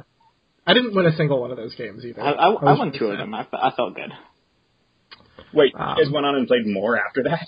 [0.66, 2.22] I didn't win a single one of those games either.
[2.22, 3.34] I, I, I was won pretty two of them.
[3.34, 4.10] I, fe- I felt good.
[5.52, 7.46] Wait, Um, you guys went on and played more after that?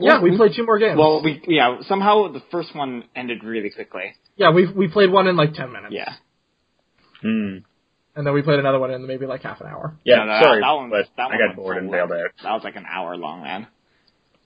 [0.00, 0.96] Yeah, we played two more games.
[0.98, 4.14] Well, we yeah somehow the first one ended really quickly.
[4.36, 5.92] yeah, we we played one in like ten minutes.
[5.94, 6.12] Yeah.
[7.20, 7.58] Hmm.
[8.16, 9.96] and then we played another one in maybe like half an hour.
[10.04, 11.92] Yeah, No, no, sorry, that one, but that I one got bored and long.
[12.08, 12.30] bailed out.
[12.42, 13.66] That was like an hour long, man.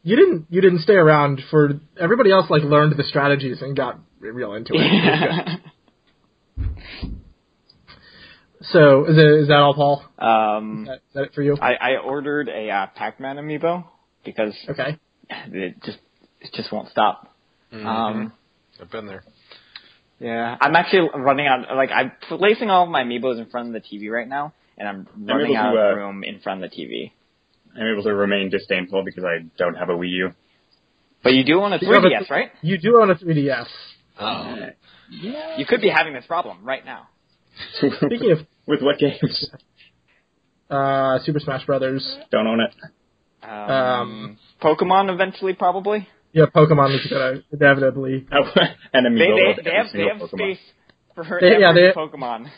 [0.02, 3.98] You didn't you didn't stay around for everybody else like learned the strategies and got
[4.20, 4.80] real into it.
[4.80, 5.60] It.
[8.62, 10.00] So is it is that all, Paul?
[10.00, 11.56] Is um, that, is that it for you?
[11.60, 13.84] I, I ordered a uh, Pac-Man amiibo
[14.24, 14.98] because Okay.
[15.30, 15.98] It just
[16.40, 17.34] it just won't stop.
[17.72, 17.86] Mm-hmm.
[17.86, 18.32] Um,
[18.80, 19.24] I've been there.
[20.20, 21.74] yeah, I'm actually running out.
[21.76, 24.88] Like I'm placing all of my amiibos in front of the TV right now, and
[24.88, 27.12] I'm running able out to, of uh, room in front of the TV.
[27.78, 30.30] I'm able to remain disdainful because I don't have a Wii U.
[31.22, 32.50] But you do own a You have a- 3DS, right?
[32.62, 33.66] You do own a 3DS.
[34.18, 34.56] Oh.
[35.10, 35.58] yeah.
[35.58, 37.08] You could be having this problem right now.
[37.78, 39.50] Speaking of With what games?
[40.70, 42.74] uh, Super Smash Brothers, Don't own it.
[43.42, 46.08] Um, Um, Pokemon eventually, probably.
[46.32, 48.26] yeah, Pokemon is gonna inevitably.
[48.32, 48.42] Oh,
[48.92, 50.28] an They amiibo they, they have they have Pokemon.
[50.30, 50.58] space
[51.14, 52.50] for They- every yeah, they- Pokemon.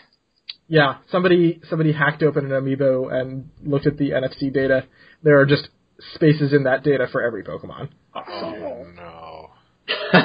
[0.70, 4.84] Yeah, somebody somebody hacked open an amiibo and looked at the NFC data.
[5.22, 5.68] There are just
[6.14, 7.88] spaces in that data for every Pokemon.
[8.14, 9.50] Oh no.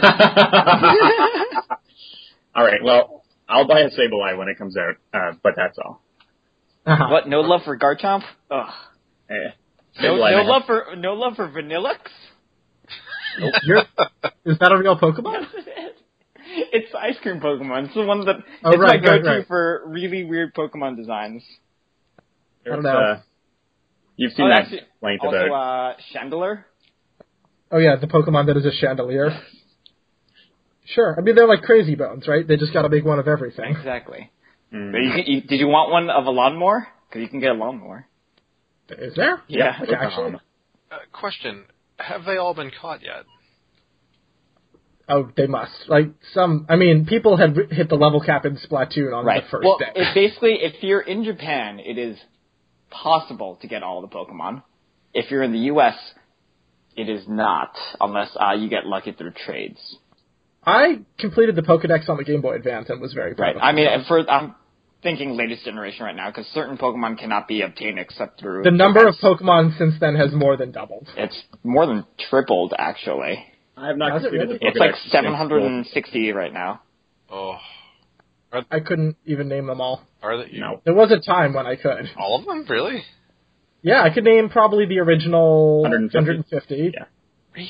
[2.55, 6.01] all right, well, I'll buy a Sableye when it comes out, uh, but that's all.
[6.85, 7.07] Uh-huh.
[7.09, 7.27] What?
[7.29, 8.23] No love for Garchomp?
[8.51, 8.69] Ugh.
[9.29, 9.33] Eh,
[10.01, 11.97] No, no love for no love for Vanilluxe.
[13.63, 13.79] You're,
[14.45, 15.45] is that a real Pokemon?
[16.45, 17.85] it's ice cream Pokemon.
[17.85, 19.47] It's the one that Oh, it's right, my right, go-to right.
[19.47, 21.43] for really weird Pokemon designs.
[22.65, 22.99] I don't There's, know.
[22.99, 23.21] Uh,
[24.17, 26.63] you've seen Oh, that actually, complaint Also, about uh, Chandelure.
[27.71, 29.31] Oh yeah, the Pokemon that is a chandelier.
[30.85, 31.15] Sure.
[31.17, 32.47] I mean, they're like crazy bones, right?
[32.47, 33.75] They just got to make one of everything.
[33.75, 34.29] Exactly.
[34.71, 34.91] Mm.
[34.91, 36.87] But you, you, did you want one of a lawnmower?
[37.09, 38.07] Because you can get a lawnmower.
[38.89, 39.41] Is there?
[39.47, 39.77] Yeah.
[39.81, 40.33] Okay, actually.
[40.33, 40.39] Um,
[40.91, 41.63] Uh, question:
[41.97, 43.23] Have they all been caught yet?
[45.09, 45.71] Oh, they must.
[45.89, 46.65] Like some.
[46.69, 49.43] I mean, people have hit the level cap in Splatoon on Right.
[49.43, 49.91] the first well, day.
[49.95, 52.17] it basically, if you're in Japan, it is
[52.89, 54.63] possible to get all the Pokemon.
[55.13, 55.95] If you're in the U.S.,
[56.95, 59.79] it is not, unless uh, you get lucky through trades.
[60.65, 63.47] I completed the Pokedex on the Game Boy Advance and was very proud.
[63.47, 63.55] Right.
[63.57, 64.07] of I mean, myself.
[64.07, 64.55] for I'm
[65.03, 69.07] thinking latest generation right now because certain Pokemon cannot be obtained except through the number
[69.07, 69.15] of.
[69.21, 71.07] Pokemon since then has more than doubled.
[71.17, 73.45] It's more than tripled actually.
[73.77, 74.59] I have not Does it completed really?
[74.59, 76.81] the It's like Pokedex since- 760 right now.
[77.29, 77.57] Oh,
[78.51, 80.03] Are- I couldn't even name them all.
[80.21, 80.57] Are they?
[80.57, 80.81] No.
[80.85, 82.09] There was a time when I could.
[82.17, 83.03] All of them, really?
[83.81, 86.17] Yeah, I could name probably the original 150.
[86.17, 87.05] 150, Yeah.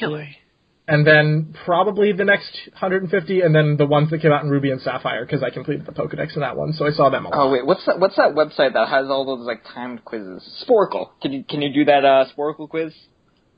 [0.08, 0.38] Really?
[0.86, 4.70] And then probably the next 150, and then the ones that came out in Ruby
[4.70, 7.30] and Sapphire because I completed the Pokedex in that one, so I saw them a
[7.30, 7.38] lot.
[7.40, 8.00] Oh wait, what's that?
[8.00, 10.44] What's that website that has all those like timed quizzes?
[10.68, 11.12] Sporcle.
[11.22, 12.94] Can you can you do that uh, Sporcle quiz?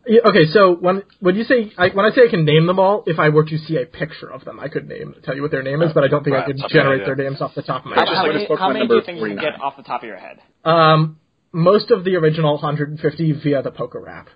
[0.08, 2.78] Yeah, okay, so when when you say I, when I say I can name them
[2.78, 5.42] all, if I were to see a picture of them, I could name tell you
[5.42, 7.56] what their name is, but I don't think I could generate okay, their names off
[7.56, 8.48] the top of my How, It's head.
[8.48, 10.04] just how many, a how many do you think you can get off the top
[10.04, 10.42] of your head?
[10.64, 11.18] Um,
[11.52, 14.28] most of the original 150 via the PokeRap.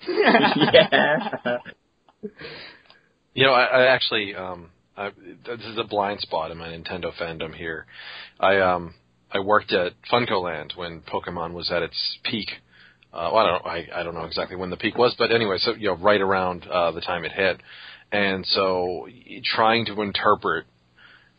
[0.08, 1.58] yeah.
[3.34, 5.10] You know, I, I actually, um, I,
[5.46, 7.86] this is a blind spot in my Nintendo fandom here.
[8.40, 8.94] I um,
[9.30, 12.48] I worked at FuncoLand when Pokemon was at its peak.
[13.12, 15.56] Uh, well, I don't, I, I don't know exactly when the peak was, but anyway,
[15.58, 17.60] so you know, right around uh, the time it hit,
[18.12, 19.08] and so
[19.44, 20.66] trying to interpret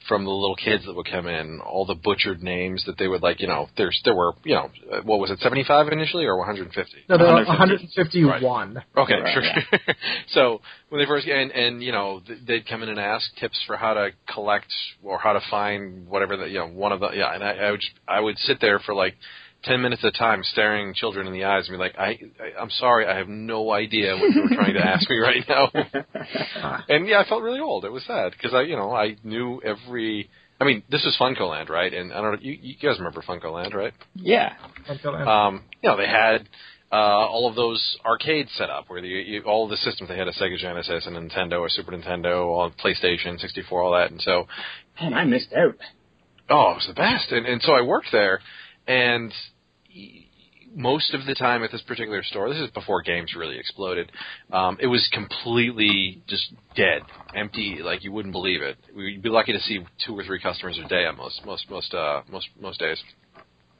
[0.07, 3.21] from the little kids that would come in all the butchered names that they would
[3.21, 6.37] like, you know, there's there were, you know, uh, what was it, 75 initially or
[6.37, 6.91] 150?
[7.09, 8.23] No, they're 150.
[8.23, 8.83] 151.
[8.97, 9.43] Okay, Right, sure.
[9.43, 9.93] yeah.
[10.29, 13.75] so when they first and and you know they'd come in and ask tips for
[13.77, 14.71] how to collect
[15.03, 17.71] or how to find whatever the you know one of the yeah and I, I
[17.71, 19.15] would I would sit there for like
[19.63, 22.59] ten minutes at a time staring children in the eyes and be like I, I
[22.61, 25.69] I'm sorry I have no idea what you were trying to ask me right now
[26.89, 29.61] and yeah I felt really old it was sad because I you know I knew
[29.63, 30.29] every
[30.61, 33.73] I mean this was FuncoLand right and I don't know you, you guys remember FuncoLand
[33.73, 34.53] right Yeah.
[34.89, 35.27] FuncoLand.
[35.27, 36.47] um, you know, they had
[36.91, 36.95] uh,
[37.29, 40.27] all of those arcades set up where you, you, all of the systems they had
[40.27, 44.47] a Sega Genesis, a Nintendo, a Super Nintendo, on PlayStation, 64, all that, and so
[44.99, 45.75] Man, I missed out.
[46.49, 48.39] oh, it was the best, and and so I worked there,
[48.89, 49.31] and
[50.75, 54.11] most of the time at this particular store, this is before games really exploded.
[54.51, 57.03] Um, it was completely just dead,
[57.35, 58.77] empty, like you wouldn't believe it.
[58.95, 61.93] We'd be lucky to see two or three customers a day on most most most
[61.93, 63.01] uh, most most days.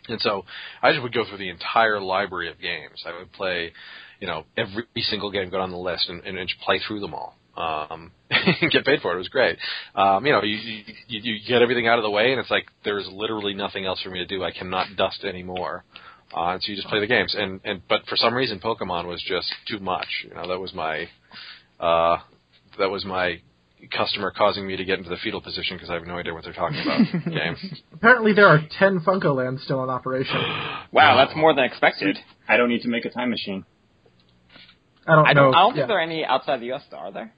[0.07, 0.45] And so
[0.82, 3.03] I just would go through the entire library of games.
[3.05, 3.72] I would play,
[4.20, 7.14] you know, every single game, go down the list, and, and, and play through them
[7.14, 7.36] all.
[7.60, 9.16] Um, and get paid for it.
[9.16, 9.57] It was great.
[9.93, 12.49] Um, you know, you, you you you get everything out of the way, and it's
[12.49, 14.43] like there's literally nothing else for me to do.
[14.43, 15.84] I cannot dust anymore.
[16.36, 17.36] Uh, and so you just play the games.
[17.38, 20.07] And and but for some reason, Pokemon was just too much.
[20.24, 21.10] You know, that was my
[21.80, 22.18] uh,
[22.78, 23.41] that was my
[23.95, 26.43] customer causing me to get into the fetal position because I have no idea what
[26.43, 27.26] they're talking about.
[27.34, 27.55] game.
[27.93, 30.36] Apparently, there are 10 Funko Lands still in operation.
[30.91, 32.18] Wow, that's more than expected.
[32.47, 33.64] I don't need to make a time machine.
[35.05, 35.43] I don't I know.
[35.43, 35.55] don't.
[35.55, 35.82] I don't yeah.
[35.82, 36.82] think there are any outside the U.S.
[36.89, 37.32] though, are there?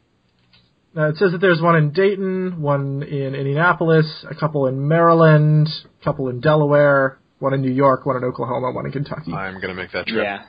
[0.96, 5.70] Uh, it says that there's one in Dayton, one in Indianapolis, a couple in Maryland,
[6.02, 9.32] a couple in Delaware, one in New York, one in Oklahoma, one in Kentucky.
[9.34, 10.24] I'm gonna make that trip.
[10.24, 10.44] Yeah.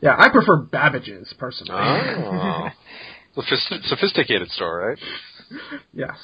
[0.00, 1.72] Yeah, I prefer Babbage's personally.
[1.80, 2.68] Oh.
[3.36, 4.98] Sophist- sophisticated store, right?
[5.92, 6.16] yes.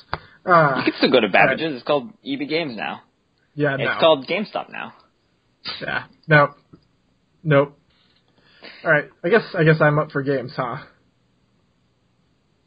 [0.45, 1.75] Uh, You can still go to Babbage's.
[1.75, 3.03] It's called EB Games now.
[3.55, 3.97] yeah, It's no.
[4.01, 4.95] called GameStop now.
[5.81, 6.05] Yeah.
[6.29, 6.55] No.
[7.43, 7.79] Nope.
[8.85, 9.07] All right.
[9.25, 10.77] I guess I guess I'm up for games, huh?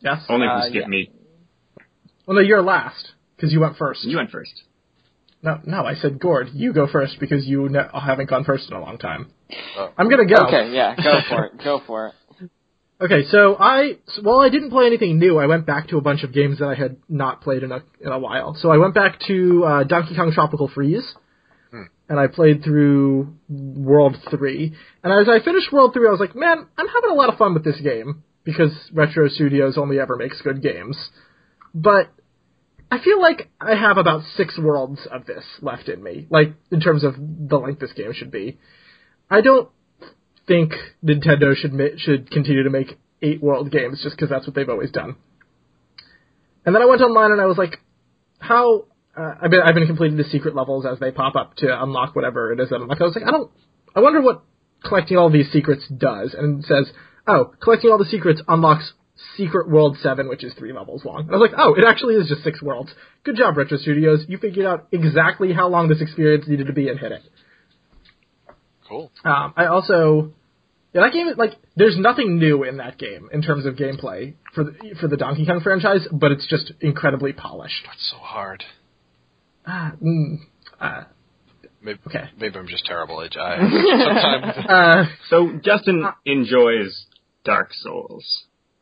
[0.10, 0.20] Yes.
[0.30, 0.88] Only if Uh, you skip yeah.
[0.88, 1.02] me.
[2.26, 3.04] Well, no, you're last
[3.36, 4.04] because you went first.
[4.04, 4.56] You went first.
[5.44, 6.48] No, no, I said Gord.
[6.54, 9.32] You go first because you ne- haven't gone first in a long time.
[9.78, 9.90] Oh.
[9.98, 10.36] I'm gonna go.
[10.48, 11.52] Okay, yeah, go for it.
[11.64, 12.14] Go for it.
[13.00, 15.38] Okay, so I so, well, I didn't play anything new.
[15.38, 17.80] I went back to a bunch of games that I had not played in a
[18.02, 18.56] in a while.
[18.56, 21.08] So I went back to uh, Donkey Kong Tropical Freeze,
[21.70, 21.84] Hmm.
[22.10, 24.74] and I played through World Three.
[25.04, 27.38] And as I finished World Three, I was like, man, I'm having a lot of
[27.38, 30.98] fun with this game because Retro Studios only ever makes good games.
[31.76, 32.10] But
[32.90, 36.80] I feel like I have about six worlds of this left in me, like in
[36.80, 38.58] terms of the length this game should be.
[39.30, 39.68] I don't
[40.48, 40.72] think
[41.04, 44.92] Nintendo should should continue to make eight world games just because that's what they've always
[44.92, 45.18] done.
[46.66, 47.82] And then I went online and I was like,
[48.40, 48.86] how
[49.18, 52.16] uh, I've been I've been completing the secret levels as they pop up to unlock
[52.16, 53.02] whatever it is that unlock.
[53.02, 53.52] I was like, I don't.
[53.94, 54.46] I wonder what
[54.86, 56.34] collecting all these secrets does.
[56.34, 56.94] And it says,
[57.28, 58.94] oh, collecting all the secrets unlocks
[59.36, 61.22] Secret World 7, which is three levels long.
[61.22, 62.92] And I was like, oh, it actually is just six worlds.
[63.24, 64.26] Good job, Retro Studios.
[64.28, 67.24] You figured out exactly how long this experience needed to be and hit it.
[68.88, 69.12] Cool.
[69.26, 70.34] Um, I also,
[70.94, 74.36] yeah, that game is like there's nothing new in that game in terms of gameplay
[74.54, 77.84] for the for the Donkey Kong franchise, but it's just incredibly polished.
[77.86, 78.64] That's so hard.
[79.66, 80.38] Ah, mm,
[80.80, 81.04] uh,
[81.82, 82.24] Maybe, Okay.
[82.40, 83.18] maybe I'm just terrible.
[83.20, 83.60] I, I
[84.44, 84.68] sometimes.
[84.70, 87.06] uh, So Justin enjoys
[87.48, 88.26] Dark Souls.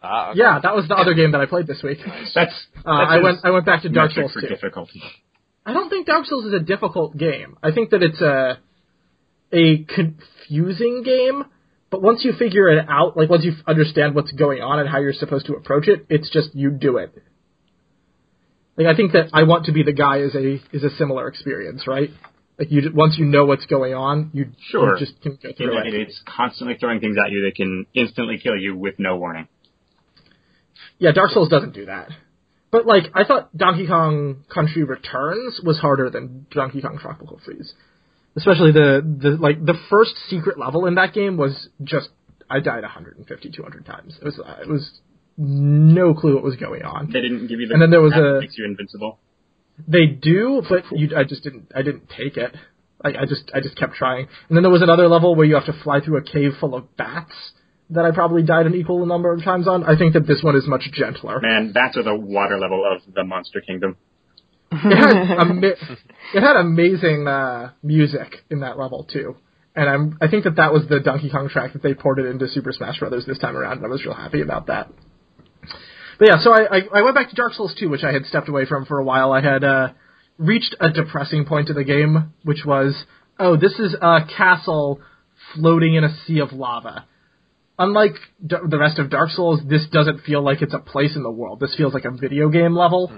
[0.03, 0.39] Ah, okay.
[0.39, 1.99] yeah, that was the other game that I played this week.
[2.05, 4.47] That's, that's Uh, I went I went back to Dark Souls for 2.
[4.47, 5.01] difficulty.
[5.65, 7.57] I don't think Dark Souls is a difficult game.
[7.63, 8.59] I think that it's a
[9.51, 11.45] a confusing game,
[11.89, 14.99] but once you figure it out, like once you understand what's going on and how
[14.99, 17.11] you're supposed to approach it, it's just you do it.
[18.77, 21.27] Like I think that I want to be the guy is a is a similar
[21.27, 22.09] experience, right?
[22.57, 24.93] Like you once you know what's going on, you, Sure.
[24.97, 25.93] you just can go through that it.
[25.95, 29.47] it's constantly throwing things at you that can instantly kill you with no warning.
[30.99, 32.09] Yeah, Dark Souls doesn't do that.
[32.71, 37.73] But like I thought Donkey Kong Country Returns was harder than Donkey Kong Tropical Freeze.
[38.37, 42.09] Especially the the like the first secret level in that game was just
[42.49, 44.17] I died 150 200 times.
[44.21, 44.89] It was it was
[45.37, 47.07] no clue what was going on.
[47.11, 49.19] They didn't give you the And then there was a- makes you invincible.
[49.87, 51.71] They do, but you, I just didn't.
[51.75, 52.55] I didn't take it.
[53.03, 54.27] I, I just, I just kept trying.
[54.47, 56.73] And then there was another level where you have to fly through a cave full
[56.73, 57.33] of bats
[57.91, 59.83] that I probably died an equal number of times on.
[59.83, 61.39] I think that this one is much gentler.
[61.41, 63.97] Man, that's the water level of the Monster Kingdom.
[64.71, 65.75] It had, ama-
[66.33, 69.35] it had amazing uh, music in that level too.
[69.75, 72.47] And I'm, I think that that was the Donkey Kong track that they ported into
[72.47, 74.89] Super Smash Brothers this time around, and I was real happy about that.
[76.17, 78.25] But yeah, so I, I, I went back to Dark Souls 2, which I had
[78.25, 79.31] stepped away from for a while.
[79.31, 79.89] I had uh,
[80.37, 83.05] reached a depressing point of the game, which was,
[83.39, 85.01] oh, this is a castle
[85.53, 87.05] floating in a sea of lava.
[87.77, 88.13] Unlike
[88.45, 91.31] d- the rest of Dark Souls, this doesn't feel like it's a place in the
[91.31, 91.59] world.
[91.59, 93.11] This feels like a video game level.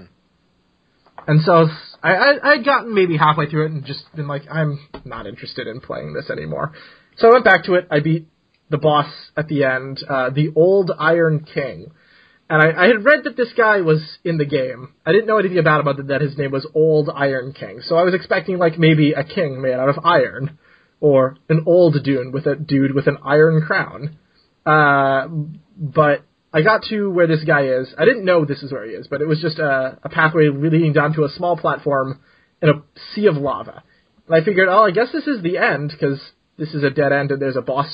[1.28, 1.68] And so
[2.02, 5.68] I, I I'd gotten maybe halfway through it and just been like, I'm not interested
[5.68, 6.74] in playing this anymore.
[7.18, 7.88] So I went back to it.
[7.92, 8.28] I beat
[8.70, 11.92] the boss at the end, uh, the old Iron King.
[12.50, 14.94] And I, I had read that this guy was in the game.
[15.06, 17.82] I didn't know anything about him other than that his name was Old Iron King.
[17.84, 20.58] So I was expecting like maybe a king made out of iron,
[21.00, 24.18] or an old dude with a dude with an iron crown.
[24.66, 25.28] Uh,
[25.78, 26.24] but
[26.54, 27.94] I got to where this guy is.
[27.98, 30.48] I didn't know this is where he is, but it was just a, a pathway
[30.48, 32.20] leading down to a small platform
[32.62, 32.82] in a
[33.14, 33.84] sea of lava.
[34.28, 36.20] And I figured, oh, I guess this is the end because
[36.58, 37.88] this is a dead end and there's a boss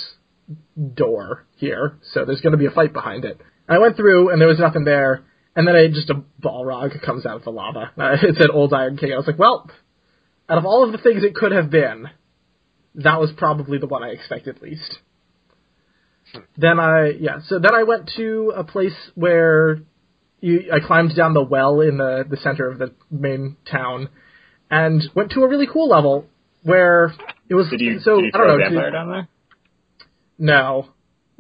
[0.77, 3.39] door here, so there's going to be a fight behind it.
[3.67, 5.23] And I went through and there was nothing there,
[5.55, 7.91] and then I, just a Balrog comes out of the lava.
[7.97, 9.13] Uh, it said Old Iron King.
[9.13, 9.69] I was like, well,
[10.49, 12.07] out of all of the things it could have been,
[12.95, 14.97] that was probably the one I expected least.
[16.57, 19.79] Then I yeah, so then I went to a place where
[20.41, 24.09] you, I climbed down the well in the the center of the main town,
[24.71, 26.25] and went to a really cool level
[26.63, 27.13] where
[27.49, 28.57] it was Did you, so did you I don't a know.
[28.57, 29.27] vampire did- down there?
[30.39, 30.87] no,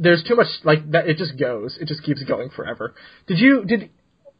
[0.03, 1.07] there's too much like that.
[1.07, 1.77] It just goes.
[1.81, 2.93] It just keeps going forever.
[3.27, 3.63] Did you?
[3.65, 3.89] Did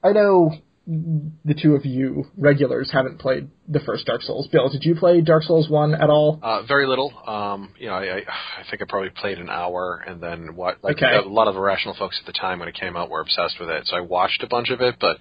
[0.04, 0.52] I know
[0.86, 4.50] the two of you regulars haven't played the first Dark Souls?
[4.52, 6.40] Bill, did you play Dark Souls one at all?
[6.44, 7.14] Uh, very little.
[7.26, 10.84] Um, you know, I, I, I think I probably played an hour, and then what?
[10.84, 11.16] Like Okay.
[11.16, 13.70] a lot of irrational folks at the time when it came out were obsessed with
[13.70, 14.96] it, so I watched a bunch of it.
[15.00, 15.18] But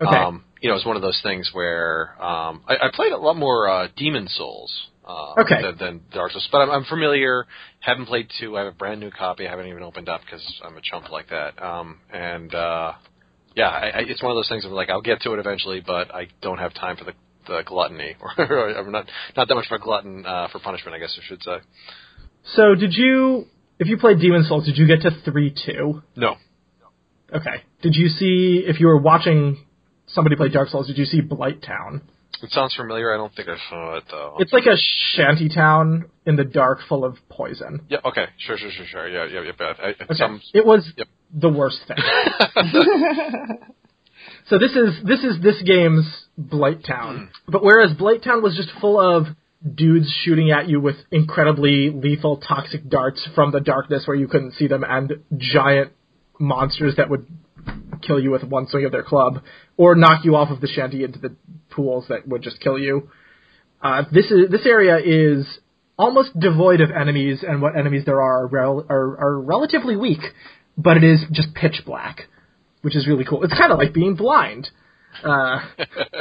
[0.00, 0.16] Okay.
[0.16, 3.36] um, you know, it's one of those things where um, I, I played a lot
[3.36, 4.88] more uh, Demon Souls.
[5.06, 5.60] Uh, Okay.
[5.62, 7.46] Than, than Dark Souls, but I'm, I'm familiar.
[7.80, 8.56] Haven't played two.
[8.56, 9.46] I have a brand new copy.
[9.46, 11.62] I haven't even opened up because I'm a chump like that.
[11.62, 12.92] Um, and uh,
[13.54, 15.82] yeah, I, I, it's one of those things where like I'll get to it eventually,
[15.84, 17.12] but I don't have time for the
[17.46, 18.30] the gluttony, or
[18.78, 21.42] I'm not not that much of a glutton uh, for punishment, I guess I should
[21.42, 21.56] say.
[22.54, 23.46] So did you?
[23.78, 26.02] If you played Demon Souls, did you get to three two?
[26.16, 26.36] No,
[27.34, 27.62] Okay.
[27.82, 29.58] Did you see if you were watching
[30.06, 30.86] somebody play Dark Souls?
[30.86, 32.02] Did you see Blighttown?
[32.44, 33.12] It sounds familiar.
[33.12, 34.36] I don't think I saw it though.
[34.38, 34.76] It's like a
[35.14, 37.80] shanty town in the dark, full of poison.
[37.88, 39.08] yeah, okay, sure, sure, sure, sure.
[39.08, 39.66] Yeah, yeah, yeah.
[39.82, 40.14] I, I, Okay.
[40.14, 41.08] some, it was Yep.
[41.34, 41.96] the worst thing.
[44.48, 46.06] so this is this is this game's
[46.40, 47.28] Blighttown.
[47.28, 47.50] Hmm.
[47.52, 49.26] But whereas Blighttown was just full of
[49.74, 54.52] dudes shooting at you with incredibly lethal toxic darts from the darkness where you couldn't
[54.52, 55.92] see them and giant
[56.38, 57.26] monsters that would
[58.02, 59.40] kill you with one swing of their club
[59.78, 61.34] or knock you off of the shanty into the
[61.74, 63.08] pools that would just kill you.
[63.82, 65.46] Uh, this is this area is
[65.98, 70.20] almost devoid of enemies, and what enemies there are are, rel- are are relatively weak.
[70.76, 72.22] But it is just pitch black,
[72.82, 73.44] which is really cool.
[73.44, 74.68] It's kind of like being blind.
[75.22, 75.60] Uh,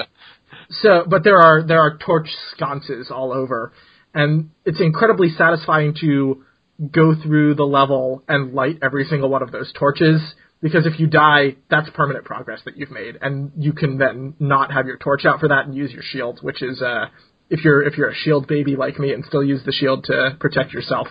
[0.69, 3.73] so, but there are there are torch sconces all over,
[4.13, 6.43] and it's incredibly satisfying to
[6.91, 10.21] go through the level and light every single one of those torches.
[10.63, 14.71] Because if you die, that's permanent progress that you've made, and you can then not
[14.71, 17.07] have your torch out for that and use your shield, which is uh,
[17.49, 20.37] if you're if you're a shield baby like me and still use the shield to
[20.39, 21.07] protect yourself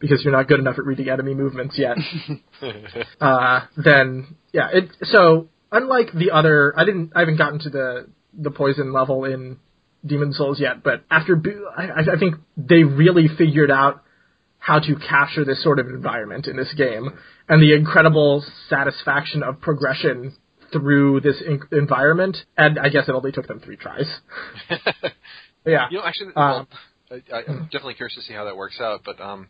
[0.00, 1.96] because you're not good enough at reading enemy movements yet.
[3.20, 8.08] uh, then yeah, it so unlike the other, I didn't I haven't gotten to the
[8.36, 9.58] the poison level in
[10.04, 11.40] Demon Souls yet, but after
[11.76, 14.02] I, I think they really figured out
[14.60, 19.60] how to capture this sort of environment in this game and the incredible satisfaction of
[19.60, 20.36] progression
[20.72, 22.36] through this in- environment.
[22.56, 24.06] And I guess it only took them three tries.
[25.66, 25.86] yeah.
[25.90, 26.68] you know, actually, Um,
[27.10, 29.00] well, I, I'm definitely curious to see how that works out.
[29.04, 29.48] But um,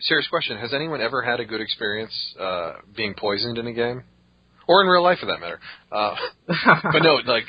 [0.00, 4.02] serious question: Has anyone ever had a good experience uh, being poisoned in a game?
[4.66, 5.60] or in real life for that matter.
[5.90, 6.14] Uh,
[6.92, 7.44] but no, like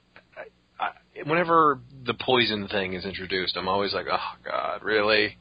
[0.80, 0.88] I,
[1.24, 5.36] whenever the poison thing is introduced, I'm always like, oh god, really?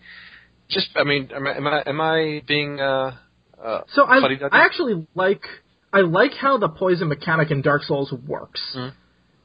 [0.70, 3.16] Just, I mean, am I am I, am I being uh,
[3.64, 4.18] uh, So I?
[4.52, 5.42] I actually like
[5.92, 8.92] I like how the poison mechanic in Dark Souls works Mhm.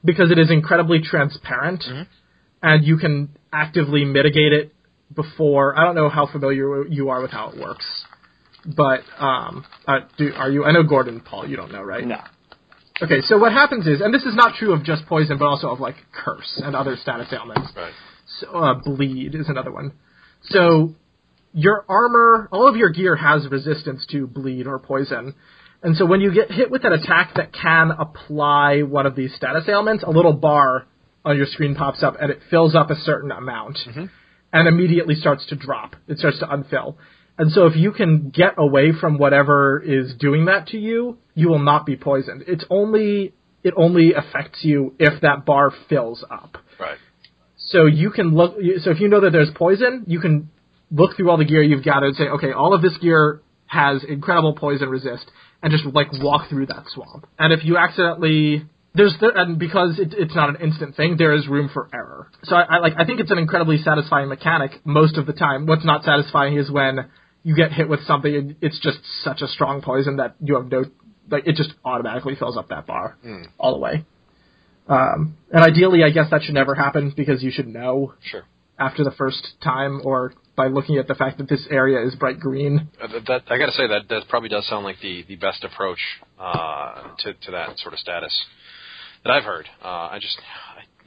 [0.04, 2.06] because it is incredibly transparent Mhm.
[2.62, 3.14] and you can
[3.52, 4.66] actively mitigate it
[5.22, 5.66] before.
[5.78, 7.86] I don't know how familiar you are with how it works,
[8.66, 10.60] but um, uh, do are you?
[10.66, 12.06] I know Gordon, Paul, you don't know, right?
[12.06, 12.20] No.
[13.02, 15.68] Okay, so what happens is, and this is not true of just poison, but also
[15.68, 17.72] of like curse and other status ailments.
[17.76, 17.92] Right.
[18.40, 19.92] So, uh, bleed is another one.
[20.44, 20.94] So
[21.52, 25.34] your armor, all of your gear has resistance to bleed or poison.
[25.82, 29.34] And so when you get hit with an attack that can apply one of these
[29.34, 30.86] status ailments, a little bar
[31.24, 33.78] on your screen pops up and it fills up a certain amount
[34.52, 35.96] and immediately starts to drop.
[36.08, 36.96] It starts to unfill.
[37.36, 41.48] And so if you can get away from whatever is doing that to you, you
[41.48, 42.44] will not be poisoned.
[42.46, 46.58] It's only it only affects you if that bar fills up.
[46.78, 46.98] Right.
[47.56, 48.56] So you can look.
[48.82, 50.50] So if you know that there's poison, you can
[50.90, 54.04] look through all the gear you've gathered and say, okay, all of this gear has
[54.04, 55.24] incredible poison resist,
[55.62, 57.26] and just like walk through that swamp.
[57.38, 61.34] And if you accidentally there's the, and because it, it's not an instant thing, there
[61.34, 62.30] is room for error.
[62.44, 65.66] So I, I like I think it's an incredibly satisfying mechanic most of the time.
[65.66, 67.10] What's not satisfying is when
[67.44, 70.70] you get hit with something and it's just such a strong poison that you have
[70.70, 70.84] no
[71.30, 73.16] like it just automatically fills up that bar
[73.58, 74.04] all the way.
[74.88, 78.42] Um, and ideally, I guess that should never happen because you should know Sure.
[78.78, 82.38] after the first time or by looking at the fact that this area is bright
[82.38, 82.88] green.
[83.02, 85.36] Uh, that, that I got to say that that probably does sound like the the
[85.36, 85.98] best approach
[86.38, 88.34] uh, to to that sort of status
[89.24, 89.66] that I've heard.
[89.82, 90.38] Uh, I just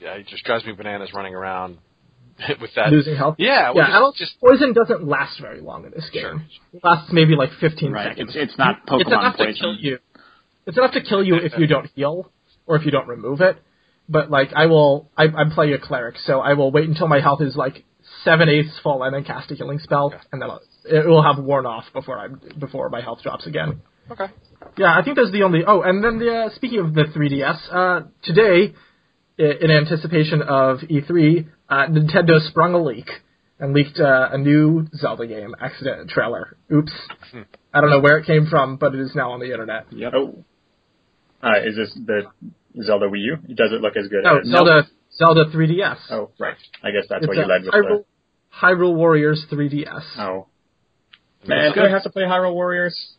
[0.02, 1.78] I, it just drives me bananas running around
[2.62, 2.90] with that.
[2.92, 3.36] losing health.
[3.40, 3.86] Yeah, well, yeah.
[3.88, 6.22] just- I don't, just- poison doesn't last very long in this game.
[6.24, 6.42] Sure.
[6.74, 8.10] It lasts maybe like 15 Right.
[8.10, 8.32] seconds.
[8.36, 9.78] It's it's not it's Pokemon enough to kill poison.
[9.80, 9.98] you.
[10.66, 12.32] It's enough to kill you if you don't heal
[12.66, 13.58] or if you don't remove it.
[14.10, 17.20] But like I will, I, I'm playing a cleric, so I will wait until my
[17.20, 17.84] health is like
[18.24, 21.44] seven eighths full and then cast a healing spell, and then I'll, it will have
[21.44, 22.28] worn off before I
[22.58, 23.82] before my health drops again.
[24.10, 24.28] Okay.
[24.78, 25.64] Yeah, I think that's the only.
[25.68, 28.74] Oh, and then the uh, speaking of the 3DS, uh, today,
[29.38, 33.10] in anticipation of E3, uh, Nintendo sprung a leak
[33.60, 36.58] and leaked uh, a new Zelda game accident trailer.
[36.72, 36.92] Oops,
[37.74, 39.88] I don't know where it came from, but it is now on the internet.
[39.92, 40.14] Yep.
[40.16, 40.44] Oh.
[41.42, 42.24] Uh, is this the
[42.84, 43.38] Zelda Wii U?
[43.56, 45.98] Does it look as good No, as Zelda Zelda 3DS.
[46.12, 46.56] Oh, right.
[46.84, 48.06] I guess that's it's what you led with Hyrule,
[48.62, 49.84] Hyrule Warriors 3DS.
[50.16, 50.22] the.
[50.22, 50.48] Oh.
[51.48, 53.14] Man, do I have to play Hyrule Warriors?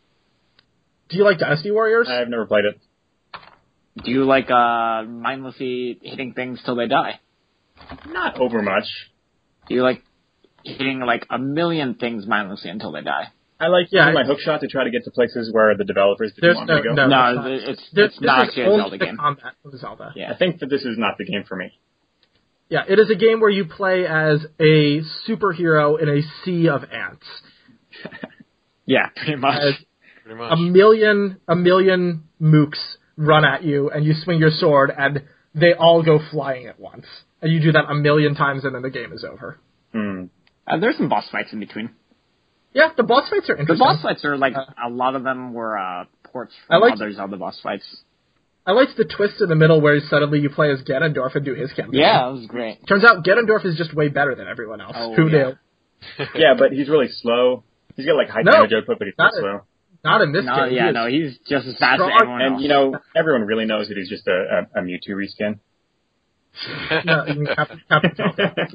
[1.09, 2.09] Do you like Dynasty Warriors?
[2.11, 2.80] I've never played it.
[4.05, 7.20] Do you like uh mindlessly hitting things till they die?
[8.09, 8.85] Not over much.
[9.68, 10.03] Do you like
[10.64, 13.29] hitting like a million things mindlessly until they die?
[13.61, 15.76] I like Yeah, using my it's- hook shot to try to get to places where
[15.76, 16.95] the developers didn't want no- me to go.
[16.95, 17.07] no.
[17.09, 17.51] No, it's not.
[17.51, 19.16] it's This, it's not is a only Zelda the game.
[19.16, 20.12] combat of Zelda.
[20.14, 20.31] Yeah.
[20.33, 21.72] I think that this is not the game for me.
[22.70, 26.85] Yeah, it is a game where you play as a superhero in a sea of
[26.93, 27.26] ants.
[28.87, 29.61] Yeah, pretty much.
[29.61, 29.74] As
[30.24, 30.53] Pretty much.
[30.53, 32.79] a million, a million mooks
[33.18, 35.24] run at you, and you swing your sword, and
[35.55, 37.05] they all go flying at once.
[37.41, 39.59] And you do that a million times, and then the game is over.
[39.93, 40.24] Hmm.
[40.66, 41.91] Uh, there's some boss fights in between.
[42.74, 43.86] Yeah, the boss fights are The interesting.
[43.86, 46.93] boss fights are like Uh, a lot of them were uh ports I from like-
[46.95, 48.03] other Zelda boss fights.
[48.66, 51.55] I liked the twist in the middle where suddenly you play as Ganondorf and do
[51.55, 52.01] his campaign.
[52.01, 52.86] Yeah, that was great.
[52.86, 54.93] Turns out Ganondorf is just way better than everyone else.
[54.95, 55.30] Oh, Who yeah.
[56.18, 56.26] knew?
[56.34, 57.64] Yeah, but he's really slow.
[57.97, 59.61] He's got like high No, damage output, but he's not still slow.
[60.05, 60.74] Not in this No, game.
[60.74, 62.62] yeah, He no, he's just as fast as everyone And else.
[62.62, 65.59] you know, everyone really knows that he's just a, a, a Mewtwo reskin.
[67.05, 68.15] No, you Captain, Captain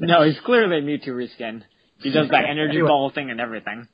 [0.00, 1.62] no, he's clearly a Mewtwo reskin.
[2.00, 2.88] He does that energy Anyway.
[2.88, 3.88] ball thing and everything.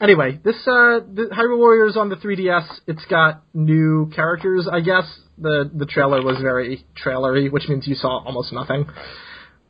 [0.00, 2.66] Anyway, this uh, the Hyrule Warriors on the 3DS.
[2.86, 5.04] It's got new characters, I guess.
[5.38, 8.86] the The trailer was very trailery, which means you saw almost nothing.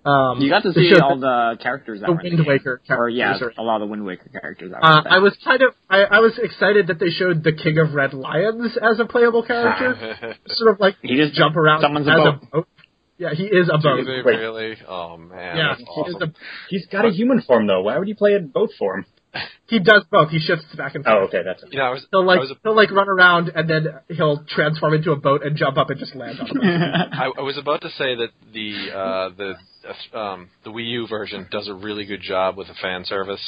[0.07, 2.45] Um, You got to see all the characters that the Wind the.
[2.47, 3.55] Waker Or yeah, characters.
[3.59, 4.71] a lot of the Wind Waker characters.
[4.73, 7.53] That were Uh, I was kind of I, I was excited that they showed the
[7.53, 10.37] King of Red Lions as a playable character.
[10.49, 12.35] sort of like He just jump around summons a as boat.
[12.35, 12.69] a boat.
[13.17, 13.99] Yeah, he is a boat.
[13.99, 14.37] Do they Wait.
[14.39, 14.77] really?
[14.89, 16.17] Oh man, Yeah, that's he awesome.
[16.17, 16.33] is a
[16.69, 17.83] He's got a human form though.
[17.83, 19.07] Why would you play in boat form?
[19.67, 20.29] He does both.
[20.29, 21.17] He shifts back and forth.
[21.17, 21.73] Oh, okay, that's it.
[21.73, 24.45] you know, I was, He'll like I was he'll like run around and then he'll
[24.47, 27.09] transform into a boat and jump up and just land on it.
[27.13, 29.55] I, I was about to say that the uh, the
[30.15, 33.43] uh, um, the Wii U version does a really good job with the fan service,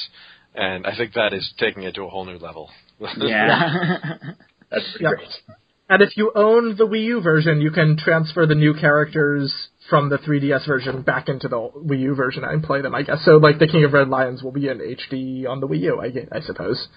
[0.57, 2.71] and I think that is taking it to a whole new level.
[2.99, 4.17] yeah.
[4.71, 5.11] That's pretty Yeah.
[5.11, 5.29] great.
[5.89, 10.09] And if you own the Wii U version, you can transfer the new characters from
[10.09, 12.95] the 3DS version back into the Wii U version and play them.
[12.95, 13.37] I guess so.
[13.37, 16.37] Like the King of Red Lions will be in HD on the Wii U, I,
[16.37, 16.89] I suppose.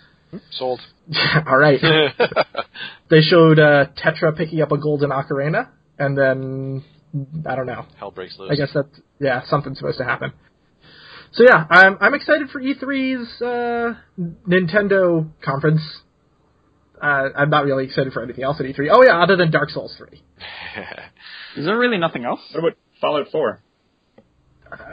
[0.51, 0.79] Sold.
[1.47, 1.79] All right.
[3.09, 6.83] they showed uh, Tetra picking up a golden ocarina, and then
[7.47, 7.85] I don't know.
[7.97, 8.51] Hell breaks loose.
[8.51, 8.87] I guess that
[9.19, 10.33] yeah, something's supposed to happen.
[11.33, 13.93] So yeah, I'm I'm excited for E3's uh,
[14.47, 15.81] Nintendo conference.
[17.01, 18.89] Uh, I'm not really excited for anything else at E3.
[18.91, 20.07] Oh yeah, other than Dark Souls 3.
[21.57, 22.41] Is there really nothing else?
[22.53, 23.61] What about Fallout 4?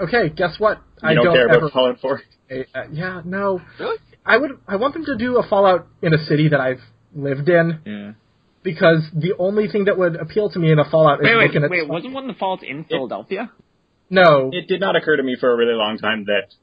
[0.02, 0.78] Okay, guess what?
[1.02, 1.58] You I don't, don't care ever.
[1.58, 2.22] about Fallout 4?
[2.50, 2.54] Uh,
[2.92, 3.60] yeah, no.
[3.78, 3.98] Really?
[4.24, 4.52] I would.
[4.66, 6.80] I want them to do a Fallout in a city that I've
[7.14, 8.12] lived in Yeah.
[8.62, 11.62] because the only thing that would appeal to me in a Fallout is Wait, looking
[11.62, 11.70] wait, at.
[11.70, 11.88] wait.
[11.88, 13.50] Wasn't one of the faults in Philadelphia?
[14.10, 16.54] No, It did not occur to me for a really long time that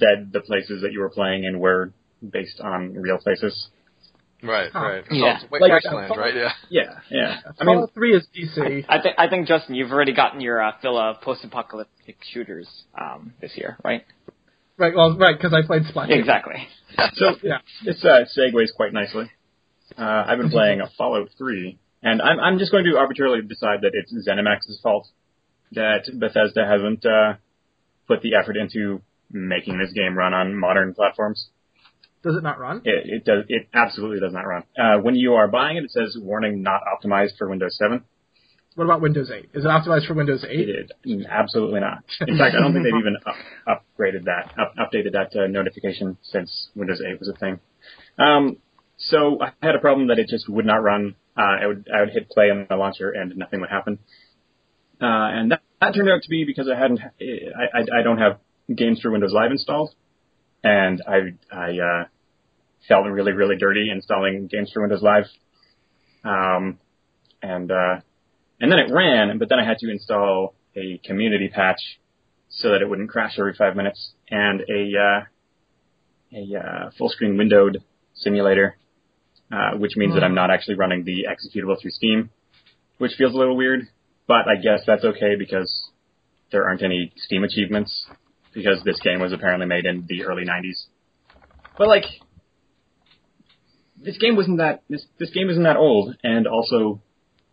[0.00, 1.92] that the places that you were playing in were
[2.28, 3.68] based on real places.
[4.42, 4.78] Right, Huh.
[4.78, 5.04] right.
[5.10, 5.40] Yeah.
[5.50, 6.34] Wait, Like- Wasteland, right?
[6.34, 6.52] Yeah.
[6.70, 7.40] Yeah, yeah.
[7.60, 8.84] I mean, Fallout 3 is DC.
[8.88, 12.68] I think I think Justin, you've already gotten your uh, fill of post-apocalyptic shooters
[13.00, 14.04] um, this year, right?
[14.76, 16.16] Right, well, right, because I played Splatoon.
[16.20, 16.68] Exactly.
[17.14, 17.58] so Yeah.
[17.84, 19.28] this uh, segues quite nicely.
[19.98, 23.80] Uh, I've been playing a Fallout 3, and I'm, I'm just going to arbitrarily decide
[23.82, 25.08] that it's ZeniMax's fault
[25.72, 27.34] that Bethesda hasn't uh,
[28.06, 31.48] put the effort into making this game run on modern platforms.
[32.22, 32.82] Does it not run?
[32.84, 33.44] It, it does.
[33.48, 34.64] It absolutely does not run.
[34.78, 38.02] Uh, when you are buying it, it says warning not optimized for Windows 7.
[38.74, 39.50] What about Windows 8?
[39.54, 40.68] Is it optimized for Windows 8?
[40.68, 42.04] It is absolutely not.
[42.26, 46.16] In fact, I don't think they've even up, upgraded that, up, updated that uh, notification
[46.22, 47.58] since Windows 8 was a thing.
[48.18, 48.58] Um,
[48.96, 51.14] so I had a problem that it just would not run.
[51.36, 54.00] Uh, I would I would hit play on the launcher and nothing would happen.
[55.00, 58.18] Uh, and that, that turned out to be because I hadn't I, I I don't
[58.18, 58.38] have
[58.74, 59.94] games through Windows Live installed,
[60.62, 62.04] and I I uh,
[62.86, 65.24] felt really really dirty installing games through Windows Live.
[66.24, 66.78] Um,
[67.42, 68.00] and uh,
[68.60, 71.80] and then it ran, but then I had to install a community patch
[72.48, 75.24] so that it wouldn't crash every five minutes, and a uh,
[76.32, 77.78] a uh, full screen windowed
[78.14, 78.76] simulator,
[79.52, 82.30] uh, which means that I'm not actually running the executable through Steam,
[82.98, 83.88] which feels a little weird,
[84.26, 85.90] but I guess that's okay because
[86.50, 88.06] there aren't any Steam achievements
[88.58, 90.86] because this game was apparently made in the early 90s.
[91.78, 92.02] But like,
[94.02, 97.00] this game wasn't that this this game isn't that old, and also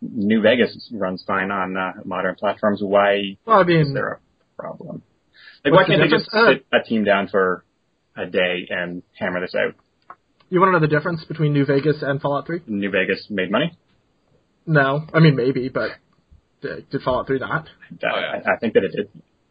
[0.02, 2.80] New Vegas runs fine on uh, modern platforms.
[2.82, 4.18] Why Well, I is there a
[4.60, 5.02] problem?
[5.64, 7.64] Like, why can't they just sit a team down for
[8.16, 9.74] a day and hammer this out?
[10.48, 12.62] you want to know the difference between New Vegas and Fallout 3?
[12.66, 13.76] New Vegas made money.
[14.66, 15.06] No.
[15.12, 15.90] I mean, maybe, but
[16.62, 17.68] did did Fallout 3 not?
[18.02, 19.08] I, I think that it did.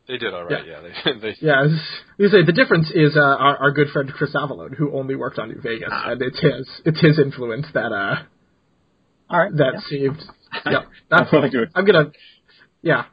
[0.08, 0.66] They did all right.
[0.66, 4.36] Yeah, they, they Yeah, I say the difference is uh, our, our good friend Chris
[4.36, 6.12] Avellone, who only worked on New Vegas, Ah.
[6.12, 8.24] and it's his it's his influence that uh
[9.30, 9.56] All right.
[9.58, 9.80] that yeah.
[9.90, 10.22] saved.
[10.66, 12.12] Yeah, I'm that's willing to I'm gonna.
[12.82, 13.06] Yeah,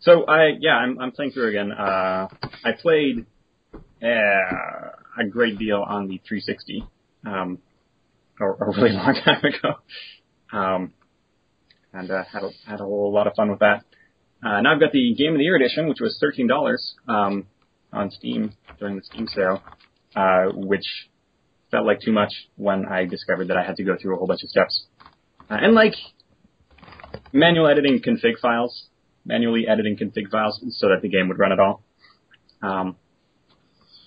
[0.00, 1.72] So I yeah I'm I'm playing through again.
[1.72, 2.28] Uh,
[2.64, 3.26] I played
[4.02, 6.84] uh, a great deal on the 360,
[7.24, 7.58] um,
[8.40, 10.92] a, a really long time ago, um,
[11.92, 13.84] and uh, had a, had a whole lot of fun with that.
[14.42, 17.46] Uh, now I've got the Game of the Year edition, which was thirteen dollars um,
[17.92, 19.62] on Steam during the Steam sale,
[20.14, 20.84] uh, which
[21.70, 24.26] felt like too much when I discovered that I had to go through a whole
[24.26, 24.84] bunch of steps,
[25.50, 25.94] uh, and like
[27.32, 28.88] manual editing config files
[29.26, 31.82] manually editing config files so that the game would run at all.
[32.62, 32.96] Um,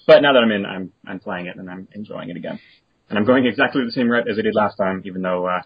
[0.08, 2.60] but now that I'm in, I'm I'm playing it and I'm enjoying it again.
[3.10, 5.62] And I'm going exactly the same route as I did last time, even though uh,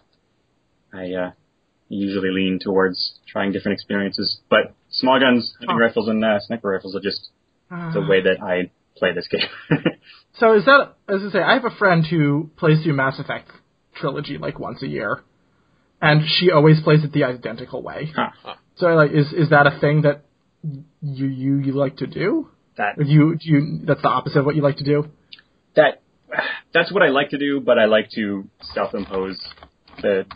[0.92, 1.30] I uh,
[1.94, 4.40] usually lean towards trying different experiences.
[4.50, 5.82] But small guns, hunting Huh.
[5.86, 7.30] rifles, and uh, sniper rifles are just
[7.70, 9.48] the way that I play this game.
[10.40, 13.48] So is that as I say, I have a friend who plays through Mass Effect
[13.94, 15.22] trilogy like once a year,
[16.02, 18.10] and she always plays it the identical way.
[18.16, 18.54] Huh.
[18.76, 20.24] So like, is is that a thing that
[21.00, 22.48] you you you like to do?
[22.76, 25.08] that Or do you do you that's the opposite of what you like to do?
[25.76, 26.02] that
[26.72, 29.40] that's what I like to do, but I like to self-impose
[30.02, 30.26] the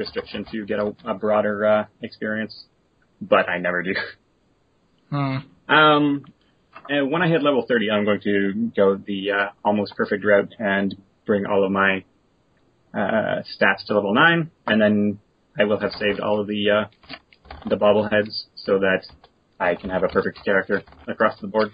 [0.00, 2.64] restriction to get a, a broader uh, experience.
[3.20, 3.94] But I never do.
[5.10, 5.36] Hmm.
[5.68, 6.24] Um,
[6.88, 10.54] and when I hit level 30, I'm going to go the uh, almost perfect route
[10.58, 10.96] and
[11.26, 12.04] bring all of my
[12.94, 15.18] uh, stats to level 9, and then
[15.58, 16.84] I will have saved all of the uh,
[17.68, 19.02] the bobbleheads so that
[19.58, 21.70] I can have a perfect character across the board.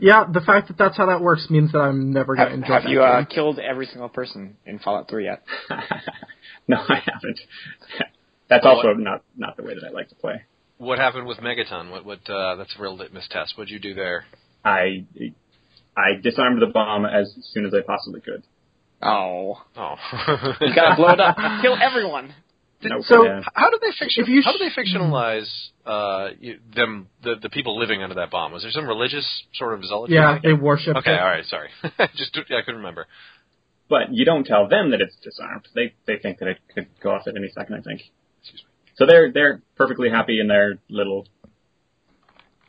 [0.00, 2.72] Yeah, the fact that that's how that works means that I'm never Have, gonna enjoy
[2.74, 5.42] have that you uh, killed every single person in Fallout 3 yet?
[6.68, 7.40] no, I haven't.
[8.50, 10.42] That's Well, also not not the way that I like to play.
[10.78, 11.90] What happened with Megaton?
[11.90, 12.04] What?
[12.04, 12.28] What?
[12.28, 13.56] Uh, that's a real litmus test.
[13.56, 14.24] What'd you do there?
[14.64, 15.04] I
[15.96, 18.42] I disarmed the bomb as soon as I possibly could.
[19.02, 19.94] Oh, Oh,
[20.60, 21.36] you gotta blow it up.
[21.62, 22.34] Kill everyone.
[22.82, 23.42] Nope, so- yeah.
[23.54, 24.22] How did they fiction?
[24.24, 25.50] If you how sh- did they fictionalize
[25.84, 27.08] uh, you, them?
[27.22, 28.52] The, the people living under that bomb.
[28.52, 30.14] Was there some religious sort of zealotry?
[30.16, 30.42] Yeah, thing?
[30.44, 30.96] they worship.
[30.96, 31.20] Okay, it.
[31.20, 31.44] all right.
[31.46, 31.68] Sorry,
[32.16, 33.06] just yeah, I couldn't remember.
[33.88, 35.68] but you don't tell them that it's disarmed.
[35.74, 37.74] They they think that it could go off at any second.
[37.76, 38.02] I think.
[38.40, 38.68] Excuse me.
[38.96, 41.26] So they're they're perfectly happy in their little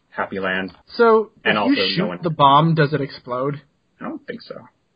[0.10, 0.74] happy land.
[0.96, 3.62] So And if also you no shoot one- the bomb, does it explode?
[4.00, 4.56] I don't think so.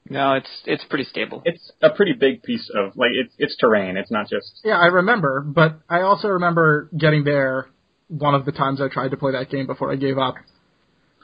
[0.09, 1.41] No, it's it's pretty stable.
[1.45, 3.97] It's a pretty big piece of like it's it's terrain.
[3.97, 7.69] It's not just Yeah, I remember, but I also remember getting there
[8.07, 10.35] one of the times I tried to play that game before I gave up,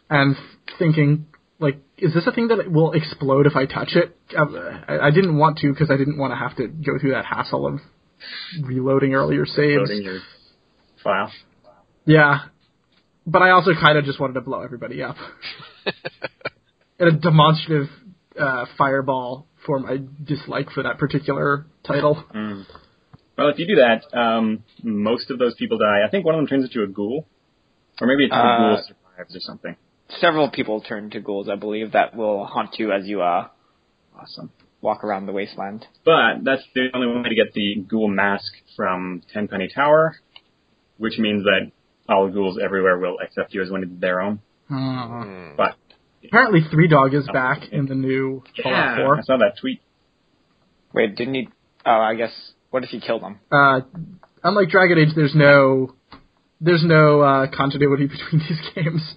[0.09, 0.35] and
[0.79, 1.27] thinking
[1.59, 4.17] like, is this a thing that will explode if I touch it?
[4.35, 4.45] Uh,
[4.87, 7.25] I, I didn't want to because I didn't want to have to go through that
[7.25, 7.79] hassle of
[8.63, 9.77] reloading earlier saves.
[9.77, 10.19] loading your
[11.03, 11.31] file.
[12.05, 12.45] Yeah,
[13.27, 15.17] but I also kind of just wanted to blow everybody up.
[16.99, 17.89] In a demonstrative
[18.39, 22.23] uh, fireball for my dislike for that particular title.
[22.35, 22.65] Mm.
[23.37, 26.05] Well, if you do that, um, most of those people die.
[26.05, 27.25] I think one of them turns into a ghoul,
[27.99, 29.75] or maybe it's a Uh, ghoul survives or something.
[30.19, 33.47] Several people turn to ghouls, I believe, that will haunt you as you uh
[34.19, 34.51] Awesome.
[34.81, 35.87] walk around the wasteland.
[36.03, 40.15] But that's the only way to get the ghoul mask from Tenpenny Tower,
[40.97, 41.71] which means that
[42.09, 44.39] all ghouls everywhere will accept you as one of their own.
[44.69, 45.55] Uh, Hmm.
[45.55, 45.75] But
[46.23, 49.17] apparently, Three Dog is back in the new Fallout yeah, 4.
[49.17, 49.81] I saw that tweet.
[50.93, 51.49] Wait, didn't he?
[51.85, 52.31] Oh, I guess.
[52.69, 53.39] What if he killed them?
[53.51, 53.81] Uh,
[54.43, 55.95] unlike Dragon Age, there's no
[56.59, 59.15] there's no uh, continuity between these games.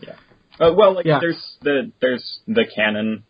[0.59, 1.19] Uh, well, like Yeah.
[1.21, 3.25] there's the there's the canon.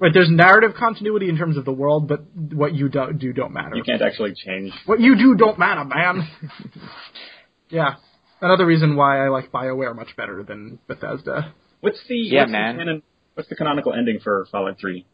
[0.00, 3.52] Right, there's narrative continuity in terms of the world, but what you do, do don't
[3.52, 3.74] matter.
[3.74, 4.72] You can't actually change.
[4.86, 6.28] What you do don't matter, man.
[7.68, 7.94] yeah,
[8.40, 11.52] another reason why I like Bioware much better than Bethesda.
[11.80, 12.76] What's the Yeah, what's man.
[12.76, 13.02] The canon,
[13.34, 15.06] what's the canonical ending for Fallout Three?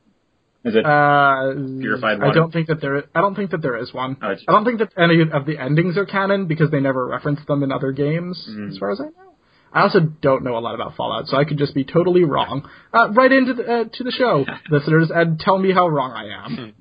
[0.64, 0.86] Is it?
[0.86, 3.04] Uh, Purified I don't think that there.
[3.14, 4.16] I don't think that there is one.
[4.22, 7.40] Oh, I don't think that any of the endings are canon because they never reference
[7.46, 8.70] them in other games, Mm.
[8.70, 9.34] as far as I know.
[9.74, 12.66] I also don't know a lot about Fallout, so I could just be totally wrong.
[12.92, 16.46] Uh, right into the, uh, to the show, listeners, and tell me how wrong I
[16.46, 16.74] am.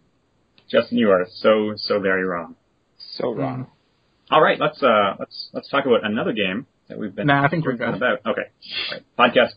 [0.69, 2.55] Justin, you are so so very wrong.
[3.17, 3.67] So wrong.
[4.31, 7.27] All right, let's uh let's let's talk about another game that we've been.
[7.27, 7.97] Nah, I think we're hearing good.
[7.97, 8.19] About.
[8.25, 8.47] Okay,
[8.91, 9.33] All right.
[9.33, 9.55] podcast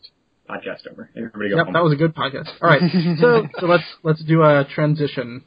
[0.49, 1.11] podcast over.
[1.17, 1.73] Everybody go Yep, home.
[1.75, 2.49] that was a good podcast.
[2.63, 2.83] All right,
[3.21, 5.45] so so let's let's do a transition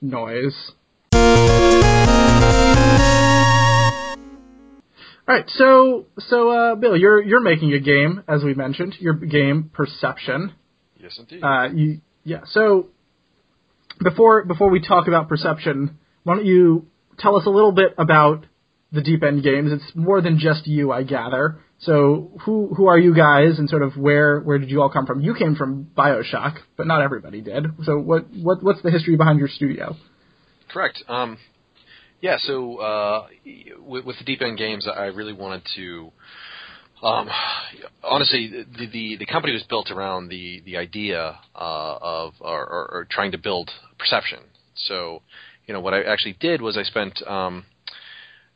[0.00, 0.72] noise.
[5.28, 8.96] All right, so so uh, Bill, you're you're making a game as we mentioned.
[8.98, 10.52] Your game Perception.
[10.98, 11.42] Yes, indeed.
[11.44, 12.40] Uh, you yeah.
[12.46, 12.88] So
[14.02, 16.86] before before we talk about Perception, why don't you
[17.18, 18.46] tell us a little bit about
[18.90, 19.70] the Deep End Games?
[19.72, 21.60] It's more than just you, I gather.
[21.80, 25.06] So who who are you guys, and sort of where where did you all come
[25.06, 25.20] from?
[25.20, 27.64] You came from Bioshock, but not everybody did.
[27.84, 29.96] So what what what's the history behind your studio?
[30.70, 31.02] Correct.
[31.08, 31.38] Um,
[32.20, 32.36] yeah.
[32.38, 33.26] So uh,
[33.78, 36.12] with, with the Deep End Games, I really wanted to.
[37.02, 37.30] Um,
[38.04, 42.90] honestly, the, the the company was built around the the idea uh, of or, or,
[42.92, 44.40] or trying to build perception.
[44.74, 45.22] So,
[45.66, 47.64] you know, what I actually did was I spent um,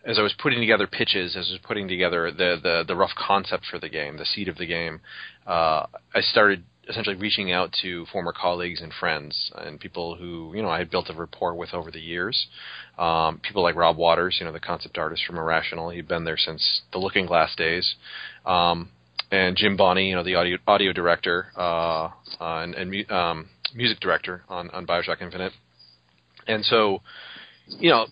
[0.07, 3.15] as I was putting together pitches, as I was putting together the, the, the rough
[3.17, 5.01] concept for the game, the seed of the game,
[5.47, 10.63] uh, I started essentially reaching out to former colleagues and friends and people who you
[10.63, 12.47] know I had built a rapport with over the years.
[12.99, 15.91] Um, people like Rob Waters, you know, the concept artist from Irrational.
[15.91, 17.95] He'd been there since the Looking Glass days.
[18.45, 18.91] Um,
[19.31, 24.43] and Jim Bonney, you know, the audio audio director uh, and, and um, music director
[24.49, 25.53] on, on Bioshock Infinite.
[26.47, 27.01] And so,
[27.67, 28.07] you know,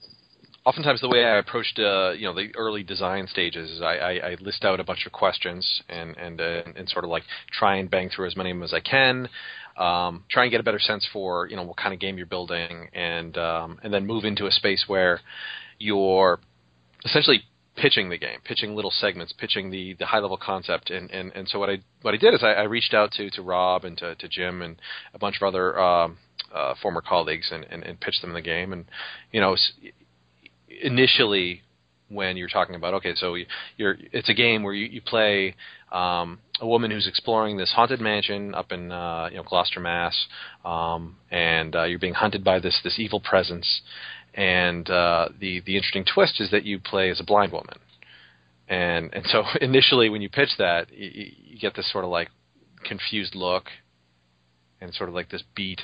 [0.64, 4.12] oftentimes the way I approached uh, you know the early design stages is I, I,
[4.12, 7.76] I list out a bunch of questions and and uh, and sort of like try
[7.76, 9.28] and bang through as many of them as I can.
[9.76, 12.26] Um, try and get a better sense for you know what kind of game you're
[12.26, 15.20] building, and um, and then move into a space where
[15.78, 16.38] you're
[17.04, 17.42] essentially
[17.76, 21.48] pitching the game, pitching little segments, pitching the, the high level concept, and, and, and
[21.48, 23.96] so what I what I did is I, I reached out to, to Rob and
[23.98, 24.76] to, to Jim and
[25.14, 26.18] a bunch of other um,
[26.54, 28.84] uh, former colleagues and, and, and pitched them the game, and
[29.32, 29.56] you know
[30.82, 31.62] initially
[32.12, 33.36] when you're talking about okay, so
[33.76, 35.54] you're it's a game where you, you play
[35.90, 40.26] um, a woman who's exploring this haunted mansion up in uh, you know Gloucester, Mass,
[40.64, 43.82] um, and uh, you're being hunted by this this evil presence.
[44.34, 47.78] And uh, the the interesting twist is that you play as a blind woman,
[48.68, 52.30] and and so initially when you pitch that, you, you get this sort of like
[52.84, 53.64] confused look,
[54.80, 55.80] and sort of like this beat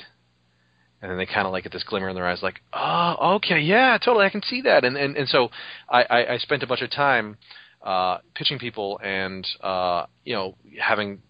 [1.01, 3.59] and then they kind of like get this glimmer in their eyes, like, oh, okay,
[3.59, 4.83] yeah, totally, I can see that.
[4.83, 5.49] And and, and so
[5.89, 7.37] I, I, I spent a bunch of time
[7.81, 11.21] uh, pitching people and uh, you know having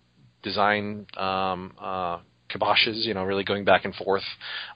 [0.41, 2.19] design um, uh,
[2.49, 4.23] kiboshes, you know, really going back and forth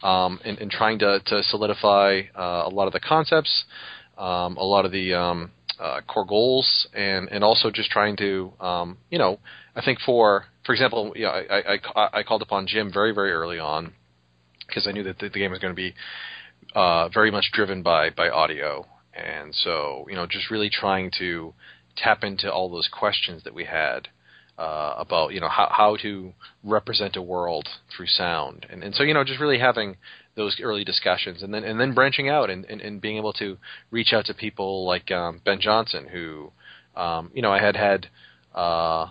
[0.03, 3.63] um, and, and trying to, to solidify uh, a lot of the concepts,
[4.17, 8.53] um, a lot of the um, uh, core goals, and and also just trying to
[8.59, 9.39] um, you know
[9.75, 13.13] I think for for example, you know, I, I, I, I called upon Jim very
[13.13, 13.93] very early on
[14.73, 15.93] because I knew that the, the game was going to be
[16.73, 21.53] uh, very much driven by by audio, and so you know just really trying to
[21.95, 24.07] tap into all those questions that we had
[24.57, 26.33] uh, about you know how how to
[26.63, 29.97] represent a world through sound, and and so you know just really having
[30.35, 33.57] those early discussions, and then and then branching out and, and, and being able to
[33.91, 36.51] reach out to people like um, Ben Johnson, who
[36.95, 38.07] um, you know I had had
[38.55, 39.07] uh,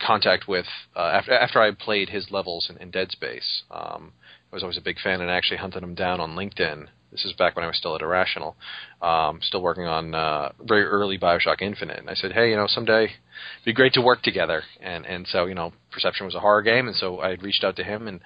[0.00, 3.62] contact with uh, after after I played his levels in, in Dead Space.
[3.70, 4.12] Um,
[4.56, 6.86] was always a big fan, and actually hunted him down on LinkedIn.
[7.12, 8.56] This is back when I was still at Irrational,
[9.00, 11.98] um, still working on uh, very early Bioshock Infinite.
[11.98, 14.62] And I said, hey, you know, someday it'd be great to work together.
[14.80, 17.64] And and so you know, Perception was a horror game, and so I had reached
[17.64, 18.20] out to him, and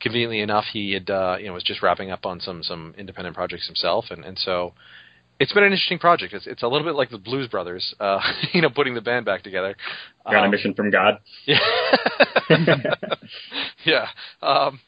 [0.00, 3.34] conveniently enough, he had uh, you know was just wrapping up on some some independent
[3.36, 4.74] projects himself, and and so
[5.40, 6.32] it's been an interesting project.
[6.32, 8.20] It's it's a little bit like the Blues Brothers, uh,
[8.52, 9.76] you know, putting the band back together.
[10.26, 11.18] A Um, mission from God.
[11.46, 11.58] yeah.
[13.84, 14.06] yeah.
[14.40, 14.80] Um,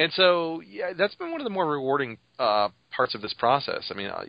[0.00, 3.90] and so, yeah, that's been one of the more rewarding uh, parts of this process.
[3.90, 4.24] I mean, uh,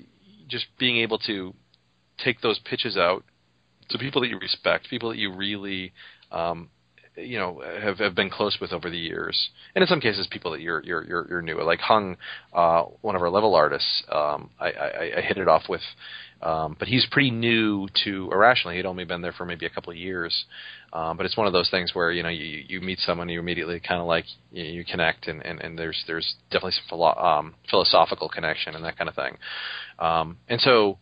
[0.50, 1.54] just being able to
[2.22, 3.24] take those pitches out
[3.90, 5.94] to people that you respect, people that you really,
[6.30, 6.70] um,
[7.16, 10.52] you know, have, have been close with over the years, and in some cases, people
[10.52, 11.64] that you're you're you're, you're new.
[11.64, 12.18] Like Hung,
[12.54, 15.82] uh, one of our level artists, um, I, I, I hit it off with.
[16.42, 18.74] Um, but he's pretty new to Irrational.
[18.74, 20.46] He'd only been there for maybe a couple of years.
[20.94, 23.40] Um, but it's one of those things where you know you, you meet someone, you
[23.40, 27.16] immediately kind of like you, you connect, and, and, and there's there's definitely some philo-
[27.16, 29.38] um, philosophical connection and that kind of thing.
[30.00, 30.98] Um, and so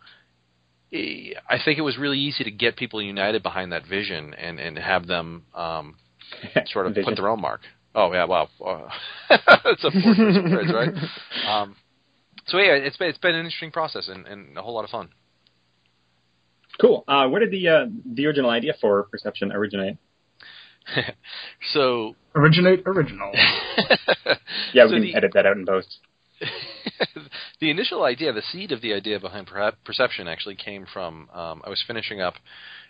[0.94, 4.60] eh, I think it was really easy to get people united behind that vision and
[4.60, 5.96] and have them um,
[6.68, 7.62] sort of put their own mark.
[7.96, 8.90] Oh yeah, wow, uh,
[9.30, 10.94] that's a four-person phrase, right?
[11.50, 11.76] Um,
[12.46, 14.90] so yeah, it's been it's been an interesting process and, and a whole lot of
[14.90, 15.10] fun.
[16.82, 17.04] Cool.
[17.08, 19.98] Uh, where did the uh, the original idea for Perception originate?
[21.74, 23.32] so Originate original.
[24.74, 25.98] Yeah, So we can the- edit that out in post.
[27.60, 31.62] the initial idea, the seed of the idea behind per- perception, actually came from um,
[31.66, 32.36] I was finishing up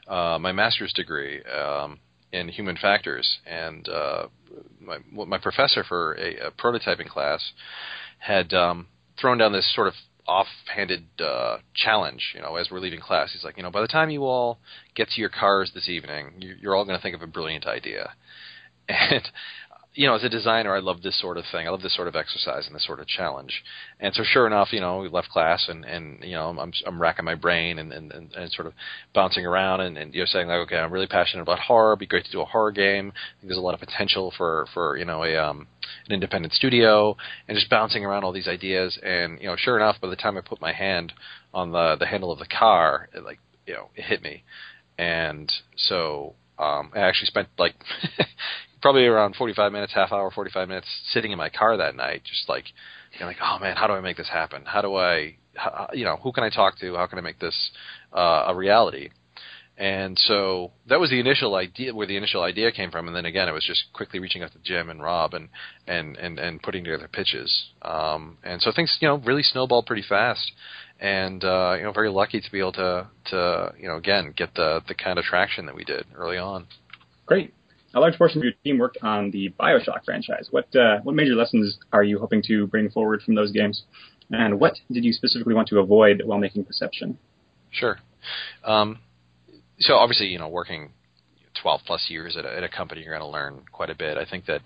[0.07, 1.99] uh, my master's degree um,
[2.31, 4.27] in human factors, and uh,
[4.79, 7.41] my, my professor for a, a prototyping class
[8.19, 8.87] had um,
[9.19, 9.93] thrown down this sort of
[10.29, 12.33] offhanded uh, challenge.
[12.35, 14.59] You know, as we're leaving class, he's like, you know, by the time you all
[14.95, 17.65] get to your cars this evening, you, you're all going to think of a brilliant
[17.65, 18.13] idea,
[18.89, 19.29] and
[19.99, 21.67] you know, as a designer, I love this sort of thing.
[21.67, 23.65] I love this sort of exercise and this sort of challenge.
[23.99, 27.01] And so, sure enough, you know, we left class, and and you know, I'm I'm
[27.01, 28.73] racking my brain and and and, and sort of
[29.13, 31.91] bouncing around, and, and you're saying like, okay, I'm really passionate about horror.
[31.91, 33.11] It'd be great to do a horror game.
[33.11, 35.67] I think there's a lot of potential for for you know a um
[36.07, 37.17] an independent studio,
[37.49, 38.97] and just bouncing around all these ideas.
[39.03, 41.11] And you know, sure enough, by the time I put my hand
[41.53, 44.45] on the the handle of the car, it like you know, it hit me,
[44.97, 47.75] and so um, I actually spent like
[48.81, 52.47] probably around 45 minutes, half hour, 45 minutes sitting in my car that night, just
[52.49, 52.65] like,
[53.13, 54.63] you know, like, oh man, how do I make this happen?
[54.65, 56.95] How do I, how, you know, who can I talk to?
[56.95, 57.71] How can I make this
[58.13, 59.09] uh, a reality?
[59.79, 63.07] And so that was the initial idea, where the initial idea came from.
[63.07, 65.47] And then again, it was just quickly reaching out to Jim and Rob and
[65.87, 67.67] and and, and putting together pitches.
[67.81, 70.51] Um, and so things, you know, really snowballed pretty fast.
[70.99, 74.53] And uh, you know, very lucky to be able to to you know again get
[74.53, 76.67] the the kind of traction that we did early on.
[77.25, 77.53] Great.
[77.95, 80.47] A large portion of your team worked on the Bioshock franchise.
[80.51, 83.83] What uh, what major lessons are you hoping to bring forward from those games?
[84.31, 87.17] And what did you specifically want to avoid while making Perception?
[87.71, 87.97] Sure.
[88.63, 88.99] Um,
[89.79, 90.91] so obviously, you know, working
[91.61, 94.17] 12 plus years at a, at a company, you're going to learn quite a bit.
[94.17, 94.61] I think that,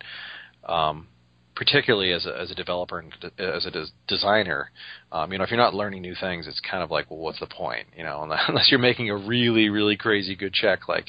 [0.71, 1.07] um,
[1.55, 4.71] particularly as a, as a developer and as a des- designer,
[5.11, 7.39] um, you know, if you're not learning new things, it's kind of like, well, what's
[7.39, 7.87] the point?
[7.95, 11.07] You know, unless you're making a really, really crazy good check, like,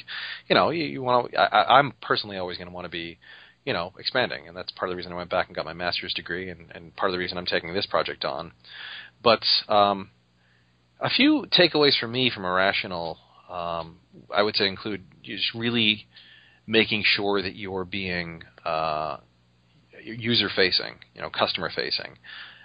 [0.49, 1.39] you know, you, you want to.
[1.41, 3.19] I'm personally always going to want to be,
[3.65, 5.73] you know, expanding, and that's part of the reason I went back and got my
[5.73, 8.53] master's degree, and, and part of the reason I'm taking this project on.
[9.23, 10.11] But um,
[11.01, 13.19] a few takeaways for me from Irrational,
[13.49, 13.97] um,
[14.35, 16.07] I would say include just really
[16.67, 19.19] making sure that you're being uh,
[20.05, 22.19] user facing, you know, customer facing.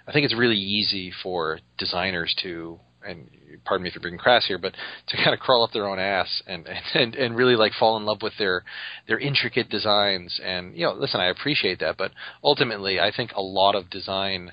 [0.06, 3.28] I think it's really easy for designers to, and
[3.64, 4.74] pardon me for being crass here, but
[5.08, 8.04] to kind of crawl up their own ass and and and really like fall in
[8.04, 8.64] love with their
[9.06, 10.40] their intricate designs.
[10.44, 12.12] And you know, listen, I appreciate that, but
[12.42, 14.52] ultimately, I think a lot of design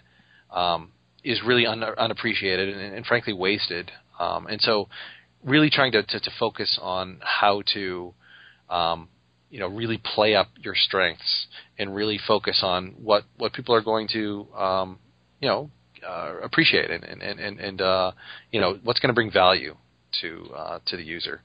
[0.51, 0.91] um,
[1.23, 3.91] is really un- unappreciated and, and frankly wasted.
[4.19, 4.89] Um, and so,
[5.43, 8.13] really trying to, to, to focus on how to,
[8.69, 9.09] um,
[9.49, 11.47] you know, really play up your strengths
[11.77, 14.99] and really focus on what, what people are going to, um,
[15.39, 15.69] you know,
[16.07, 18.11] uh, appreciate and and and, and uh,
[18.51, 19.75] you know what's going to bring value
[20.21, 21.41] to uh, to the user.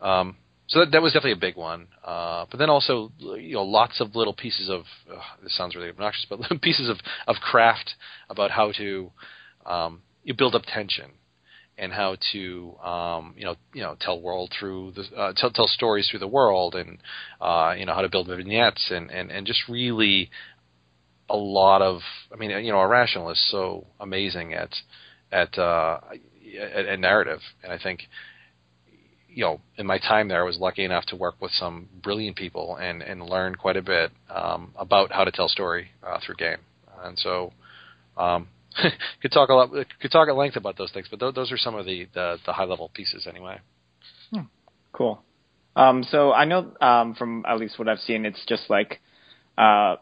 [0.00, 0.36] Um,
[0.66, 1.88] so that, that was definitely a big one.
[2.04, 5.88] Uh, but then also, you know, lots of little pieces of uh, this sounds really
[5.88, 7.94] obnoxious, but pieces of of craft
[8.28, 9.10] about how to
[9.66, 11.12] um, you build up tension
[11.78, 15.68] and how to um, you know you know tell world through the uh, tell tell
[15.68, 16.98] stories through the world and
[17.40, 20.30] uh, you know how to build vignettes and, and and just really
[21.30, 22.00] a lot of
[22.32, 24.70] I mean you know Irrational is so amazing at
[25.30, 26.00] at uh,
[26.56, 27.40] at, at narrative.
[27.62, 28.00] And I think
[29.28, 32.36] you know in my time there I was lucky enough to work with some brilliant
[32.36, 36.36] people and and learn quite a bit um, about how to tell story uh, through
[36.36, 36.58] game.
[37.02, 37.52] And so
[38.16, 38.48] um,
[39.22, 41.58] could talk a lot, could talk at length about those things, but th- those are
[41.58, 43.58] some of the, the, the high level pieces anyway.
[44.32, 44.42] Hmm.
[44.92, 45.22] Cool.
[45.76, 49.00] Um, so I know um, from at least what I've seen, it's just like
[49.56, 49.96] uh,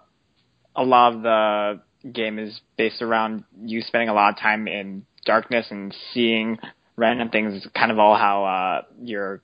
[0.74, 1.80] a lot of the
[2.10, 6.58] game is based around you spending a lot of time in darkness and seeing
[6.96, 7.66] random things.
[7.74, 9.42] Kind of all how uh, your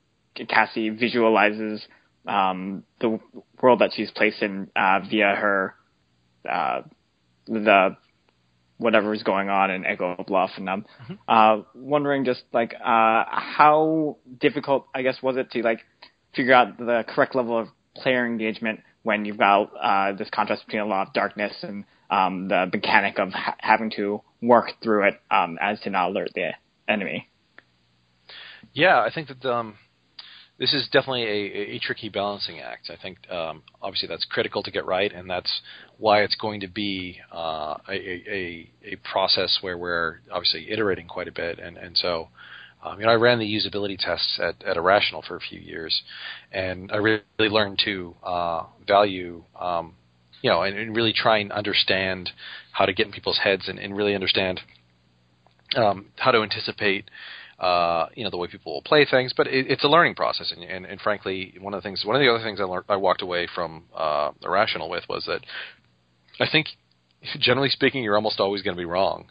[0.48, 1.86] Cassie visualizes
[2.26, 3.18] um, the
[3.60, 5.74] world that she's placed in uh, via her
[6.48, 6.82] uh,
[7.46, 7.96] the
[8.82, 11.14] whatever's going on in Echo Bluff, and I'm mm-hmm.
[11.28, 15.80] uh, wondering just like uh, how difficult I guess was it to like
[16.34, 20.82] figure out the correct level of player engagement when you've got uh, this contrast between
[20.82, 25.14] a lot of darkness and um, the mechanic of ha- having to work through it
[25.30, 26.50] um, as to not alert the
[26.88, 27.28] enemy.
[28.72, 29.76] Yeah, I think that um,
[30.58, 32.90] this is definitely a, a, tricky balancing act.
[32.90, 35.60] I think um, obviously that's critical to get right, and that's
[35.98, 41.26] why it's going to be uh, a, a, a process where we're obviously iterating quite
[41.26, 41.58] a bit.
[41.58, 42.28] And, and so,
[42.84, 46.02] um, you know, I ran the usability tests at, at Irrational for a few years,
[46.52, 49.94] and I really learned to uh, value, um,
[50.42, 52.30] you know, and, and, really try and understand
[52.72, 54.60] how to get in people's heads and, and really understand
[55.76, 57.08] um, how to anticipate
[57.62, 59.32] uh, you know the way people will play things.
[59.34, 62.16] But it, it's a learning process, and, and, and frankly, one of the things, one
[62.16, 65.40] of the other things I learned, I walked away from uh, Irrational with was that
[66.40, 66.66] I think,
[67.38, 69.30] generally speaking, you're almost always going to be wrong,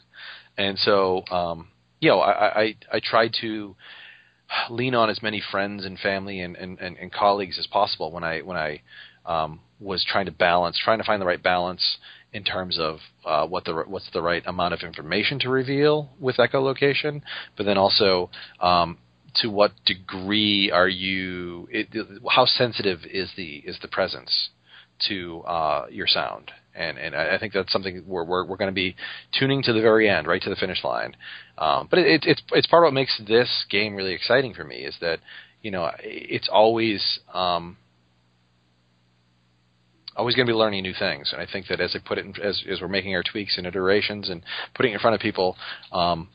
[0.57, 1.67] and so um,
[1.99, 3.75] you know I, I I tried to
[4.69, 8.23] lean on as many friends and family and, and, and, and colleagues as possible when
[8.23, 8.81] I when I
[9.25, 11.97] um, was trying to balance, trying to find the right balance
[12.33, 16.37] in terms of uh, what the what's the right amount of information to reveal with
[16.37, 17.21] echolocation,
[17.57, 18.29] but then also
[18.61, 18.97] um,
[19.35, 21.67] to what degree are you?
[21.71, 21.87] It,
[22.29, 24.49] how sensitive is the is the presence
[25.09, 26.51] to uh, your sound?
[26.73, 28.95] And and I think that's something we're we're, we're going to be
[29.37, 31.17] tuning to the very end, right to the finish line.
[31.57, 34.77] Um, but it, it's it's part of what makes this game really exciting for me
[34.77, 35.19] is that
[35.61, 37.75] you know it's always um,
[40.15, 41.31] always going to be learning new things.
[41.31, 43.57] And I think that as I put it, in, as as we're making our tweaks
[43.57, 44.43] and iterations and
[44.75, 45.55] putting it in front of people,
[45.91, 46.29] um,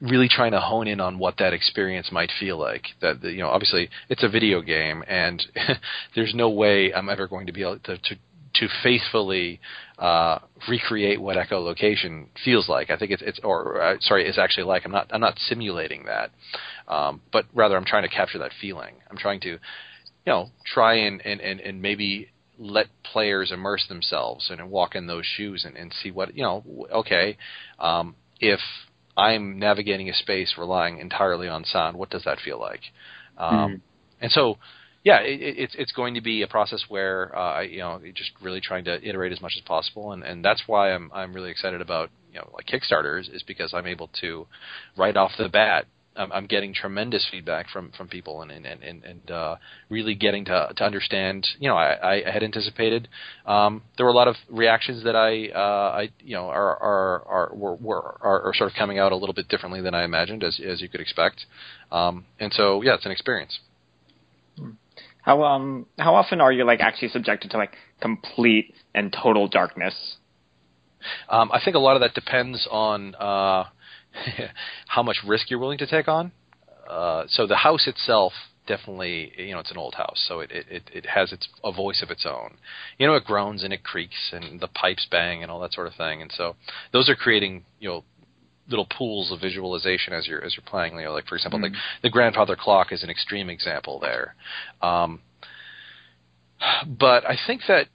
[0.00, 2.86] really trying to hone in on what that experience might feel like.
[3.00, 5.42] That you know, obviously, it's a video game, and
[6.14, 7.96] there's no way I'm ever going to be able to.
[7.96, 8.16] to
[8.56, 9.60] to faithfully
[9.98, 10.38] uh,
[10.68, 12.90] recreate what echolocation feels like.
[12.90, 14.84] I think it's, it's or uh, sorry, it's actually like.
[14.84, 16.32] I'm not I'm not simulating that,
[16.86, 18.96] um, but rather I'm trying to capture that feeling.
[19.10, 19.58] I'm trying to, you
[20.26, 25.24] know, try and and and, and maybe let players immerse themselves and walk in those
[25.24, 26.64] shoes and, and see what you know.
[26.92, 27.36] Okay,
[27.78, 28.60] um, if
[29.16, 32.80] I'm navigating a space relying entirely on sound, what does that feel like?
[33.36, 33.74] Um, mm-hmm.
[34.20, 34.58] And so,
[35.02, 38.60] yeah, it, it's it's going to be a process where uh, you know just really
[38.60, 41.80] trying to iterate as much as possible, and, and that's why I'm I'm really excited
[41.80, 44.46] about you know like Kickstarters is because I'm able to
[44.96, 49.04] right off the bat I'm, I'm getting tremendous feedback from from people and and and,
[49.04, 49.56] and uh,
[49.88, 51.46] really getting to to understand.
[51.58, 53.08] You know, I, I had anticipated
[53.46, 57.22] um, there were a lot of reactions that I uh, I you know are are
[57.26, 60.04] are were, were are, are sort of coming out a little bit differently than I
[60.04, 61.46] imagined, as as you could expect.
[61.90, 63.58] Um, and so yeah, it's an experience.
[65.22, 69.94] How um how often are you like actually subjected to like complete and total darkness?
[71.28, 73.64] Um, I think a lot of that depends on uh,
[74.86, 76.32] how much risk you're willing to take on.
[76.88, 78.32] Uh, so the house itself
[78.66, 82.00] definitely you know it's an old house so it it it has its a voice
[82.02, 82.54] of its own
[82.96, 85.86] you know it groans and it creaks and the pipes bang and all that sort
[85.86, 86.54] of thing and so
[86.92, 88.04] those are creating you know
[88.68, 91.74] little pools of visualization as you're as you're playing you know like for example mm-hmm.
[91.74, 94.36] like the grandfather clock is an extreme example there
[94.80, 95.20] um
[96.86, 97.88] but i think that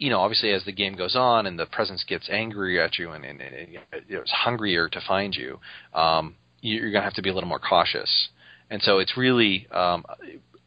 [0.00, 3.10] you know, obviously as the game goes on and the presence gets angrier at you
[3.10, 3.68] and, and, and
[4.08, 5.60] it's hungrier to find you,
[5.94, 8.28] um, you're going to have to be a little more cautious.
[8.70, 10.06] And so it's really um,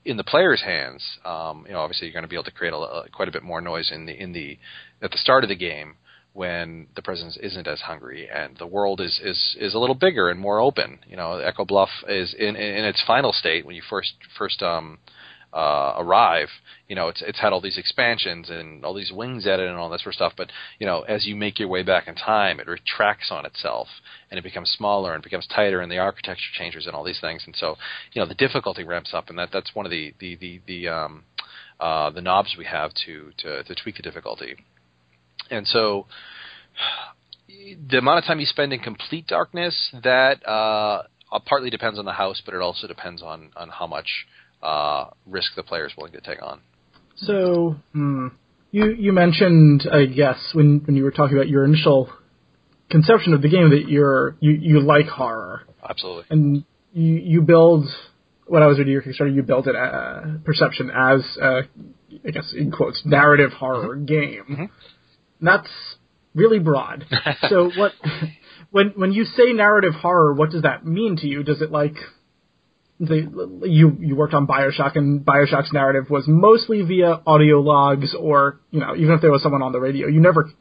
[0.06, 1.04] in the player's hands.
[1.26, 3.42] Um, you know, obviously you're going to be able to create a, quite a bit
[3.42, 4.60] more noise in the in the
[5.02, 5.96] at the start of the game
[6.34, 10.30] when the presence isn't as hungry and the world is is is a little bigger
[10.30, 11.00] and more open.
[11.08, 15.00] You know, Echo Bluff is in in its final state when you first first um,
[15.54, 16.48] uh, arrive,
[16.88, 19.90] you know, it's it's had all these expansions and all these wings added and all
[19.90, 20.34] that sort of stuff.
[20.36, 23.88] But you know, as you make your way back in time, it retracts on itself
[24.32, 27.44] and it becomes smaller and becomes tighter, and the architecture changes and all these things.
[27.46, 27.76] And so,
[28.14, 30.88] you know, the difficulty ramps up, and that that's one of the the the, the
[30.88, 31.24] um,
[31.80, 34.56] uh, the knobs we have to, to to tweak the difficulty.
[35.52, 36.08] And so,
[37.90, 41.04] the amount of time you spend in complete darkness that uh,
[41.46, 44.08] partly depends on the house, but it also depends on on how much
[44.64, 46.62] uh, risk the player is willing to take on.
[47.16, 48.28] So, hmm,
[48.72, 52.10] you you mentioned, I guess, when when you were talking about your initial
[52.90, 56.26] conception of the game that you're you you like horror, Absolutely.
[56.30, 56.64] and
[56.94, 57.86] you you build.
[58.46, 61.62] When I was reading your Kickstarter, you built it uh, perception as, uh,
[62.28, 64.44] I guess in quotes, narrative horror game.
[64.50, 64.70] Mhm.
[65.40, 65.70] That's
[66.36, 67.06] really broad.
[67.50, 67.94] so what
[68.70, 71.44] when when you say narrative horror, what does that mean to you?
[71.44, 71.96] Does it like
[73.08, 78.60] the you you worked on Bioshock and Bioshock's narrative was mostly via audio logs or
[78.72, 80.52] you know even if there was someone on the radio, you never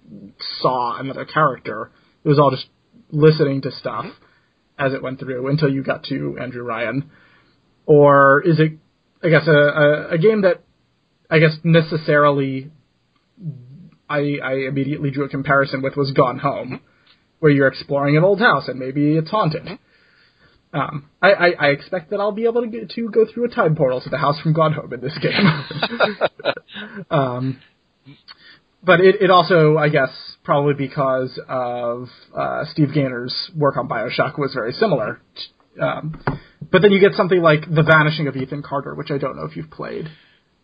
[0.61, 1.91] saw another character.
[2.25, 2.67] It was all just
[3.11, 4.87] listening to stuff mm-hmm.
[4.87, 7.11] as it went through until you got to Andrew Ryan.
[7.87, 8.79] Or is it
[9.23, 10.63] I guess a, a, a game that
[11.31, 12.71] I guess necessarily
[14.09, 16.85] I, I immediately drew a comparison with was Gone Home, mm-hmm.
[17.39, 19.63] where you're exploring an old house and maybe it's haunted.
[19.63, 19.75] Mm-hmm.
[20.75, 23.49] Um, I, I, I expect that I'll be able to get, to go through a
[23.49, 25.47] time portal to the house from Gone Home in this game.
[27.11, 27.61] um,
[28.83, 30.11] but it, it also, I guess,
[30.45, 35.21] probably because of uh, Steve Gaynor's work on Bioshock was very similar.
[35.81, 36.23] Um,
[36.71, 39.45] but then you get something like The Vanishing of Ethan Carter, which I don't know
[39.45, 40.07] if you've played.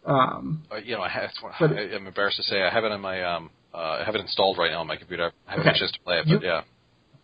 [0.07, 1.31] Um, Uh, you know, I have,
[1.61, 4.21] I, I'm embarrassed to say I have it on my um, uh, I have it
[4.23, 5.33] installed right now on my computer.
[5.47, 5.69] I haven't Okay.
[5.69, 6.63] had a chance to play it, but You- yeah,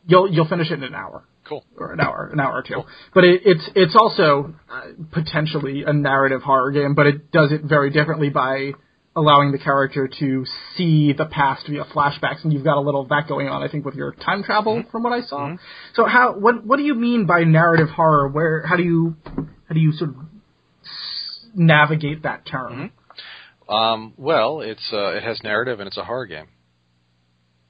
[0.07, 1.25] you'll you'll finish it in an hour.
[1.49, 1.65] Cool.
[1.77, 2.83] or an hour, an hour or two.
[3.13, 4.81] But it, it's it's also uh,
[5.13, 8.73] potentially a narrative horror game, but it does it very differently by
[9.17, 10.45] allowing the character to
[10.77, 13.71] see the past via flashbacks, and you've got a little of that going on, I
[13.71, 15.57] think, with your time travel, from what I saw.
[15.95, 18.29] So how what what do you mean by narrative horror?
[18.29, 20.17] Where how do you how do you sort of
[21.55, 22.93] navigate that term?
[23.69, 26.47] Um, well, it's uh, it has narrative and it's a horror game.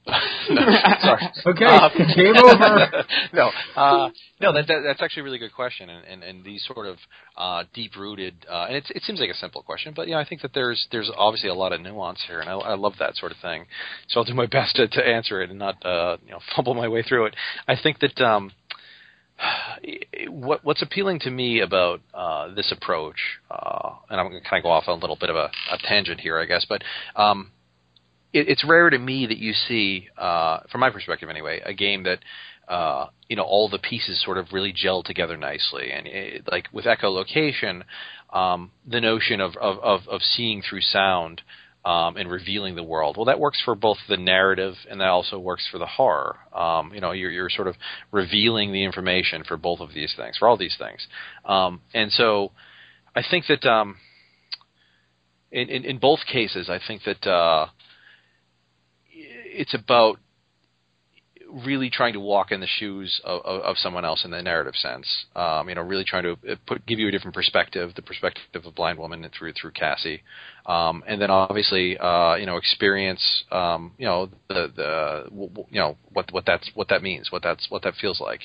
[0.49, 0.61] No,
[1.01, 1.21] sorry.
[1.47, 3.03] Okay, Uh, game over.
[3.33, 4.09] no, uh,
[4.39, 6.97] no, that, that that's actually a really good question, and, and, and these sort of
[7.37, 10.25] uh, deep rooted, uh, and it's, it seems like a simple question, but yeah, I
[10.25, 13.15] think that there's there's obviously a lot of nuance here, and I, I love that
[13.15, 13.65] sort of thing.
[14.07, 16.75] So I'll do my best to, to answer it and not uh, you know fumble
[16.75, 17.35] my way through it.
[17.67, 18.51] I think that um,
[20.29, 23.17] what what's appealing to me about uh, this approach,
[23.49, 25.49] uh, and I'm going to kind of go off on a little bit of a,
[25.71, 26.83] a tangent here, I guess, but
[27.15, 27.51] um,
[28.35, 32.03] it, it's rare to me that you see, uh, from my perspective anyway, a game
[32.03, 32.19] that
[32.67, 35.91] uh, you know all the pieces sort of really gel together nicely.
[35.91, 37.83] And it, like with echolocation,
[38.33, 41.41] um, the notion of, of, of, of seeing through sound
[41.85, 43.15] um, and revealing the world.
[43.15, 46.37] Well, that works for both the narrative and that also works for the horror.
[46.53, 47.75] Um, you know, you're, you're sort of
[48.11, 51.05] revealing the information for both of these things, for all these things.
[51.45, 52.51] Um, and so,
[53.15, 53.95] I think that um,
[55.51, 57.67] in, in in both cases, I think that uh,
[59.61, 60.15] it's about
[61.69, 64.73] really trying to walk in the shoes of, of, of someone else in the narrative
[64.75, 65.07] sense.
[65.35, 68.43] Um, you know, really trying to uh, put give you a different perspective, the perspective
[68.55, 70.21] of a blind woman through through Cassie,
[70.65, 74.93] um, and then obviously uh, you know experience um, you know the the
[75.69, 78.41] you know what what that's what that means, what that's what that feels like,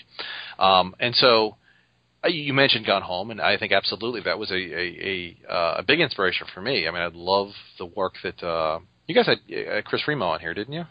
[0.59, 1.57] um, and so.
[2.25, 5.75] uh, You mentioned Gone Home, and I think absolutely that was a a, a, uh,
[5.79, 6.87] a big inspiration for me.
[6.87, 9.39] I mean, I love the work that uh, you guys had
[9.87, 10.85] Chris Remo on here, didn't you?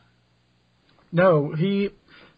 [1.11, 1.89] No, he.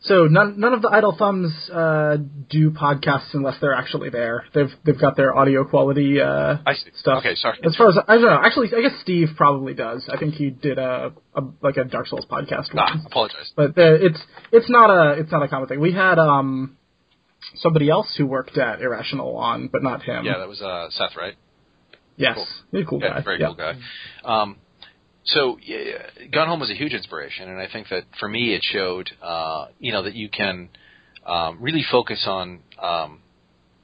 [0.04, 2.18] So none none of the Idle Thumbs uh,
[2.50, 4.46] do podcasts unless they're actually there.
[4.54, 6.90] They've they've got their audio quality uh, I see.
[7.00, 7.20] stuff.
[7.20, 7.60] Okay, sorry.
[7.64, 10.10] As far as I don't know, actually, I guess Steve probably does.
[10.12, 13.06] I think he did a, a like a Dark Souls podcast Ah, once.
[13.06, 13.52] apologize.
[13.56, 14.20] But uh, it's
[14.52, 15.80] it's not a it's not a common thing.
[15.80, 16.78] We had um
[17.58, 20.26] somebody else who worked at Irrational on, but not him.
[20.26, 21.36] Yeah, that was uh, Seth, right?
[22.18, 22.38] yes,
[22.72, 22.86] cool.
[22.86, 23.22] cool yeah, guy.
[23.24, 23.46] very yeah.
[23.48, 23.74] cool guy.
[24.24, 24.58] Um,
[25.24, 25.78] so yeah,
[26.32, 29.68] Gone Home was a huge inspiration, and I think that for me it showed, uh,
[29.80, 30.70] you know, that you can
[31.26, 33.20] um, really focus on um,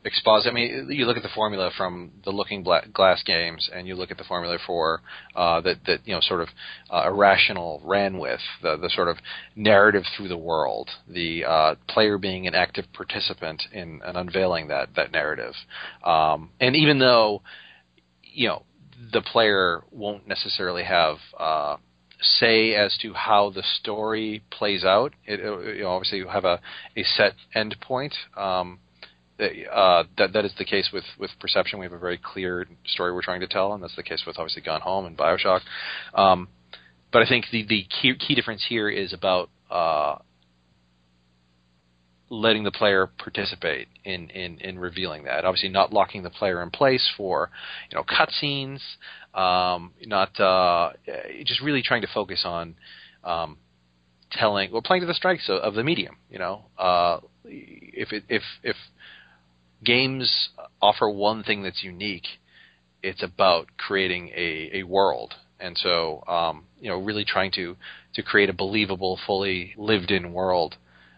[0.03, 0.49] exposit.
[0.49, 4.09] I mean, you look at the formula from the Looking Glass games, and you look
[4.09, 5.01] at the formula for
[5.35, 6.47] uh, that that you know sort of
[6.91, 9.17] uh, irrational ran with the the sort of
[9.55, 14.89] narrative through the world, the uh, player being an active participant in, in unveiling that
[14.95, 15.53] that narrative,
[16.03, 17.43] um, and even though
[18.23, 18.63] you know
[19.11, 21.77] the player won't necessarily have uh,
[22.39, 25.13] say as to how the story plays out.
[25.25, 26.59] It, it you know, obviously you have a,
[26.95, 28.15] a set end point.
[28.35, 28.79] Um,
[29.39, 31.77] uh, that that is the case with with Perception.
[31.77, 34.39] We have a very clear story we're trying to tell, and that's the case with
[34.39, 35.61] obviously Gone Home and Bioshock.
[36.15, 36.47] Um,
[37.11, 40.15] but I think the the key, key difference here is about uh,
[42.29, 45.45] letting the player participate in, in, in revealing that.
[45.45, 47.49] Obviously, not locking the player in place for
[47.89, 48.79] you know cutscenes.
[49.33, 50.93] Um, not uh,
[51.45, 52.75] just really trying to focus on
[53.23, 53.57] um,
[54.31, 56.17] telling well playing to the strengths of, of the medium.
[56.29, 58.75] You know, uh, if it, if if
[59.83, 60.49] games
[60.81, 62.27] offer one thing that's unique,
[63.03, 65.33] it's about creating a, a world.
[65.59, 67.75] And so, um, you know, really trying to
[68.15, 70.75] to create a believable, fully lived in world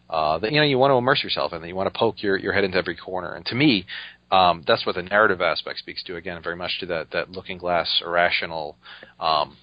[0.09, 2.21] uh, that you know you want to immerse yourself in, that you want to poke
[2.23, 3.33] your, your head into every corner.
[3.33, 3.85] And to me,
[4.31, 6.15] um, that's what the narrative aspect speaks to.
[6.15, 8.77] Again, very much to that that looking glass irrational
[9.19, 9.57] um,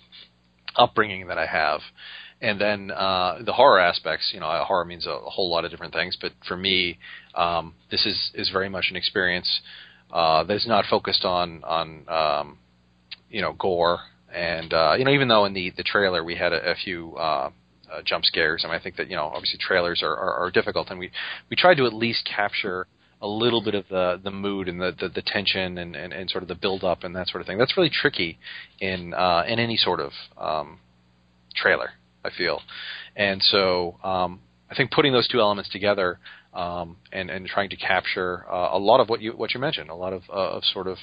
[0.77, 1.81] upbringing that I have.
[2.41, 5.71] And then uh, the horror aspects, you know, horror means a, a, whole lot of
[5.71, 6.99] different things, but for me,
[7.35, 9.63] um, this is is very much an experience
[10.13, 12.59] uh, that is not focused on on um,
[13.31, 14.01] you know gore
[14.35, 17.17] and uh, you know even though in the the trailer we had a, a few
[17.17, 17.51] uh,
[17.93, 18.63] uh, jump scares.
[18.65, 21.11] I mean, I think that you know, obviously trailers are, are, are difficult, and we
[21.51, 22.87] we tried to at least capture
[23.23, 26.31] a little bit of the the mood and the the, the tension and, and, and
[26.31, 27.59] sort of the build up and that sort of thing.
[27.59, 28.39] That's really tricky
[28.81, 30.79] in uh, in any sort of um,
[31.55, 31.91] trailer.
[32.25, 32.61] I feel,
[33.15, 34.41] and so um,
[34.71, 36.19] I think putting those two elements together
[36.53, 39.91] um, and and trying to capture uh, a lot of what you what you mentioned,
[39.91, 40.99] a lot of uh, of sort of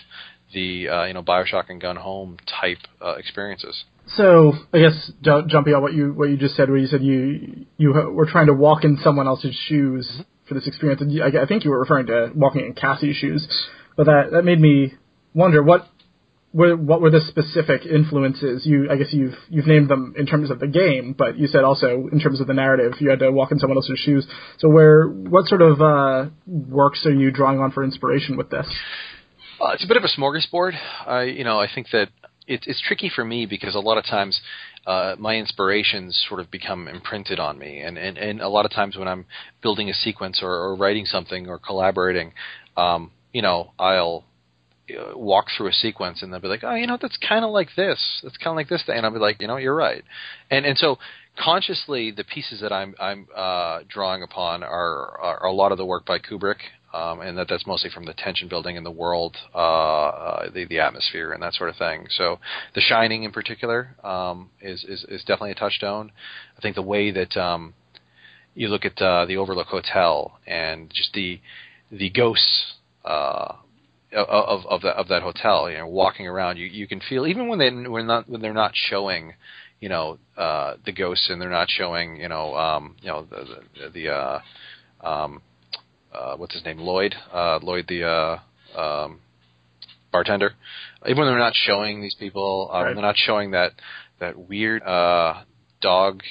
[0.54, 3.86] the uh, you know Bioshock and Gone Home type uh, experiences.
[4.08, 7.66] So I guess jumping on what you what you just said, where you said you
[7.78, 10.24] you were trying to walk in someone else's shoes mm-hmm.
[10.48, 13.48] for this experience, and I, I think you were referring to walking in Cassie's shoes,
[13.96, 14.94] but that that made me
[15.34, 15.88] wonder what
[16.54, 18.66] were what were the specific influences?
[18.66, 21.64] You I guess you've you've named them in terms of the game, but you said
[21.64, 24.28] also in terms of the narrative, you had to walk in someone else's shoes.
[24.60, 28.68] So where what sort of uh, works are you drawing on for inspiration with this?
[29.60, 30.74] Uh, it's a bit of a smorgasbord.
[31.08, 32.10] I you know I think that
[32.48, 34.40] it, it's tricky for me because a lot of times
[34.86, 38.72] uh, my inspirations sort of become imprinted on me, and, and, and a lot of
[38.72, 39.26] times when I'm
[39.62, 42.34] building a sequence or, or writing something or collaborating,
[42.76, 44.26] um, you know, I'll
[44.90, 47.52] uh, walk through a sequence and they'll be like, oh, you know, that's kind of
[47.52, 49.76] like this, that's kind of like this, thing, and I'll be like, you know, you're
[49.76, 50.04] right,
[50.52, 50.98] and and so
[51.42, 55.86] consciously the pieces that I'm I'm uh, drawing upon are, are a lot of the
[55.86, 56.58] work by Kubrick
[56.94, 60.66] um, and that that's mostly from the tension building in the world, uh, uh, the
[60.66, 62.08] the atmosphere and that sort of thing.
[62.10, 62.40] So,
[62.76, 66.12] The Shining in particular um, is, is is definitely a touchstone.
[66.58, 67.74] I think the way that um,
[68.54, 71.40] you look at uh, the Overlook Hotel and just the
[71.92, 72.74] the ghosts.
[73.04, 73.56] Uh,
[74.16, 77.48] of of that of that hotel, you know, walking around, you you can feel even
[77.48, 79.34] when they when not when they're not showing,
[79.80, 83.64] you know, uh, the ghosts and they're not showing, you know, um, you know the
[83.74, 84.40] the, the uh,
[85.04, 85.42] um,
[86.14, 89.20] uh, what's his name, Lloyd, uh, Lloyd the uh, um,
[90.12, 90.54] bartender.
[91.06, 92.94] Even when they're not showing these people, um, right.
[92.94, 93.72] they're not showing that
[94.20, 95.44] that weird uh,
[95.82, 96.22] dog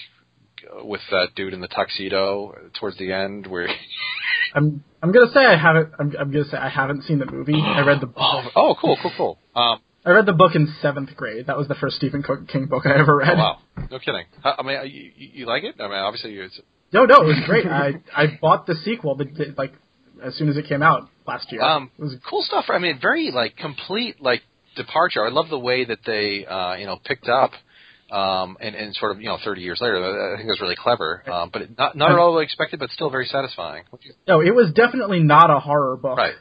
[0.83, 3.69] with that dude in the tuxedo towards the end where.
[4.55, 5.93] I'm I'm gonna say I haven't.
[5.99, 7.55] I'm, I'm gonna say I haven't seen the movie.
[7.55, 8.13] I read the.
[8.17, 9.39] Oh, oh, cool, cool, cool.
[9.57, 11.47] Um, I read the book in seventh grade.
[11.47, 13.31] That was the first Stephen King book I ever read.
[13.33, 13.59] Oh, wow,
[13.91, 14.25] no kidding.
[14.45, 15.77] I, mean, you, you like it?
[15.79, 16.61] I mean, obviously, it's
[16.93, 17.67] no, no, it was great.
[17.67, 19.73] I I bought the sequel, but like
[20.23, 21.63] as soon as it came out last year.
[21.63, 22.67] Um, it was cool stuff.
[22.69, 24.43] I mean, very like complete like
[24.77, 25.27] departure.
[25.27, 27.53] I love the way that they uh, you know picked up.
[28.11, 30.77] Um, and, and sort of, you know, 30 years later, I think it was really
[30.77, 33.85] clever, um, but it, not not at all expected, but still very satisfying.
[34.29, 36.35] No, it was definitely not a horror book, right?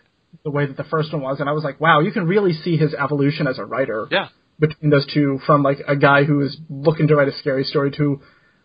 [0.43, 2.51] The way that the first one was, and I was like, wow, you can really
[2.51, 4.05] see his evolution as a writer.
[4.11, 4.27] Yeah.
[4.59, 7.91] Between those two, from like a guy who is looking to write a scary story
[7.91, 8.19] to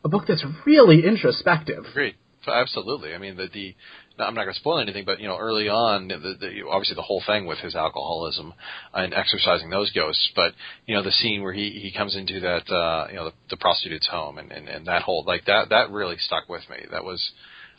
[0.07, 1.85] a book that's really introspective.
[1.91, 2.15] Agreed.
[2.49, 3.13] Absolutely.
[3.13, 3.75] I mean, the the
[4.19, 7.03] I'm not going to spoil anything, but you know, early on, the, the, obviously the
[7.03, 8.55] whole thing with his alcoholism
[8.95, 10.31] and exorcising those ghosts.
[10.35, 10.53] But
[10.87, 13.57] you know, the scene where he he comes into that uh, you know the, the
[13.57, 16.77] prostitute's home and, and and that whole like that that really stuck with me.
[16.91, 17.21] That was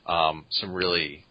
[0.06, 1.26] um, some really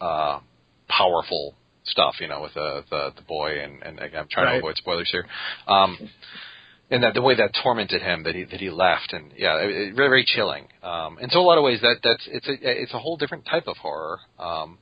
[0.00, 0.40] uh,
[0.88, 1.54] powerful
[1.84, 2.14] stuff.
[2.20, 4.52] You know, with the the, the boy and and again, I'm trying right.
[4.54, 5.26] to avoid spoilers here.
[5.68, 5.98] Um,
[6.90, 9.12] and that the way that tormented him that he that he left.
[9.12, 10.68] And yeah it, it, very very chilling.
[10.82, 13.46] Um and so a lot of ways that that's it's a it's a whole different
[13.46, 14.20] type of horror.
[14.38, 14.78] Um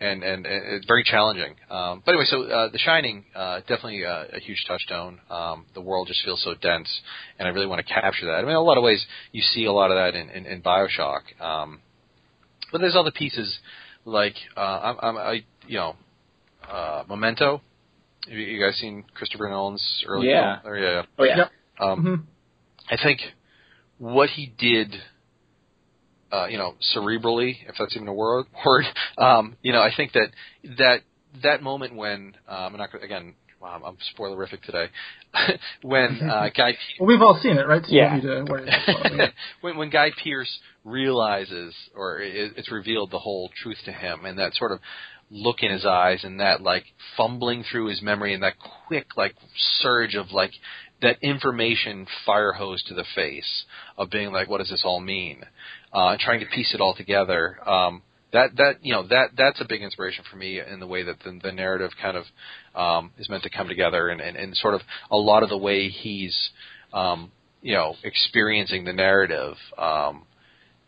[0.00, 1.54] and and, it's very challenging.
[1.70, 5.20] Um but anyway so uh the shining uh definitely a, a huge touchstone.
[5.30, 6.88] Um the world just feels so dense
[7.38, 8.36] and i really want to capture that.
[8.36, 10.62] I mean a lot of ways you see a lot of that in in, in
[10.62, 11.40] bioshock.
[11.40, 11.80] Um
[12.72, 13.58] but there's other pieces
[14.04, 15.96] like uh i'm, I'm i you know
[16.70, 17.60] uh memento
[18.28, 20.60] have you guys seen Christopher Nolan's early yeah.
[20.60, 20.76] film?
[20.76, 21.02] yeah, yeah.
[21.18, 21.44] Oh yeah.
[21.80, 22.94] Um, mm-hmm.
[22.94, 23.20] I think
[23.98, 24.94] what he did
[26.32, 28.84] uh, you know, cerebrally, if that's even a word, word,
[29.18, 30.28] um, you know, I think that
[30.78, 31.00] that
[31.42, 34.86] that moment when um, I'm not gonna- again, wow, I'm spoilerific today.
[35.82, 37.84] when uh, Guy Well, we've all seen it, right?
[37.84, 38.20] So Yeah.
[38.20, 39.34] to worry about spoiling it.
[39.60, 44.38] when when Guy Pearce realizes, or it, it's revealed the whole truth to him, and
[44.38, 44.80] that sort of
[45.30, 46.84] look in his eyes, and that like
[47.16, 48.54] fumbling through his memory, and that
[48.86, 49.34] quick like
[49.80, 50.52] surge of like
[51.02, 53.64] that information fire hose to the face
[53.96, 55.42] of being like, what does this all mean?
[55.92, 57.58] Uh, trying to piece it all together.
[57.68, 58.02] Um,
[58.32, 61.16] that that you know that that's a big inspiration for me in the way that
[61.24, 62.24] the, the narrative kind of
[62.74, 64.80] um, is meant to come together, and, and, and sort of
[65.10, 66.50] a lot of the way he's
[66.92, 70.24] um, you know experiencing the narrative, um,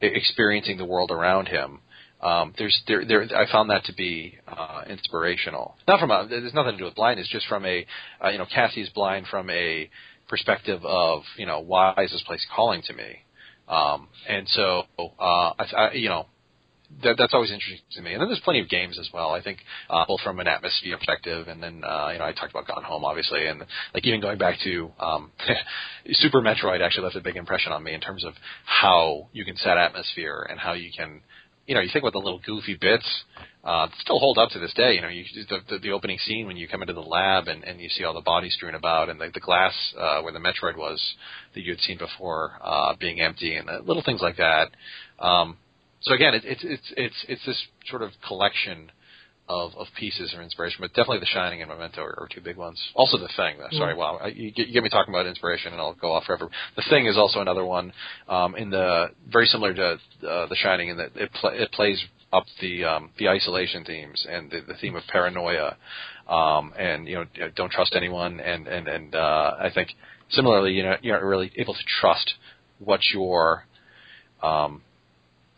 [0.01, 1.81] experiencing the world around him.
[2.23, 5.77] Um, there's there, there I found that to be uh, inspirational.
[5.89, 7.87] Not from a there's nothing to do with blindness, just from a
[8.25, 9.91] uh, you know Cassie's blind from a
[10.29, 13.25] perspective of you know why is this place calling to me,
[13.69, 16.27] um, and so uh, I, I you know
[17.03, 18.13] that, that's always interesting to me.
[18.13, 19.31] And then there's plenty of games as well.
[19.31, 19.59] I think
[19.89, 22.85] uh, both from an atmosphere perspective, and then uh, you know I talked about Gone
[22.85, 25.31] Home, obviously, and like even going back to um,
[26.13, 28.35] Super Metroid actually left a big impression on me in terms of
[28.65, 31.23] how you can set atmosphere and how you can.
[31.67, 33.07] You know, you think about the little goofy bits
[33.65, 34.95] uh, still hold up to this day.
[34.95, 37.63] You know, you, the, the the opening scene when you come into the lab and,
[37.63, 40.41] and you see all the bodies strewn about, and the, the glass uh, where the
[40.41, 41.01] Metroid was
[41.55, 44.71] that you had seen before uh, being empty, and the little things like that.
[45.21, 45.57] Um,
[46.01, 48.91] so again, it, it's it's it's it's this sort of collection
[49.49, 52.57] of of pieces or inspiration, but definitely The Shining and Memento are, are two big
[52.57, 52.79] ones.
[52.95, 53.57] Also, The Thing.
[53.59, 53.77] Though.
[53.77, 56.25] Sorry, wow, I, you, get, you get me talking about inspiration, and I'll go off
[56.25, 56.49] forever.
[56.77, 57.93] The Thing is also another one
[58.29, 59.85] um, in the very similar to
[60.29, 62.03] uh, The Shining in that it pl- it plays
[62.33, 65.77] up the um, the isolation themes and the, the theme of paranoia,
[66.29, 69.91] um, and you know don't trust anyone, and and and uh, I think
[70.31, 72.35] similarly, you know, you're not really able to trust
[72.79, 73.67] what you're
[74.43, 74.83] um,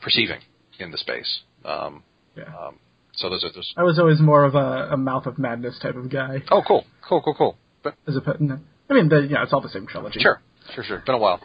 [0.01, 0.41] perceiving
[0.81, 1.41] in the space.
[1.65, 2.03] Um,
[2.37, 2.45] Yeah.
[2.45, 2.79] um,
[3.17, 3.73] so those are those.
[3.77, 6.43] I was always more of a, a mouth of madness type of guy.
[6.51, 7.57] Oh, cool, cool, cool, cool.
[7.83, 8.21] But As a.
[8.91, 10.21] I mean, the, yeah, it's all the same trilogy.
[10.21, 10.41] sure,
[10.75, 11.03] sure, sure.
[11.07, 11.41] Been a while.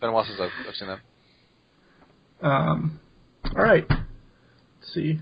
[0.00, 2.46] Been a while since I've, I've seen that.
[2.46, 3.00] Um,
[3.56, 3.84] all right.
[3.88, 5.20] Let's see.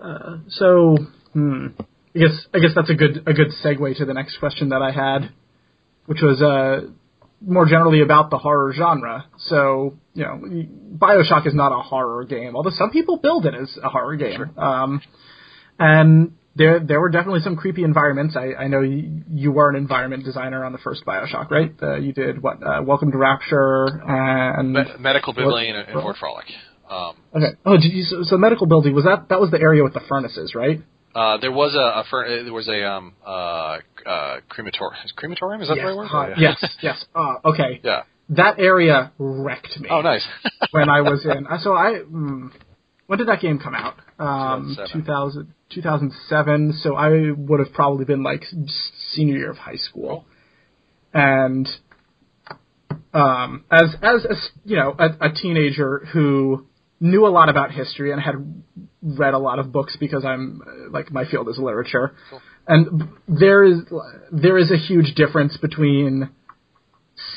[0.00, 0.96] Uh, so,
[1.32, 1.68] hmm,
[2.14, 4.82] I guess I guess that's a good a good segue to the next question that
[4.82, 5.30] I had,
[6.06, 6.88] which was uh,
[7.44, 9.26] more generally about the horror genre.
[9.38, 10.40] So, you know,
[10.96, 14.50] Bioshock is not a horror game, although some people build it as a horror game.
[14.56, 15.00] Um,
[15.78, 18.36] and there there were definitely some creepy environments.
[18.36, 21.72] I, I know you, you were an environment designer on the first Bioshock, right?
[21.82, 22.62] Uh, you did what?
[22.62, 26.44] Uh, Welcome to Rapture and Me- medical Building and, and Fort Frolic.
[26.90, 27.56] Um, Okay.
[27.64, 28.02] Oh, did you?
[28.02, 29.30] So, so medical building was that?
[29.30, 30.82] That was the area with the furnaces, right?
[31.14, 35.04] Uh, there was a, a fur- there was a um uh uh crematorium.
[35.04, 36.08] Is crematorium is that the right word?
[36.12, 36.54] Uh, Yeah.
[36.60, 36.76] yes.
[36.82, 37.04] Yes.
[37.14, 37.80] Uh, okay.
[37.82, 38.02] Yeah.
[38.30, 39.88] That area wrecked me.
[39.90, 40.26] Oh, nice.
[40.70, 41.46] when I was in.
[41.46, 42.00] uh, So I.
[42.10, 42.50] Mm,
[43.08, 43.96] when did that game come out?
[44.18, 45.02] Um, 2007.
[45.04, 46.72] 2000, 2007.
[46.82, 48.44] So I would have probably been like
[49.12, 50.24] senior year of high school,
[51.12, 51.68] and
[53.12, 56.66] um, as as a, s- you know a, a teenager who
[57.00, 58.34] knew a lot about history and had
[59.02, 62.14] read a lot of books because I'm uh, like my field is literature,
[62.66, 63.80] and there is
[64.30, 66.30] there is a huge difference between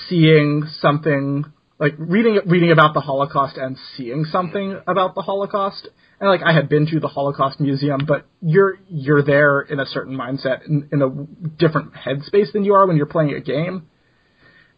[0.08, 1.46] seeing something
[1.80, 5.88] like reading reading about the Holocaust and seeing something about the Holocaust.
[6.20, 9.86] And like I had been to the Holocaust Museum, but you're you're there in a
[9.86, 11.10] certain mindset in, in a
[11.58, 13.88] different headspace than you are when you're playing a game,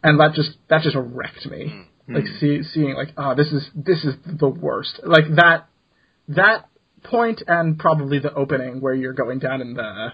[0.02, 1.86] and that just that just wrecked me.
[2.08, 2.16] Hmm.
[2.16, 2.38] Like hmm.
[2.40, 5.00] see, seeing like oh this is this is the worst.
[5.04, 5.68] Like that
[6.30, 6.70] that
[7.10, 10.10] point and probably the opening where you're going down in the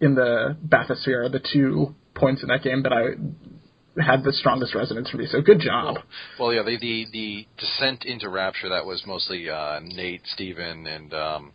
[0.00, 4.74] in the bathysphere are the two points in that game that I had the strongest
[4.74, 5.26] resonance for me.
[5.26, 5.96] So good job.
[6.38, 11.12] Well, yeah, the the, the descent into Rapture that was mostly uh, Nate, Steven, and
[11.12, 11.52] um,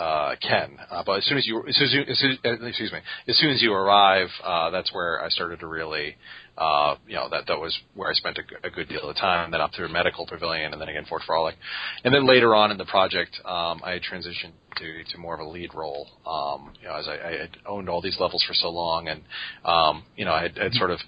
[0.00, 0.78] uh, Ken.
[0.90, 3.50] Uh, but as soon as you, as soon as soon, uh, excuse me, as soon
[3.50, 6.16] as you arrive, uh, that's where I started to really,
[6.56, 9.50] uh, you know, that that was where I spent a good deal of time.
[9.50, 11.54] Then up through Medical Pavilion, and then again Fort Frolic,
[12.02, 15.50] and then later on in the project, um, I transitioned to to more of a
[15.50, 16.08] lead role.
[16.26, 19.20] Um, you know, as I, I had owned all these levels for so long, and
[19.66, 20.98] um, you know, I had, I had sort of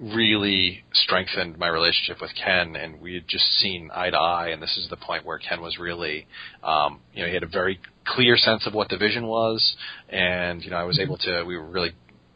[0.00, 4.48] really strengthened my relationship with Ken, and we had just seen eye to eye.
[4.48, 6.26] And this is the point where Ken was really,
[6.62, 9.76] um, you know, he had a very clear sense of what the vision was,
[10.08, 11.44] and you know, I was able to.
[11.44, 11.92] We were really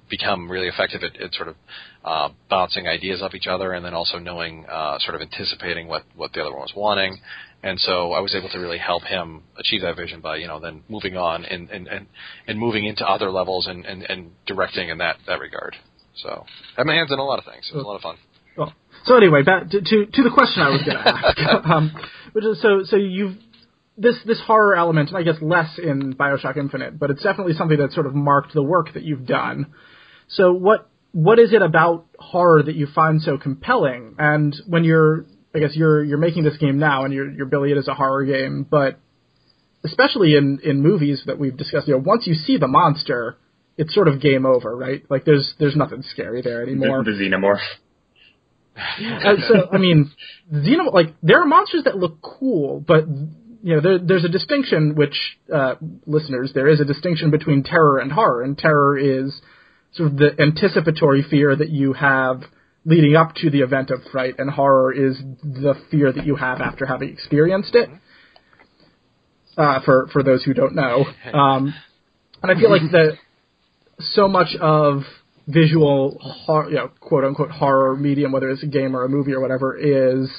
[0.08, 1.56] become really effective at, at sort of
[2.04, 6.04] uh, bouncing ideas off each other, and then also knowing, uh, sort of anticipating what
[6.16, 7.18] what the other one was wanting.
[7.62, 10.60] And so I was able to really help him achieve that vision by, you know,
[10.60, 12.06] then moving on and and and,
[12.46, 15.76] and moving into other levels and, and, and directing in that that regard.
[16.22, 16.44] So
[16.76, 17.68] I had my hands in a lot of things.
[17.72, 18.16] It was a lot of fun.
[18.56, 18.74] Well,
[19.04, 21.66] so anyway, back to to, to the question I was going to ask.
[21.70, 21.92] um,
[22.32, 23.36] which is, so so you've
[23.96, 27.78] this this horror element, and I guess less in Bioshock Infinite, but it's definitely something
[27.78, 29.74] that sort of marked the work that you've done.
[30.28, 34.14] So what what is it about horror that you find so compelling?
[34.18, 37.70] And when you're, I guess you're you're making this game now, and you're you're billing
[37.70, 38.98] it as a horror game, but
[39.84, 43.36] especially in in movies that we've discussed, you know, once you see the monster,
[43.76, 45.02] it's sort of game over, right?
[45.08, 47.04] Like there's there's nothing scary there anymore.
[47.04, 47.58] The, the xenomorph.
[48.76, 50.10] Uh, so I mean,
[50.50, 53.04] xenomorph like there are monsters that look cool, but
[53.62, 55.74] you know there, there's a distinction which uh,
[56.06, 59.38] listeners there is a distinction between terror and horror, and terror is
[59.92, 62.42] sort of the anticipatory fear that you have
[62.84, 66.60] leading up to the event of fright, and horror is the fear that you have
[66.60, 67.90] after having experienced it.
[69.56, 71.74] Uh, for for those who don't know, um,
[72.42, 73.18] and I feel like that
[74.02, 75.02] so much of
[75.46, 79.32] visual, hor- you know, quote unquote horror medium, whether it's a game or a movie
[79.32, 80.30] or whatever, is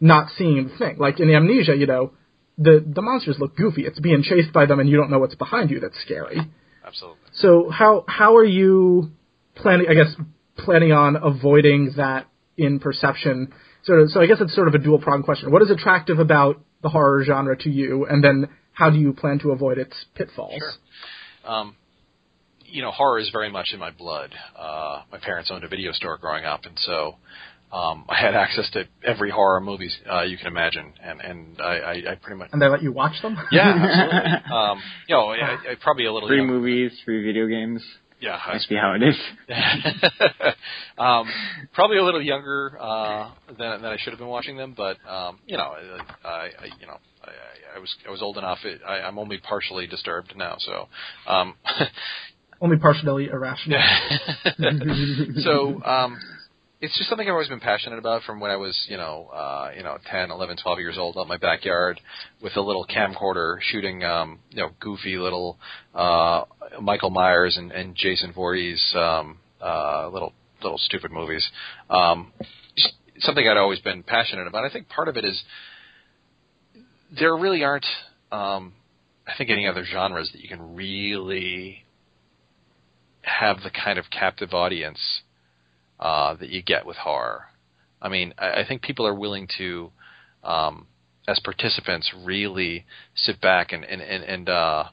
[0.00, 0.98] not seeing the thing.
[0.98, 2.12] Like in Amnesia, you know,
[2.58, 3.86] the the monsters look goofy.
[3.86, 5.80] It's being chased by them, and you don't know what's behind you.
[5.80, 6.40] That's scary.
[6.86, 7.18] Absolutely.
[7.34, 9.10] So how how are you
[9.54, 9.86] planning?
[9.88, 10.14] I guess
[10.56, 12.26] planning on avoiding that
[12.56, 13.52] in perception.
[13.84, 14.10] Sort of.
[14.10, 15.50] So I guess it's sort of a dual pronged question.
[15.50, 19.38] What is attractive about the horror genre to you, and then how do you plan
[19.40, 20.58] to avoid its pitfalls?
[20.58, 21.50] Sure.
[21.50, 21.76] Um,
[22.70, 24.34] you know, horror is very much in my blood.
[24.58, 27.16] Uh, my parents owned a video store growing up, and so
[27.72, 31.64] um, I had access to every horror movie uh, you can imagine, and and I,
[31.78, 33.36] I, I pretty much And they let you watch them?
[33.52, 34.52] yeah, absolutely.
[34.56, 35.36] um, you know, I,
[35.72, 37.82] I probably a little Free young- movies, free video games.
[38.22, 39.16] Yeah, I Must be how it is.
[40.98, 41.26] um,
[41.72, 45.38] probably a little younger uh, than than I should have been watching them, but um,
[45.46, 45.74] you know,
[46.22, 46.44] I, I
[46.80, 48.58] you know, I, I- I was I was old enough.
[48.64, 50.88] It, I, I'm only partially disturbed now, so.
[51.28, 51.54] Um,
[52.60, 53.80] Only partially irrational.
[55.38, 56.18] so um,
[56.80, 59.70] it's just something I've always been passionate about from when I was, you know, uh,
[59.76, 62.00] you know, 10, 11, 12 years old out in my backyard
[62.42, 65.58] with a little camcorder shooting, um, you know, goofy little
[65.94, 66.44] uh,
[66.80, 70.32] Michael Myers and, and Jason Voorhees um, uh, little
[70.62, 71.46] little stupid movies.
[71.88, 72.32] Um,
[73.18, 74.64] something I'd always been passionate about.
[74.64, 75.42] I think part of it is
[77.18, 77.86] there really aren't,
[78.30, 78.74] um,
[79.26, 81.84] I think, any other genres that you can really
[83.22, 85.22] have the kind of captive audience
[85.98, 87.44] uh, that you get with horror.
[88.00, 89.90] I mean, I, I think people are willing to,
[90.42, 90.86] um,
[91.28, 94.84] as participants, really sit back and and and and, uh,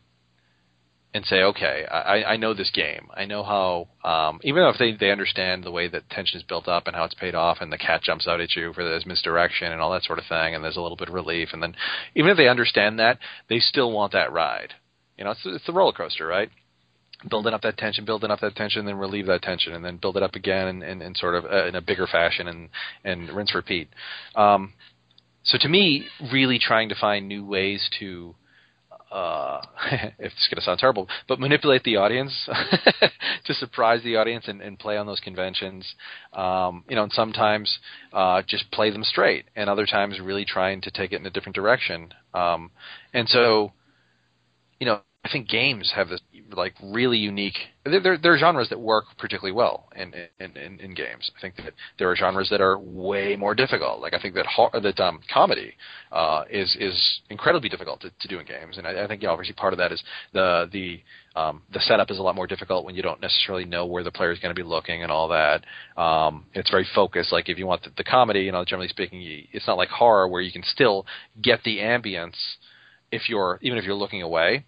[1.14, 3.08] and say, okay, I, I know this game.
[3.16, 6.68] I know how, um, even if they they understand the way that tension is built
[6.68, 9.06] up and how it's paid off, and the cat jumps out at you for this
[9.06, 11.64] misdirection and all that sort of thing, and there's a little bit of relief, and
[11.64, 11.76] then
[12.14, 13.18] even if they understand that,
[13.49, 14.74] they still want that ride.
[15.18, 16.52] You know, it's it's the roller coaster, right?
[17.28, 20.18] Building up that tension, building up that tension, then relieve that tension, and then build
[20.18, 22.70] it up again, and, and, and sort of uh, in a bigger fashion, and
[23.04, 23.90] and rinse repeat.
[24.36, 24.74] Um,
[25.48, 28.36] so to me, really trying to find new ways to,
[29.10, 32.34] uh, if it's going to sound terrible, but manipulate the audience
[33.45, 35.86] to surprise the audience and, and play on those conventions.
[36.34, 37.80] Um, you know, and sometimes
[38.12, 41.32] uh, just play them straight, and other times really trying to take it in a
[41.32, 42.14] different direction.
[42.34, 42.70] Um,
[43.14, 43.72] and so,
[44.82, 46.22] you know, I think games have this
[46.54, 47.58] like really unique.
[47.84, 51.30] There, there, are genres that work particularly well in, in, in, in games.
[51.38, 53.99] I think that there are genres that are way more difficult.
[53.99, 54.45] Like I think that
[54.82, 55.74] that um, comedy
[56.14, 59.54] uh, is is incredibly difficult to, to do in games, and I, I think obviously
[59.54, 60.02] part of that is
[60.32, 61.02] the the
[61.38, 64.12] um, the setup is a lot more difficult when you don't necessarily know where the
[64.12, 65.66] player is going to be looking and all that.
[66.02, 67.34] Um, it's very focused.
[67.34, 69.90] Like if you want the, the comedy, you know, generally speaking, you, it's not like
[69.90, 71.06] horror where you can still
[71.41, 72.36] get the ambience
[73.12, 74.64] if you're even if you're looking away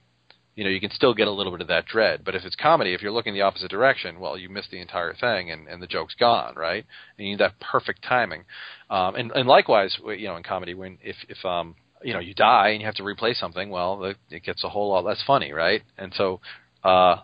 [0.59, 2.25] you know, you can still get a little bit of that dread.
[2.25, 5.13] But if it's comedy, if you're looking the opposite direction, well, you miss the entire
[5.13, 6.85] thing, and, and the joke's gone, right?
[7.17, 8.43] And you need that perfect timing.
[8.89, 12.33] Um, and, and likewise, you know, in comedy, when if if um, you know you
[12.33, 15.53] die and you have to replay something, well, it, gets a whole lot less funny,
[15.53, 15.81] right?
[15.97, 16.41] And so,
[16.83, 17.21] uh,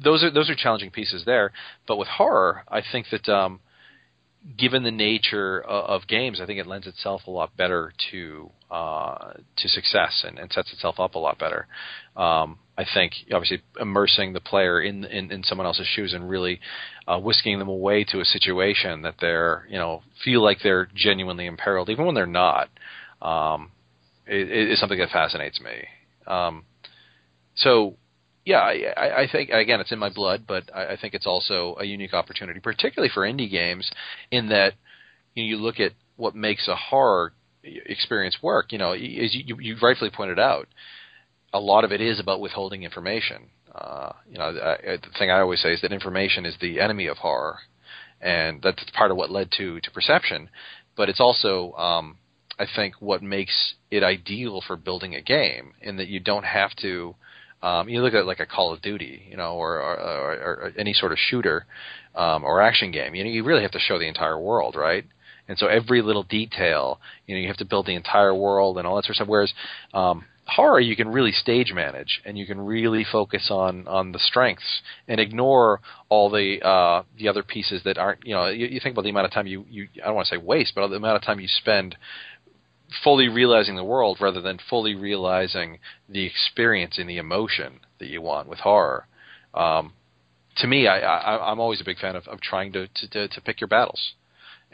[0.00, 1.50] those are those are challenging pieces there.
[1.88, 3.58] But with horror, I think that um,
[4.56, 8.50] given the nature of, of games, I think it lends itself a lot better to
[8.70, 11.66] uh, to success and, and sets itself up a lot better.
[12.16, 16.60] Um, I think obviously immersing the player in, in, in someone else's shoes and really
[17.06, 21.46] uh, whisking them away to a situation that they're you know feel like they're genuinely
[21.46, 22.68] imperiled, even when they're not,
[23.22, 23.70] um,
[24.26, 25.86] is, something that fascinates me.
[26.26, 26.64] Um,
[27.54, 27.94] so
[28.44, 31.76] yeah, I, I think again it's in my blood, but I, I think it's also
[31.78, 33.90] a unique opportunity, particularly for indie games,
[34.30, 34.74] in that
[35.34, 38.72] you, know, you look at what makes a horror experience work.
[38.72, 40.68] You know, as you, you rightfully pointed out,
[41.52, 43.48] a lot of it is about withholding information.
[43.74, 47.06] Uh, you know, I, the thing I always say is that information is the enemy
[47.06, 47.58] of horror,
[48.20, 50.50] and that's part of what led to to Perception.
[50.96, 52.18] But it's also, um,
[52.58, 56.74] I think, what makes it ideal for building a game in that you don't have
[56.82, 57.16] to.
[57.64, 60.72] Um, you look at like a Call of Duty, you know, or, or, or, or
[60.76, 61.64] any sort of shooter
[62.14, 63.14] um, or action game.
[63.14, 65.04] You know, you really have to show the entire world, right?
[65.48, 68.86] And so every little detail, you know, you have to build the entire world and
[68.86, 69.28] all that sort of stuff.
[69.28, 69.52] Whereas
[69.94, 74.18] um, horror, you can really stage manage and you can really focus on on the
[74.18, 75.80] strengths and ignore
[76.10, 78.26] all the uh, the other pieces that aren't.
[78.26, 80.28] You know, you, you think about the amount of time you you I don't want
[80.28, 81.96] to say waste, but the amount of time you spend
[83.02, 88.20] fully realizing the world rather than fully realizing the experience and the emotion that you
[88.20, 89.06] want with horror.
[89.52, 89.92] Um,
[90.56, 93.60] to me, I, I'm always a big fan of, of trying to, to to pick
[93.60, 94.14] your battles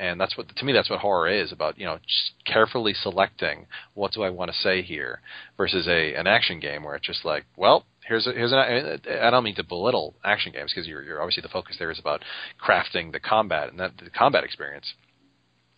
[0.00, 3.66] and that's what to me that's what horror is about you know just carefully selecting
[3.94, 5.20] what do I want to say here
[5.56, 9.30] versus a an action game where it's just like well here's a, here's an I
[9.30, 12.22] don't mean to belittle action games because you're, you're obviously the focus there is about
[12.66, 14.94] crafting the combat and that the combat experience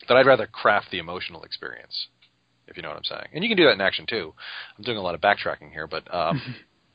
[0.07, 2.07] but I'd rather craft the emotional experience
[2.73, 3.29] if you know what I'm saying.
[3.33, 4.35] And you can do that in action too.
[4.77, 6.41] I'm doing a lot of backtracking here but um,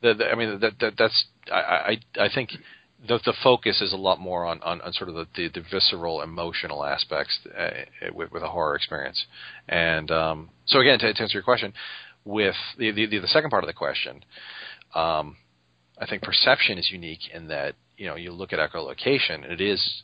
[0.02, 2.50] the, the, I mean that, that that's I, I I think
[3.06, 5.64] the the focus is a lot more on, on, on sort of the, the, the
[5.70, 7.70] visceral emotional aspects uh,
[8.12, 9.24] with, with a horror experience.
[9.68, 11.72] And um, so again, to, to, answer your question,
[12.24, 14.24] with the, the the second part of the question,
[14.94, 15.36] um,
[16.00, 19.60] I think perception is unique in that you know you look at echolocation, and it
[19.60, 20.02] is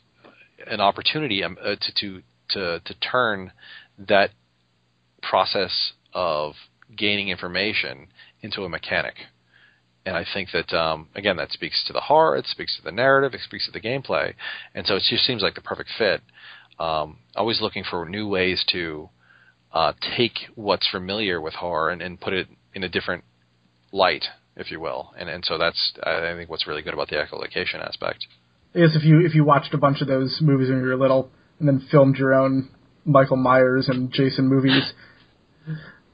[0.67, 3.51] an opportunity um, uh, to to to to turn
[3.97, 4.31] that
[5.29, 6.53] process of
[6.95, 8.07] gaining information
[8.41, 9.15] into a mechanic
[10.05, 12.91] and I think that um, again that speaks to the horror, it speaks to the
[12.91, 14.33] narrative, it speaks to the gameplay,
[14.73, 16.21] and so it just seems like the perfect fit.
[16.79, 19.09] Um, always looking for new ways to
[19.73, 23.23] uh, take what's familiar with horror and, and put it in a different
[23.91, 24.25] light,
[24.55, 27.85] if you will, and and so that's I think what's really good about the echolocation
[27.85, 28.27] aspect.
[28.75, 30.95] I guess if you if you watched a bunch of those movies when you were
[30.95, 32.69] little and then filmed your own
[33.05, 34.93] Michael Myers and Jason movies,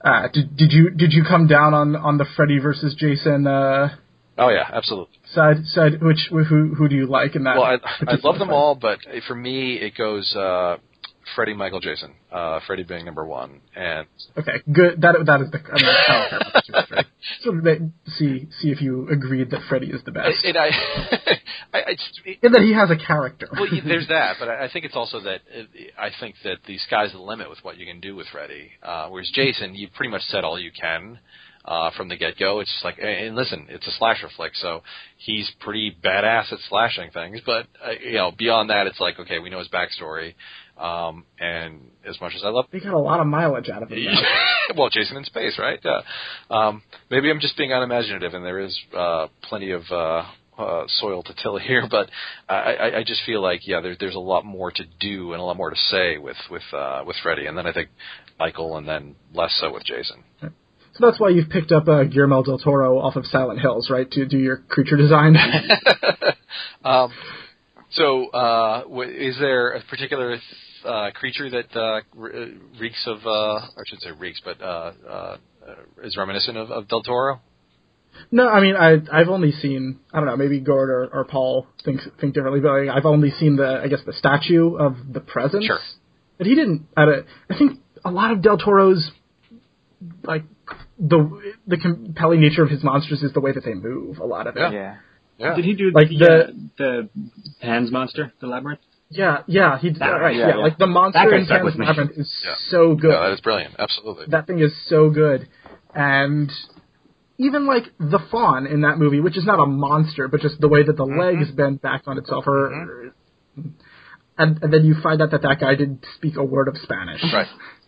[0.03, 3.47] uh, did, did you did you come down on, on the Freddy versus Jason?
[3.47, 3.95] Uh,
[4.37, 5.17] oh yeah, absolutely.
[5.33, 7.57] Side side, which who who do you like in that?
[7.57, 10.77] Well, I, I love them all, but for me, it goes uh,
[11.35, 12.13] Freddy, Michael, Jason.
[12.31, 15.01] Uh, Freddy being number one, and okay, good.
[15.01, 15.59] That that is the.
[15.59, 17.05] I mean, I don't care about the
[17.41, 17.51] So
[18.17, 20.43] see see if you agreed that Freddy is the best.
[20.43, 20.67] And I,
[21.73, 23.47] I, I just, and that he has a character.
[23.51, 25.41] well, there's that, but I think it's also that
[25.97, 28.71] I think that the sky's the limit with what you can do with Freddy.
[28.83, 31.19] Uh, whereas Jason, you pretty much said all you can
[31.65, 32.59] uh, from the get go.
[32.59, 34.81] It's just like, and listen, it's a slasher flick, so
[35.17, 37.39] he's pretty badass at slashing things.
[37.45, 40.33] But uh, you know, beyond that, it's like, okay, we know his backstory.
[40.81, 43.91] Um, and as much as I love, they got a lot of mileage out of
[43.91, 43.99] it.
[44.75, 45.79] well, Jason in space, right?
[45.85, 46.81] Uh, um,
[47.11, 50.23] maybe I'm just being unimaginative, and there is uh, plenty of uh,
[50.57, 52.09] uh, soil to till here, but
[52.49, 55.43] I, I just feel like yeah, there's there's a lot more to do and a
[55.43, 57.89] lot more to say with with uh, with Freddy, and then I think
[58.39, 60.23] Michael, and then less so with Jason.
[60.41, 64.09] So that's why you've picked up uh, Guillermo del Toro off of Silent Hills, right,
[64.11, 65.37] to do your creature design.
[66.83, 67.13] um,
[67.91, 70.37] so, uh, is there a particular
[70.85, 72.29] uh, creature that uh, uh,
[72.79, 75.37] reeks of, uh, I should say reeks, but uh, uh,
[76.03, 77.41] is reminiscent of, of Del Toro?
[78.29, 81.65] No, I mean I I've only seen I don't know maybe Gord or, or Paul
[81.85, 85.21] think think differently, but like, I've only seen the I guess the statue of the
[85.21, 85.65] presence.
[85.65, 85.79] Sure.
[86.37, 86.87] But he didn't.
[86.97, 87.03] I,
[87.49, 89.11] I think a lot of Del Toro's
[90.23, 90.43] like
[90.99, 94.17] the the compelling nature of his monsters is the way that they move.
[94.19, 94.73] A lot of it.
[94.73, 94.97] Yeah.
[95.37, 95.55] Yeah.
[95.55, 97.09] Did he do Like the, the- uh, the
[97.61, 98.81] Pan's monster, the labyrinth?
[99.11, 100.35] Yeah, yeah, he That- right.
[100.35, 100.61] yeah, Yeah, yeah.
[100.63, 101.75] like the monster in Pan's.
[101.77, 102.53] Labyrinth is Yeah.
[102.69, 103.11] so good.
[103.11, 103.75] Yeah, that is brilliant.
[103.77, 104.25] Absolutely.
[104.29, 105.47] that thing is so good,
[105.93, 106.51] and
[107.37, 110.67] even like the fawn in that movie, which is not a monster, but just the
[110.69, 113.13] way that the legs bend back on itself, or
[114.37, 117.21] and, and then you find out that that guy didn't speak a word of Spanish.
[117.33, 117.47] Right.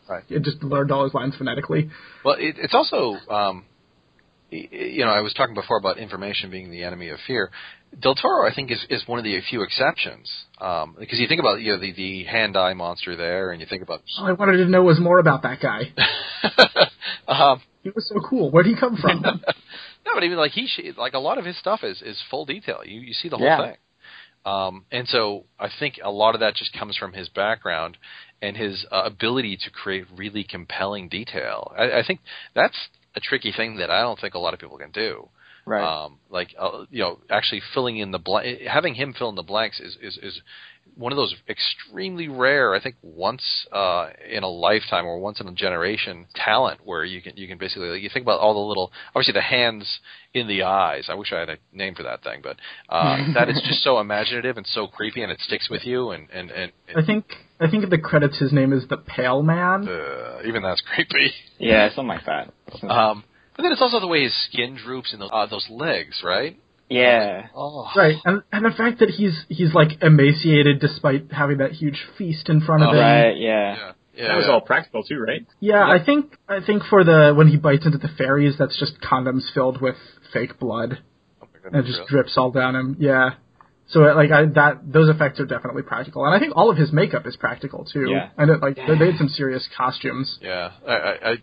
[0.10, 0.24] Right.
[0.30, 1.90] It just learned all his lines phonetically.
[2.26, 3.64] Well, it, it's also, um,
[4.52, 7.50] you know, I was talking before about information being the enemy of fear.
[8.00, 10.30] Del Toro, I think, is, is one of the few exceptions
[10.60, 13.68] um, because you think about you know the the hand eye monster there, and you
[13.68, 14.02] think about.
[14.20, 15.94] All I wanted to know was more about that guy.
[17.28, 18.52] um, He was so cool.
[18.52, 19.22] Where'd he come from?
[20.06, 20.68] no, but even like he
[20.98, 22.82] like a lot of his stuff is is full detail.
[22.86, 23.62] You you see the whole Yeah.
[23.62, 23.78] thing.
[24.46, 27.98] Um, and so I think a lot of that just comes from his background
[28.42, 31.72] and his uh, ability to create really compelling detail.
[31.78, 32.20] I, I think
[32.54, 32.76] that's
[33.16, 35.30] a tricky thing that I don't think a lot of people can do.
[35.66, 36.06] Right.
[36.06, 39.44] Um, like uh, you know, actually filling in the blank, having him fill in the
[39.44, 40.42] blanks is is is
[40.96, 43.42] one of those extremely rare, I think once
[43.72, 47.58] uh, in a lifetime or once in a generation talent where you can you can
[47.58, 50.00] basically like, you think about all the little obviously the hands
[50.34, 51.06] in the eyes.
[51.10, 52.58] I wish I had a name for that thing, but
[52.90, 56.12] uh, that is just so imaginative and so creepy, and it sticks with you.
[56.12, 57.26] And and, and, I think
[57.60, 59.88] I think in the credits his name is the Pale Man.
[59.88, 61.32] uh, even that's creepy.
[61.58, 62.54] Yeah, something like that.
[62.90, 63.24] Um,
[63.56, 66.58] but then it's also the way his skin droops and those, uh, those legs, right?
[66.90, 67.48] yeah.
[67.56, 72.00] Oh, Right, and and the fact that he's he's like emaciated despite having that huge
[72.18, 73.00] feast in front of Oh, him.
[73.00, 73.76] Right, yeah.
[73.76, 74.28] yeah, yeah.
[74.28, 74.52] That was yeah.
[74.54, 75.46] all practical too, right?
[75.60, 79.00] Yeah, I think I think for the when he bites into the fairies, that's just
[79.02, 79.96] condoms filled with
[80.34, 81.00] fake blood,
[81.42, 82.10] Oh my and it just really?
[82.10, 82.96] drips all down him.
[83.00, 83.32] Yeah,
[83.88, 86.92] so like I that those effects are definitely practical, and I think all of his
[86.92, 88.08] makeup is practical too.
[88.10, 88.30] Yeah.
[88.38, 90.38] and it, like they they had some serious costumes.
[90.42, 91.36] Yeah, I, I, I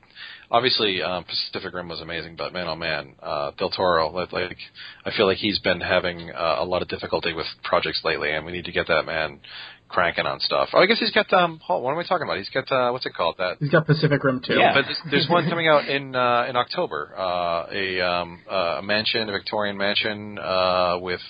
[0.51, 4.57] obviously um, Pacific Rim was amazing, but man, oh man, uh, Del Toro, like, like
[5.05, 8.45] I feel like he's been having uh, a lot of difficulty with projects lately, and
[8.45, 9.41] we need to get that man
[9.89, 10.69] cranking on stuff.
[10.73, 12.39] Oh, I guess he's got um, what am I talking about?
[12.39, 13.37] He's got uh, what's it called?
[13.39, 14.55] That He's got Pacific Rim too.
[14.55, 14.75] Yeah.
[14.75, 17.13] but there's, there's one coming out in uh, in October.
[17.17, 21.21] Uh, a um, uh, a mansion, a Victorian mansion uh, with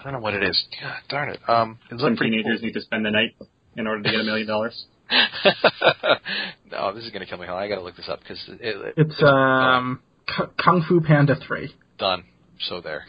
[0.00, 0.62] I don't know what it is.
[0.80, 1.40] God, darn it.
[1.48, 3.34] Um, it Some looked pretty teenagers need to spend the night
[3.76, 4.84] in order to get a million dollars.
[6.70, 7.46] no, this is gonna kill me.
[7.46, 11.36] Hold I gotta look this up because it, it, It's um K- Kung Fu Panda
[11.46, 11.74] three.
[11.98, 12.24] done.
[12.60, 13.04] So there.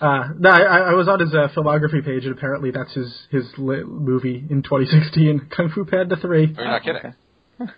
[0.00, 3.44] Uh, no, I, I was on his uh, filmography page, and apparently that's his his
[3.58, 7.14] li- movie in 2016, Kung Fu Panda three, Are you not kidding?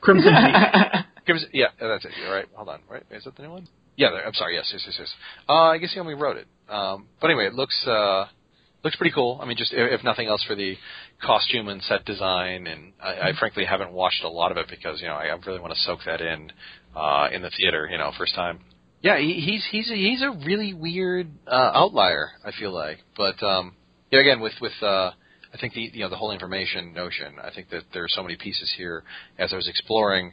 [0.00, 1.04] Crimson Peak.
[1.24, 2.12] Crimson, yeah, that's it.
[2.26, 2.80] All right, hold on.
[2.88, 3.68] Right, is that the new one?
[3.96, 4.54] Yeah, there, I'm sorry.
[4.54, 5.08] Yes, yes, yes, yes.
[5.48, 6.46] Uh, I guess he only wrote it.
[6.68, 8.26] Um, but anyway, it looks uh,
[8.84, 9.40] looks pretty cool.
[9.42, 10.76] I mean, just if if nothing else for the
[11.22, 15.00] costume and set design, and I, I frankly haven't watched a lot of it because
[15.00, 16.52] you know I, I really want to soak that in
[16.96, 17.88] uh, in the theater.
[17.90, 18.60] You know, first time.
[19.02, 22.30] Yeah, he, he's he's a, he's a really weird uh, outlier.
[22.44, 23.74] I feel like, but um,
[24.10, 25.10] yeah, again with with uh,
[25.52, 27.34] I think the you know the whole information notion.
[27.42, 29.04] I think that there are so many pieces here.
[29.38, 30.32] As I was exploring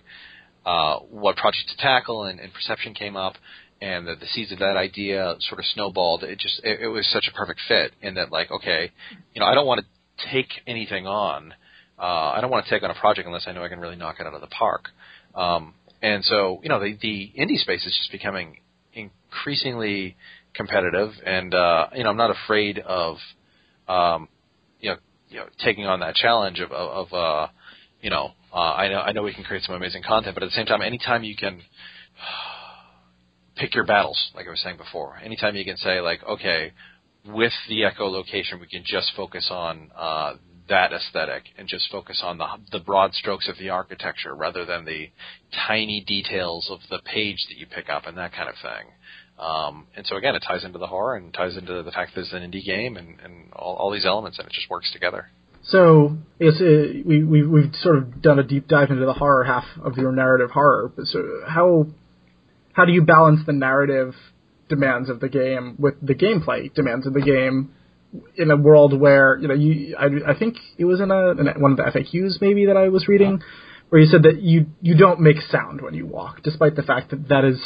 [0.66, 3.36] uh, what projects to tackle, and, and perception came up,
[3.82, 6.24] and the, the seeds of that idea sort of snowballed.
[6.24, 8.92] It just it, it was such a perfect fit in that like okay,
[9.34, 9.86] you know I don't want to
[10.32, 11.54] take anything on.
[11.98, 13.96] Uh, I don't want to take on a project unless I know I can really
[13.96, 14.90] knock it out of the park.
[15.34, 18.58] Um, and so you know the the indie space is just becoming
[18.94, 20.16] increasingly
[20.54, 23.18] competitive, and uh, you know I'm not afraid of
[23.88, 24.28] um,
[24.80, 24.98] you know
[25.30, 27.48] you know taking on that challenge of of, of uh,
[28.02, 30.48] you know uh, I know I know we can create some amazing content, but at
[30.48, 31.62] the same time, anytime you can
[33.58, 36.72] pick your battles, like I was saying before, anytime you can say like, okay,
[37.28, 40.34] with the echolocation, we can just focus on uh,
[40.70, 44.86] that aesthetic and just focus on the the broad strokes of the architecture rather than
[44.86, 45.10] the
[45.68, 48.92] tiny details of the page that you pick up and that kind of thing.
[49.38, 52.22] Um, and so again, it ties into the horror and ties into the fact that
[52.22, 55.30] it's an indie game and, and all, all these elements, and it just works together.
[55.64, 59.44] So yes, uh, we we we've sort of done a deep dive into the horror
[59.44, 60.92] half of your narrative horror.
[60.96, 61.88] But so how
[62.74, 64.14] how do you balance the narrative
[64.70, 67.74] demands of the game with the gameplay demands of the game
[68.38, 71.62] in a world where you know you I, I think it was in a in
[71.62, 73.42] one of the FAQs maybe that I was reading
[73.90, 77.12] where you said that you you don't make sound when you walk, despite the fact
[77.12, 77.60] that that is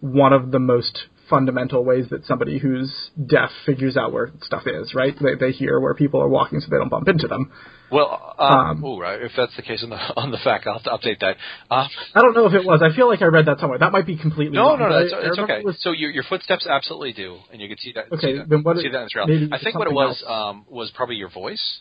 [0.00, 2.92] one of the most fundamental ways that somebody who's
[3.24, 5.14] deaf figures out where stuff is, right?
[5.18, 7.50] They, they hear where people are walking so they don't bump into them.
[7.90, 10.74] Well, um, Um, ooh, right, if that's the case on the on the fact, I'll
[10.74, 11.36] have to update that.
[11.70, 12.82] Uh, I don't know if it was.
[12.82, 13.78] I feel like I read that somewhere.
[13.78, 14.78] That might be completely no, wrong.
[14.80, 15.58] no, no, it's, I it's okay.
[15.60, 18.12] it was- So your your footsteps absolutely do, and you can see that.
[18.12, 19.48] Okay, see that, then what see is- that in the trail.
[19.52, 21.80] I think what it was um, was probably your voice,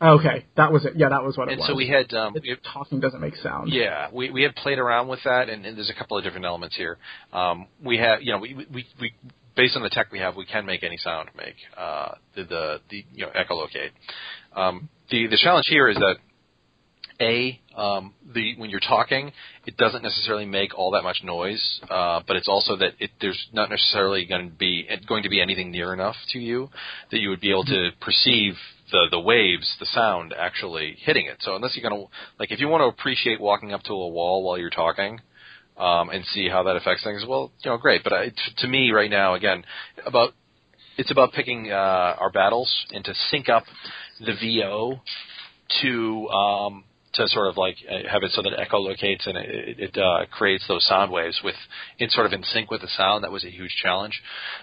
[0.00, 0.94] okay, that was it.
[0.96, 1.52] Yeah, that was what it was.
[1.52, 1.68] and was.
[1.68, 3.72] so we had um, we- talking doesn't make sound.
[3.72, 6.46] Yeah, we we had played around with that, and, and there's a couple of different
[6.46, 6.98] elements here.
[7.32, 9.12] Um, we have, you know, we, we we
[9.56, 12.80] based on the tech we have, we can make any sound make uh, the the
[12.90, 13.90] the you know echolocate.
[14.54, 16.16] Um, the the challenge here is that
[17.20, 19.32] a um, the when you're talking,
[19.66, 23.48] it doesn't necessarily make all that much noise, uh, but it's also that it, there's
[23.52, 26.68] not necessarily going to be going to be anything near enough to you
[27.10, 28.54] that you would be able to perceive
[28.90, 31.38] the the waves, the sound actually hitting it.
[31.40, 32.06] So unless you're to
[32.38, 35.20] like, if you want to appreciate walking up to a wall while you're talking,
[35.76, 38.04] um, and see how that affects things, well, you know, great.
[38.04, 39.64] But I, t- to me, right now, again,
[40.04, 40.34] about
[40.98, 43.64] it's about picking uh, our battles and to sync up
[44.20, 45.00] the VO
[45.82, 46.84] to um,
[47.14, 50.64] to sort of like uh, have it so that echolocates and it, it uh, creates
[50.68, 51.56] those sound waves with
[51.98, 53.24] in sort of in sync with the sound.
[53.24, 54.20] That was a huge challenge.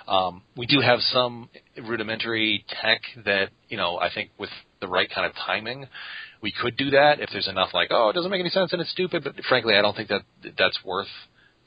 [0.07, 1.49] Um, we do have some
[1.82, 4.49] rudimentary tech that you know I think with
[4.82, 5.88] the right kind of timing.
[6.40, 8.80] We could do that if there's enough like, oh, it doesn't make any sense and
[8.80, 9.24] it's stupid.
[9.24, 10.22] But frankly, I don't think that
[10.57, 11.07] that's worth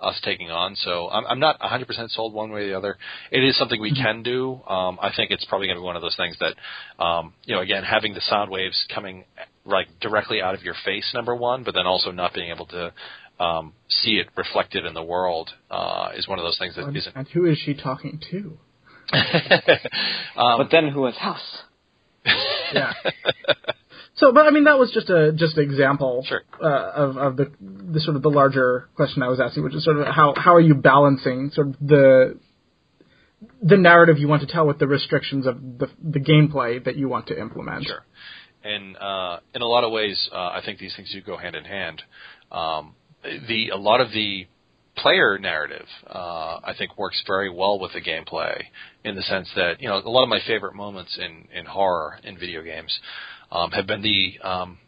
[0.01, 0.77] us taking on.
[0.77, 2.99] So I'm, I'm not 100% sold one way or the other.
[3.31, 4.61] It is something we can do.
[4.67, 7.55] Um, I think it's probably going to be one of those things that, um, you
[7.55, 9.25] know, again, having the sound waves coming
[9.65, 12.93] like directly out of your face, number one, but then also not being able to
[13.39, 16.97] um, see it reflected in the world uh, is one of those things that and,
[16.97, 17.17] isn't.
[17.17, 18.59] and who is she talking to?
[20.37, 21.63] um, but then who is was House?
[22.73, 22.93] Yeah.
[24.21, 26.43] So, but I mean, that was just a just an example Sure.
[26.63, 29.83] uh, of of the the sort of the larger question I was asking, which is
[29.83, 32.39] sort of how how are you balancing sort of the
[33.63, 37.09] the narrative you want to tell with the restrictions of the the gameplay that you
[37.09, 37.87] want to implement.
[37.87, 38.05] Sure.
[38.63, 41.57] And uh, in a lot of ways, uh, I think these things do go hand
[41.57, 42.03] in hand.
[42.53, 44.47] Um, the a lot of the
[44.97, 48.65] player narrative, uh, I think, works very well with the gameplay
[49.03, 52.19] in the sense that you know a lot of my favorite moments in in horror
[52.23, 53.01] in video games
[53.53, 54.79] um, have been the um,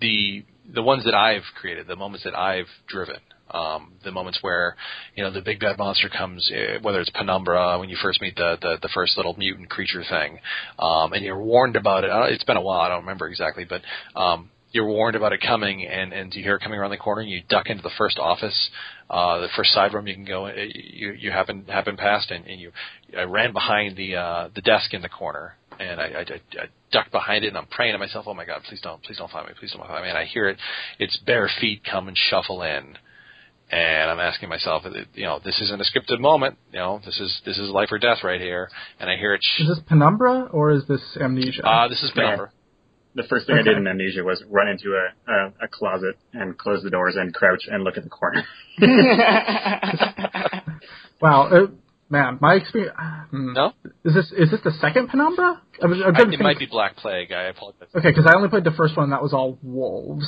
[0.00, 0.44] the
[0.74, 3.16] the ones that I've created, the moments that I've driven.
[3.48, 4.76] Um, the moments where
[5.14, 8.34] you know the big bad monster comes, eh, whether it's Penumbra when you first meet
[8.34, 10.40] the the, the first little mutant creature thing,
[10.80, 12.10] um, and you're warned about it.
[12.32, 13.82] It's been a while, I don't remember exactly, but
[14.20, 17.22] um, you're warned about it coming, and and you hear it coming around the corner,
[17.22, 18.70] and you duck into the first office,
[19.08, 20.48] uh, the first side room you can go.
[20.48, 22.72] You you happen happen past, and, and you
[23.16, 26.66] I ran behind the uh, the desk in the corner, and I, I, I, I
[26.92, 29.30] ducked behind it, and I'm praying to myself, "Oh my God, please don't, please don't
[29.30, 30.58] find me, please don't find me." And I hear it,
[30.98, 32.96] its bare feet come and shuffle in,
[33.70, 34.84] and I'm asking myself,
[35.14, 37.98] you know, this isn't a scripted moment, you know, this is this is life or
[37.98, 38.68] death right here,
[39.00, 39.40] and I hear it.
[39.42, 41.66] Sh- Is this Penumbra or is this Amnesia?
[41.66, 42.50] uh, this is Penumbra.
[43.16, 46.58] The first thing I did in Amnesia was run into a, a, a closet and
[46.58, 48.44] close the doors and crouch and look at the corner.
[51.22, 51.66] wow, uh,
[52.08, 52.96] man, my experience.
[53.32, 53.72] No,
[54.04, 55.62] Is this is this the second Penumbra?
[55.82, 57.32] I was, I, been it might be Black Plague.
[57.32, 57.88] I apologize.
[57.94, 59.10] Okay, because I only played the first one.
[59.10, 60.26] That was all wolves.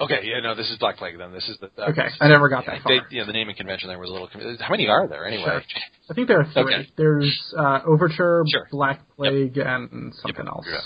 [0.00, 1.16] Okay, yeah, no, this is Black Plague.
[1.18, 1.66] Then this is the.
[1.80, 2.92] Uh, Okay, is- I never got yeah, that far.
[3.10, 4.28] They, know, the naming convention there was a little.
[4.60, 5.44] How many are there anyway?
[5.44, 5.62] Sure.
[6.10, 6.74] I think there are three.
[6.74, 6.88] Okay.
[6.96, 8.68] There's uh, Overture, Sure.
[8.72, 10.66] Black Plague, and something else.
[10.68, 10.80] Yeah.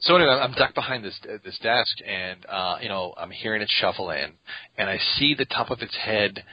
[0.00, 3.70] So anyway, I'm ducked behind this this desk, and uh, you know, I'm hearing it
[3.80, 4.32] shuffle in,
[4.76, 6.44] and I see the top of its head,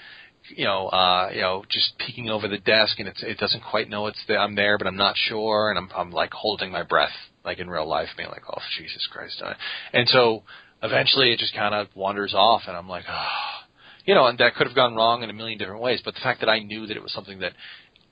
[0.56, 3.90] you know, uh, you know, just peeking over the desk, and it's it doesn't quite
[3.90, 4.40] know it's there.
[4.40, 7.14] I'm there, but I'm not sure, and I'm I'm like holding my breath,
[7.46, 9.54] like in real life, being like, oh Jesus Christ, uh,
[9.94, 10.44] and so
[10.82, 13.66] eventually it just kind of wanders off, and I'm like, ah.
[14.06, 16.02] You know, and that could have gone wrong in a million different ways.
[16.04, 17.52] But the fact that I knew that it was something that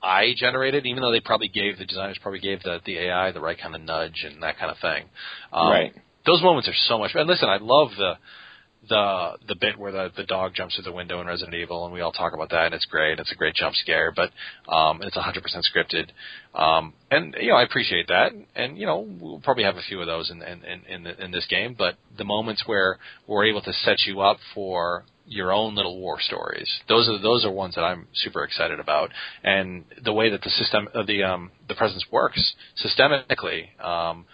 [0.00, 3.40] I generated, even though they probably gave the designers probably gave the the AI the
[3.40, 5.04] right kind of nudge and that kind of thing.
[5.52, 5.94] Um, Right.
[6.24, 7.12] Those moments are so much.
[7.14, 8.12] And listen, I love the
[8.88, 11.92] the the bit where the the dog jumps through the window in Resident Evil, and
[11.92, 13.18] we all talk about that, and it's great.
[13.18, 14.30] It's a great jump scare, but
[14.72, 16.10] um, it's 100% scripted.
[16.58, 20.00] Um, and you know, I appreciate that, and you know, we'll probably have a few
[20.00, 21.74] of those in in in, in, the, in this game.
[21.76, 26.18] But the moments where we're able to set you up for your own little war
[26.20, 26.68] stories.
[26.88, 29.10] Those are those are ones that I'm super excited about,
[29.44, 33.78] and the way that the system uh, the um, the presence works systemically.
[33.82, 34.24] Um,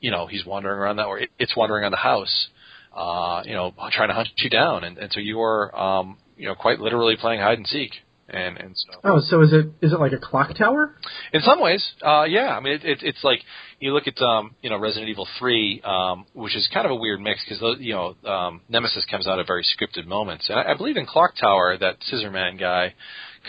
[0.00, 2.48] you know, he's wandering around that, or it, it's wandering around the house.
[2.94, 6.46] Uh, you know, trying to hunt you down, and, and so you are, um, you
[6.46, 7.92] know, quite literally playing hide and seek.
[8.32, 10.94] And and so Oh, so is it is it like a clock tower?
[11.32, 12.56] in some ways, uh, yeah.
[12.56, 13.40] I mean, it, it, it's like
[13.80, 16.94] you look at um, you know Resident Evil Three, um, which is kind of a
[16.94, 20.72] weird mix because you know um, Nemesis comes out at very scripted moments, and I,
[20.72, 22.94] I believe in Clock Tower that Scissor Man guy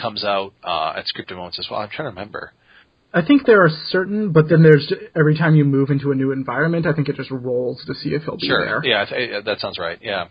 [0.02, 1.80] comes out uh, at scripted moments as well.
[1.80, 2.54] I'm trying to remember.
[3.14, 6.32] I think there are certain, but then there's every time you move into a new
[6.32, 8.64] environment, I think it just rolls to see if he'll be Sure.
[8.64, 8.82] there.
[8.86, 10.00] Yeah, that sounds right.
[10.02, 10.28] Yeah.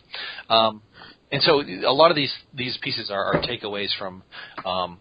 [0.48, 0.82] Um,
[1.31, 4.23] and so a lot of these these pieces are, are takeaways from
[4.65, 4.98] um,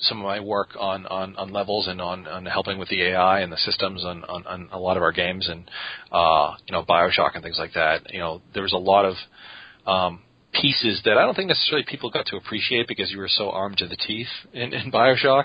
[0.00, 3.40] some of my work on, on, on levels and on, on helping with the AI
[3.40, 5.70] and the systems on, on, on a lot of our games and
[6.10, 8.12] uh, you know Bioshock and things like that.
[8.12, 9.14] You know, there was a lot of
[9.86, 13.50] um, pieces that I don't think necessarily people got to appreciate because you were so
[13.50, 15.44] armed to the teeth in, in Bioshock.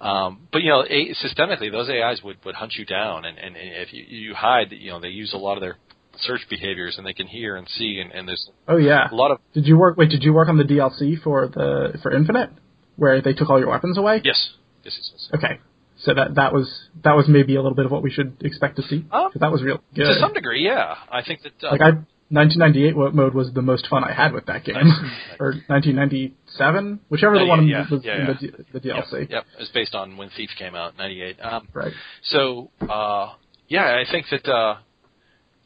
[0.00, 3.56] Um, but you know, a, systemically, those AIs would, would hunt you down, and, and
[3.56, 5.76] if you, you hide, you know, they use a lot of their
[6.20, 9.08] search behaviors, and they can hear and see, and, and there's Oh yeah.
[9.10, 9.96] a lot of Did you work?
[9.96, 12.50] Wait, did you work on the DLC for the for Infinite,
[12.96, 14.20] where they took all your weapons away?
[14.24, 14.50] yes,
[14.84, 15.28] yes, yes, yes.
[15.36, 15.60] Okay.
[16.00, 16.68] So that that was
[17.04, 19.04] that was maybe a little bit of what we should expect to see.
[19.12, 20.04] Um, that was real good.
[20.04, 20.94] To some degree, yeah.
[21.10, 21.90] I think that uh, like I
[22.30, 24.76] 1998 wo- mode was the most fun I had with that game,
[25.40, 28.50] or 1997, whichever the one yeah, was yeah, in yeah.
[28.72, 29.20] the, the DLC.
[29.20, 29.44] Yep, yep.
[29.58, 31.36] It's based on when Thief came out, '98.
[31.40, 31.92] Um, Right.
[32.24, 33.34] So, uh,
[33.68, 34.76] yeah, I think that uh,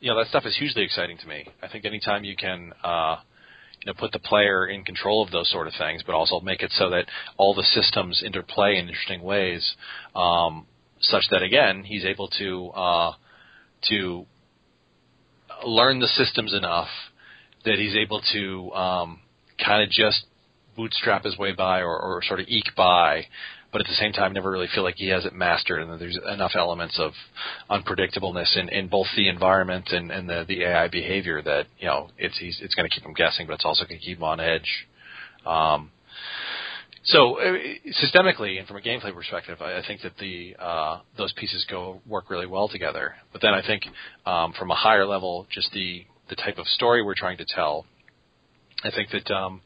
[0.01, 1.47] you know that stuff is hugely exciting to me.
[1.63, 3.17] I think anytime you can, uh,
[3.85, 6.63] you know, put the player in control of those sort of things, but also make
[6.63, 7.07] it so that
[7.39, 9.75] all the systems interplay in interesting ways,
[10.15, 10.67] um,
[11.01, 13.13] such that again he's able to uh,
[13.89, 14.27] to
[15.65, 16.89] learn the systems enough
[17.65, 19.21] that he's able to um,
[19.65, 20.25] kind of just
[20.77, 23.27] bootstrap his way by or, or sort of eke by,
[23.73, 26.19] but at the same time never really feel like he has it mastered, and there's
[26.33, 27.13] enough elements of
[27.71, 32.11] unpredictableness in, in both the environment and, and the, the AI behavior that you know
[32.19, 34.41] it's it's going to keep him guessing, but it's also going to keep him on
[34.41, 34.87] edge.
[35.47, 35.91] Um,
[37.05, 37.57] so uh,
[38.03, 42.01] systemically and from a gameplay perspective, I, I think that the uh, those pieces go
[42.07, 43.15] work really well together.
[43.33, 43.83] But then I think
[44.25, 47.87] um, from a higher level, just the the type of story we're trying to tell,
[48.85, 49.63] I think that um,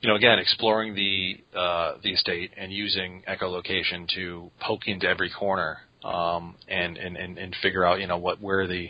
[0.00, 5.30] you know again exploring the uh, the estate and using echolocation to poke into every
[5.30, 8.88] corner um, and, and and and figure out you know what where the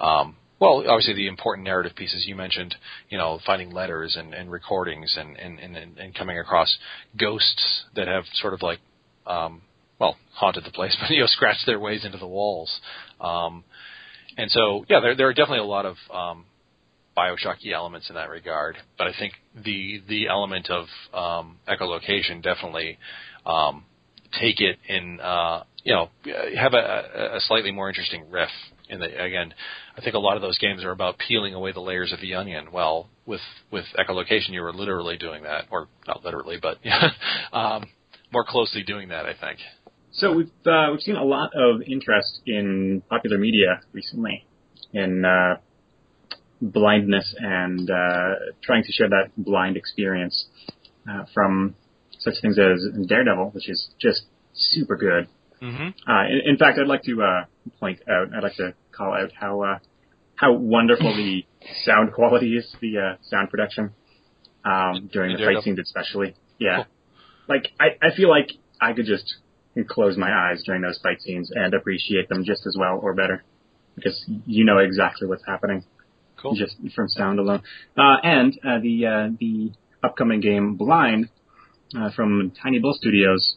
[0.00, 2.74] um, well, obviously the important narrative pieces you mentioned,
[3.08, 6.76] you know, finding letters and, and recordings and, and, and, and coming across
[7.18, 8.80] ghosts that have sort of like,
[9.26, 9.62] um,
[10.00, 12.80] well, haunted the place, but you know, scratched their ways into the walls.
[13.20, 13.64] Um,
[14.36, 16.44] and so, yeah, there, there are definitely a lot of um,
[17.18, 18.76] Bioshocky elements in that regard.
[18.96, 22.98] But I think the the element of um, echolocation definitely
[23.44, 23.84] um,
[24.40, 26.10] take it in, uh, you know,
[26.56, 28.50] have a, a slightly more interesting riff
[28.88, 29.52] in the again,
[29.98, 32.34] I think a lot of those games are about peeling away the layers of the
[32.34, 32.68] onion.
[32.72, 33.40] Well, with
[33.72, 36.78] with echolocation, you were literally doing that, or not literally, but
[37.52, 37.86] um,
[38.32, 39.26] more closely doing that.
[39.26, 39.58] I think.
[40.12, 44.46] So we've uh, we've seen a lot of interest in popular media recently
[44.92, 45.56] in uh,
[46.62, 50.46] blindness and uh, trying to share that blind experience
[51.10, 51.74] uh, from
[52.20, 54.22] such things as Daredevil, which is just
[54.54, 55.28] super good,
[55.62, 56.10] Mm-hmm.
[56.10, 57.44] Uh, in, in, fact, I'd like to uh,
[57.80, 59.78] point out, I'd like to call out how uh,
[60.38, 61.44] how wonderful the
[61.84, 63.92] sound quality is, the uh, sound production
[64.64, 66.34] um, during the fight scenes, especially.
[66.58, 66.86] Yeah, cool.
[67.48, 68.50] like I, I feel like
[68.80, 69.36] I could just
[69.88, 73.44] close my eyes during those fight scenes and appreciate them just as well or better
[73.94, 75.84] because you know exactly what's happening.
[76.40, 76.54] Cool.
[76.54, 77.62] Just from sound alone.
[77.96, 81.28] Uh, and uh, the uh, the upcoming game Blind
[81.98, 83.56] uh, from Tiny Bull Studios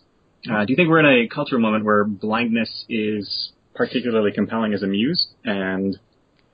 [0.49, 4.81] uh, do you think we're in a cultural moment where blindness is particularly compelling as
[4.81, 5.27] a muse?
[5.43, 5.99] And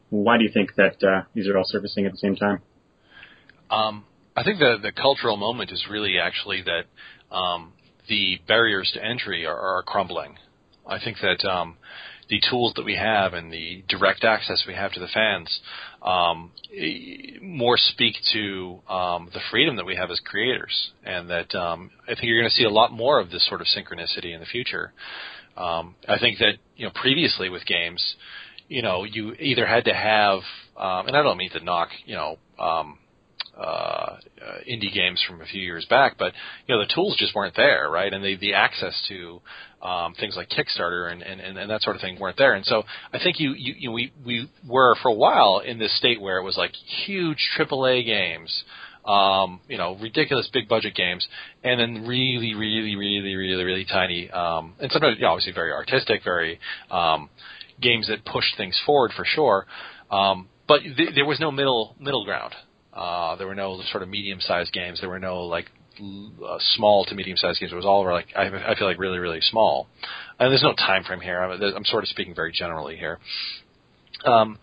[0.10, 2.62] why do you think that uh, these are all surfacing at the same time?
[3.70, 4.06] Um,
[4.36, 7.74] I think the the cultural moment is really actually that um,
[8.08, 10.38] the barriers to entry are, are crumbling.
[10.86, 11.76] I think that um,
[12.30, 15.60] the tools that we have and the direct access we have to the fans
[16.02, 16.52] um,
[17.42, 22.14] more speak to um, the freedom that we have as creators, and that um, I
[22.14, 24.46] think you're going to see a lot more of this sort of synchronicity in the
[24.46, 24.94] future.
[25.56, 28.16] Um, I think that you know previously with games,
[28.68, 30.40] you know, you either had to have,
[30.78, 32.38] um, and I don't mean to knock, you know.
[32.60, 33.00] Um,
[33.60, 34.18] uh,
[34.70, 36.32] indie games from a few years back, but
[36.68, 38.14] you know the tools just weren't there, right?
[38.14, 39.42] And the the access to
[39.82, 42.54] um, things like Kickstarter and, and, and that sort of thing weren't there.
[42.54, 42.84] And so
[43.14, 46.20] I think you, you, you know, we, we were for a while in this state
[46.20, 46.72] where it was like
[47.06, 48.64] huge AAA games,
[49.06, 51.26] um, you know, ridiculous big budget games,
[51.64, 55.72] and then really, really, really, really, really tiny, um, and sometimes you know, obviously very
[55.72, 56.60] artistic, very
[56.92, 57.30] um,
[57.82, 59.66] games that push things forward for sure.
[60.12, 62.54] Um, but th- there was no middle middle ground.
[62.94, 65.00] Uh, there were no sort of medium sized games.
[65.00, 65.68] There were no like
[66.00, 67.72] uh, small to medium sized games.
[67.72, 69.88] It was all like I, I feel like really really small.
[70.40, 71.42] And there's no time frame here.
[71.42, 73.20] I'm, I'm sort of speaking very generally here.
[74.26, 74.60] Um,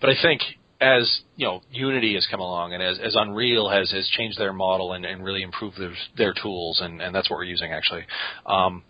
[0.00, 0.42] but I think
[0.80, 4.52] as you know, Unity has come along, and as, as Unreal has has changed their
[4.52, 8.04] model and, and really improved their, their tools, and, and that's what we're using actually.
[8.46, 8.84] Um,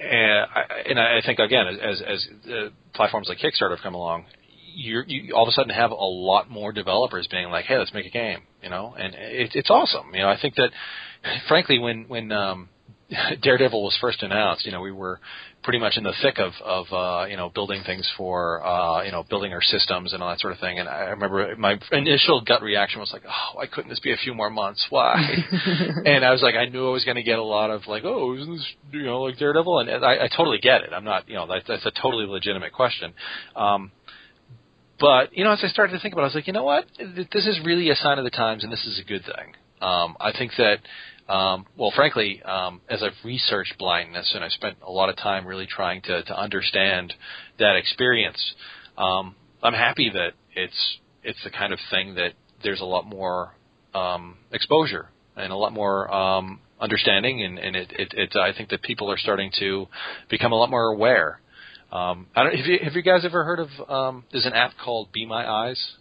[0.00, 4.24] and I, and I think again, as as uh, platforms like Kickstarter have come along,
[4.74, 7.92] you're, you all of a sudden have a lot more developers being like, "Hey, let's
[7.92, 10.14] make a game," you know, and it, it's awesome.
[10.14, 10.70] You know, I think that
[11.48, 12.68] frankly, when when um,
[13.42, 15.20] Daredevil was first announced, you know, we were
[15.62, 19.12] pretty much in the thick of of uh, you know building things for uh, you
[19.12, 20.78] know building our systems and all that sort of thing.
[20.78, 24.16] And I remember my initial gut reaction was like, oh, why couldn't this be a
[24.16, 24.84] few more months?
[24.90, 25.16] Why?
[26.04, 28.04] and I was like, I knew I was going to get a lot of like,
[28.04, 29.80] oh, isn't this you know like Daredevil?
[29.80, 30.90] And I, I totally get it.
[30.92, 33.12] I'm not you know that, that's a totally legitimate question.
[33.54, 33.92] Um,
[34.98, 36.64] but you know, as I started to think about it, I was like, you know
[36.64, 36.84] what?
[36.98, 39.54] This is really a sign of the times, and this is a good thing.
[39.80, 40.76] Um, I think that,
[41.30, 45.46] um, well, frankly, um, as I've researched blindness and I've spent a lot of time
[45.46, 47.14] really trying to, to understand
[47.58, 48.54] that experience,
[48.98, 52.32] um, I'm happy that it's it's the kind of thing that
[52.64, 53.54] there's a lot more
[53.94, 58.70] um, exposure and a lot more um, understanding, and, and it, it, it, I think
[58.70, 59.86] that people are starting to
[60.28, 61.40] become a lot more aware.
[61.92, 63.68] Um, I don't, have you have you guys ever heard of?
[63.88, 65.92] Um, there's an app called Be My Eyes.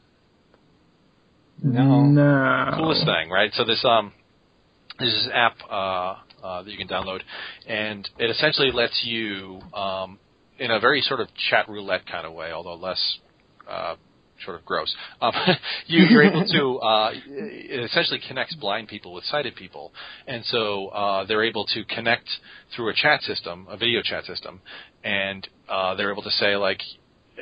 [1.61, 2.01] No.
[2.03, 2.71] No.
[2.77, 3.51] Coolest thing, right?
[3.53, 4.13] So this um,
[4.99, 7.21] there's this app uh, uh, that you can download,
[7.67, 10.19] and it essentially lets you, um,
[10.59, 13.17] in a very sort of chat roulette kind of way, although less
[13.69, 13.95] uh,
[14.43, 14.93] sort of gross.
[15.21, 15.33] Um,
[15.87, 19.91] you, you're able to uh, it essentially connects blind people with sighted people,
[20.27, 22.29] and so uh, they're able to connect
[22.75, 24.61] through a chat system, a video chat system,
[25.03, 26.81] and uh, they're able to say like,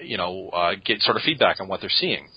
[0.02, 2.28] you know, uh, get sort of feedback on what they're seeing.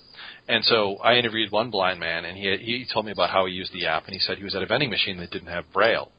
[0.50, 3.52] And so I interviewed one blind man, and he he told me about how he
[3.52, 5.64] used the app, and he said he was at a vending machine that didn't have
[5.72, 6.10] braille,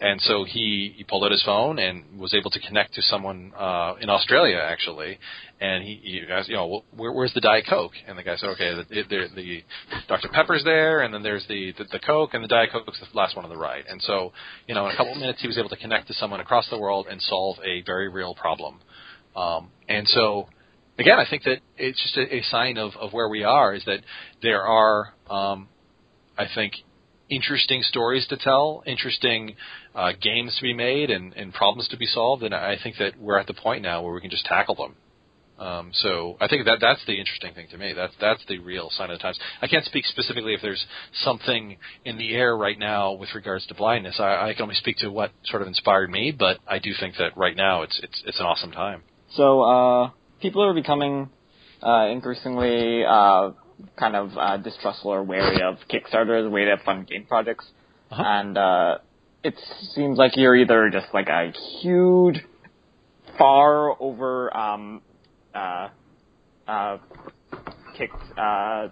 [0.00, 3.52] and so he, he pulled out his phone and was able to connect to someone
[3.56, 5.18] uh, in Australia actually,
[5.60, 7.92] and he, he asked, you know, where, where's the Diet Coke?
[8.06, 9.62] And the guy said, okay, the, the, the
[10.08, 13.16] Dr Pepper's there, and then there's the, the the Coke, and the Diet Coke's the
[13.16, 13.84] last one on the right.
[13.88, 14.32] And so,
[14.66, 16.68] you know, in a couple of minutes, he was able to connect to someone across
[16.70, 18.80] the world and solve a very real problem.
[19.36, 20.48] Um, and so,
[20.98, 23.84] again, I think that it's just a, a sign of, of where we are is
[23.84, 24.00] that
[24.42, 25.68] there are, um,
[26.38, 26.74] I think,
[27.30, 29.56] interesting stories to tell, interesting
[29.94, 32.42] uh, games to be made, and, and problems to be solved.
[32.42, 34.94] And I think that we're at the point now where we can just tackle them.
[35.56, 37.92] Um, so I think that that's the interesting thing to me.
[37.92, 39.38] That's that's the real sign of the times.
[39.62, 40.84] I can't speak specifically if there's
[41.22, 44.16] something in the air right now with regards to blindness.
[44.18, 47.16] I, I can only speak to what sort of inspired me, but I do think
[47.18, 49.02] that right now it's it's it's an awesome time.
[49.36, 50.10] So uh,
[50.44, 51.30] people are becoming
[51.82, 53.50] uh, increasingly uh,
[53.98, 57.64] kind of uh, distrustful or wary of Kickstarter as a way to fund game projects,
[58.10, 58.22] Uh-huh.
[58.26, 58.98] and uh,
[59.42, 59.54] it
[59.94, 61.50] seems like you're either just like a
[61.80, 62.38] huge,
[63.38, 65.00] far over um,
[65.54, 65.88] uh,
[66.68, 66.98] uh,
[67.96, 68.88] kick uh,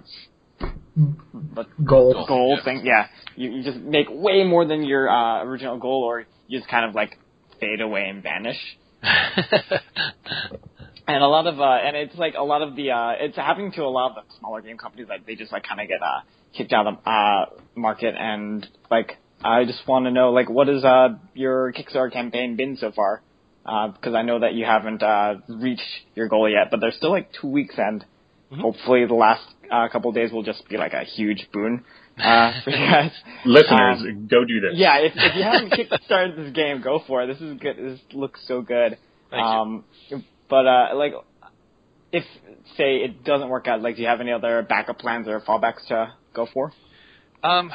[1.57, 2.25] but Goal.
[2.29, 2.65] goal yeah.
[2.65, 2.79] thing.
[2.85, 3.07] Yeah,
[3.37, 6.85] you, you just make way more than your uh, original goal, or you just kind
[6.89, 7.19] of like
[7.61, 8.61] fade away and vanish.
[11.09, 13.73] and a lot of uh and it's like a lot of the uh it's happening
[13.73, 16.01] to a lot of the smaller game companies like they just like kind of get
[16.03, 16.21] uh
[16.57, 20.69] kicked out of the uh market and like I just want to know like what
[20.69, 23.23] has uh your Kickstarter campaign been so far
[23.67, 25.83] uh because I know that you haven't uh reached
[26.15, 28.05] your goal yet but there's still like 2 weeks and
[28.61, 31.83] hopefully the last uh, couple of days will just be like a huge boon
[32.19, 33.11] uh for you guys
[33.47, 34.73] Listeners, Um, go do this.
[34.75, 35.73] yeah, if, if you haven't
[36.11, 37.27] kickstarted this game, go for it.
[37.29, 37.77] This is good.
[37.79, 38.99] This looks so good.
[39.31, 39.43] Thank
[40.11, 40.23] you.
[40.53, 41.15] But uh, like,
[42.13, 42.25] if
[42.77, 45.87] say it doesn't work out, like, do you have any other backup plans or fallbacks
[45.89, 46.71] to go for?
[47.43, 47.73] Um,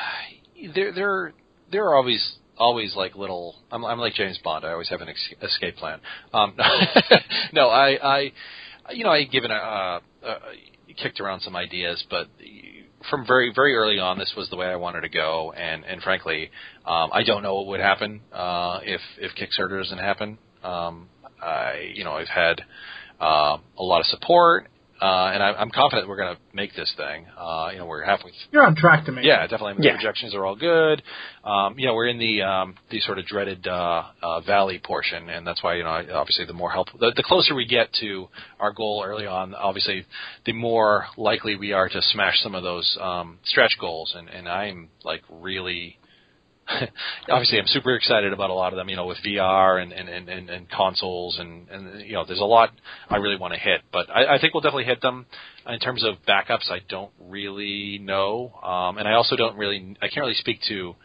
[0.76, 1.34] there, there,
[1.72, 3.56] there are always, always like little.
[3.72, 4.64] I'm, I'm like James Bond.
[4.64, 6.00] I always have an ex- escape plan.
[6.32, 6.56] Um,
[7.52, 8.32] no, I, I,
[8.92, 10.40] you know, I given a, uh, uh,
[11.02, 12.28] kicked around some ideas, but
[13.10, 16.00] from very, very early on, this was the way I wanted to go, and, and
[16.04, 16.52] frankly,
[16.86, 20.38] um, I don't know what would happen uh, if, if Kickstarter doesn't happen.
[20.64, 21.10] Um,
[21.42, 22.62] I, you know, I've had
[23.20, 24.68] uh, a lot of support.
[25.00, 27.28] Uh, and I, I'm confident we're going to make this thing.
[27.38, 29.52] Uh, you know, we're halfway You're on track to make yeah, it.
[29.52, 29.76] definitely.
[29.76, 29.92] The Yeah.
[29.96, 31.04] projections are all good.
[31.44, 35.30] Um, you know, we're in the um, the sort of dreaded uh, uh, valley portion,
[35.30, 38.28] and that's why you know, obviously, the more help, the, the closer we get to
[38.60, 40.04] our goal early on, obviously,
[40.48, 44.16] the more likely we are to smash some of those um, stretch goals.
[44.18, 46.00] And, and I'm like really.
[47.30, 48.90] obviously, I'm super excited about a lot of them.
[48.90, 52.46] You know, with VR and and, and, and, consoles, and, and you know, there's a
[52.46, 52.72] lot
[53.10, 53.82] I really want to hit.
[53.92, 55.26] But I, I think we'll definitely hit them.
[55.68, 60.08] In terms of backups, I don't really know, um, and I also don't really, I
[60.08, 60.96] can't really speak to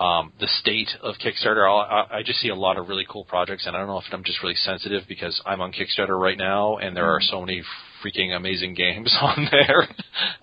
[0.00, 1.68] um, the state of Kickstarter.
[1.68, 4.04] I, I just see a lot of really cool projects, and I don't know if
[4.12, 7.62] I'm just really sensitive because I'm on Kickstarter right now, and there are so many
[8.04, 9.88] freaking amazing games on there.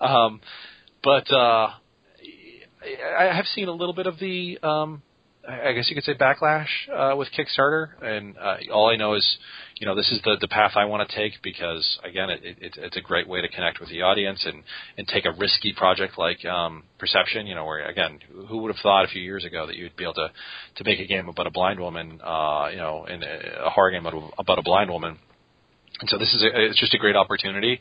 [0.00, 0.40] um,
[1.02, 1.70] but uh,
[3.18, 5.02] I have seen a little bit of the, um,
[5.48, 9.38] I guess you could say backlash uh, with Kickstarter, and uh, all I know is,
[9.80, 12.74] you know, this is the the path I want to take because again, it, it,
[12.76, 14.62] it's a great way to connect with the audience and
[14.98, 18.74] and take a risky project like um, Perception, you know, where again, who- who would
[18.74, 20.28] have thought a few years ago that you'd be able to
[20.76, 23.90] to make a game about a blind woman, uh, you know, in a a horror
[23.90, 25.18] game about, a, about a blind woman.
[26.00, 27.80] And so this is a, it's just a great opportunity,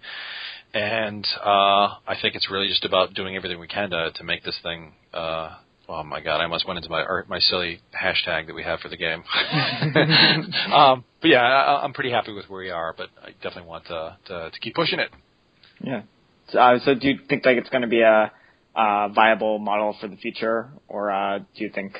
[0.73, 4.44] and uh, I think it's really just about doing everything we can to to make
[4.44, 4.94] this thing.
[5.14, 5.56] Uh,
[5.89, 8.89] oh my god, I almost went into my my silly hashtag that we have for
[8.89, 9.23] the game.
[10.73, 13.85] um, but yeah, I, I'm pretty happy with where we are, but I definitely want
[13.85, 15.10] to to, to keep pushing it.
[15.81, 16.02] Yeah.
[16.49, 18.31] So, uh, so do you think like it's going to be a,
[18.76, 21.94] uh viable model for the future, or uh, do you think?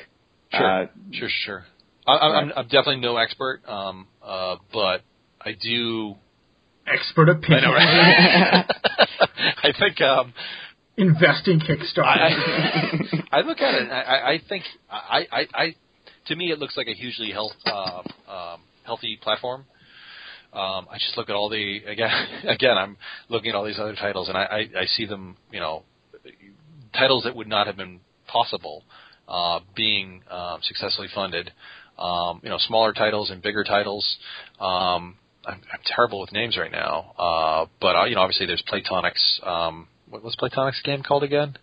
[0.52, 1.64] Sure, Uh, sure, sure.
[2.06, 5.02] I, I'm, I'm definitely no expert, um, uh, but
[5.40, 6.14] I do.
[6.92, 7.62] Expert I opinion.
[7.62, 8.64] know, right?
[9.64, 10.32] I think um,
[10.96, 12.04] Invest in Kickstarter.
[12.06, 13.90] I, I look at it.
[13.90, 15.74] I, I- I think I, I, I,
[16.26, 19.64] to me, it looks like a hugely health, uh, um, healthy platform.
[20.52, 22.10] Um, I just look at all the again.
[22.48, 22.96] Again, I'm
[23.28, 25.36] looking at all these other titles, and I, I, I see them.
[25.52, 25.82] You know,
[26.94, 28.82] titles that would not have been possible
[29.28, 31.52] uh, being um, successfully funded.
[31.98, 34.06] Um, you know, smaller titles and bigger titles.
[34.58, 35.16] Um,
[35.48, 37.12] I'm, I'm terrible with names right now.
[37.18, 39.40] Uh, but uh, you know, obviously there's Playtonic's.
[39.42, 41.56] Um, what was Playtonic's game called again?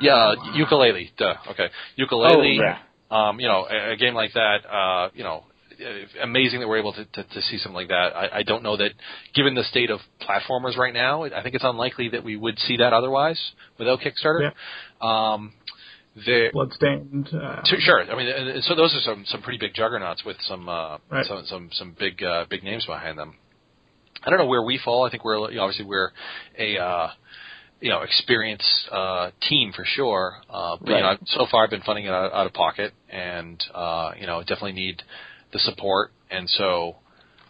[0.00, 1.10] Yeah, Yooka-Laylee.
[1.16, 1.34] Duh.
[1.52, 1.68] Okay,
[1.98, 2.58] Yooka-Laylee.
[2.58, 2.78] Oh, yeah.
[3.08, 4.66] Um, you know, a, a game like that.
[4.68, 5.44] Uh, you know,
[5.80, 8.16] uh, amazing that we're able to, to, to see something like that.
[8.16, 8.90] I, I don't know that,
[9.34, 12.78] given the state of platformers right now, I think it's unlikely that we would see
[12.78, 13.40] that otherwise
[13.78, 14.52] without Kickstarter.
[15.06, 15.52] Um,
[16.24, 17.28] there, Bloodstained.
[17.34, 18.02] Uh, Sure, Sure.
[18.10, 20.98] I mean, and- and so those are some some pretty big juggernauts with some uh,
[21.10, 21.26] Right.
[21.26, 23.36] some some some big uh, big names behind them.
[24.24, 25.04] I don't know where we fall.
[25.04, 26.10] I think we're you know, obviously we're
[26.58, 27.10] a uh,
[27.80, 30.36] you know experienced uh, team for sure.
[30.48, 31.10] Uh, but you know, Right.
[31.20, 34.40] I've- so far I've been funding it out, out of pocket, and uh, you know
[34.40, 35.02] definitely need
[35.52, 36.12] the support.
[36.30, 36.96] And so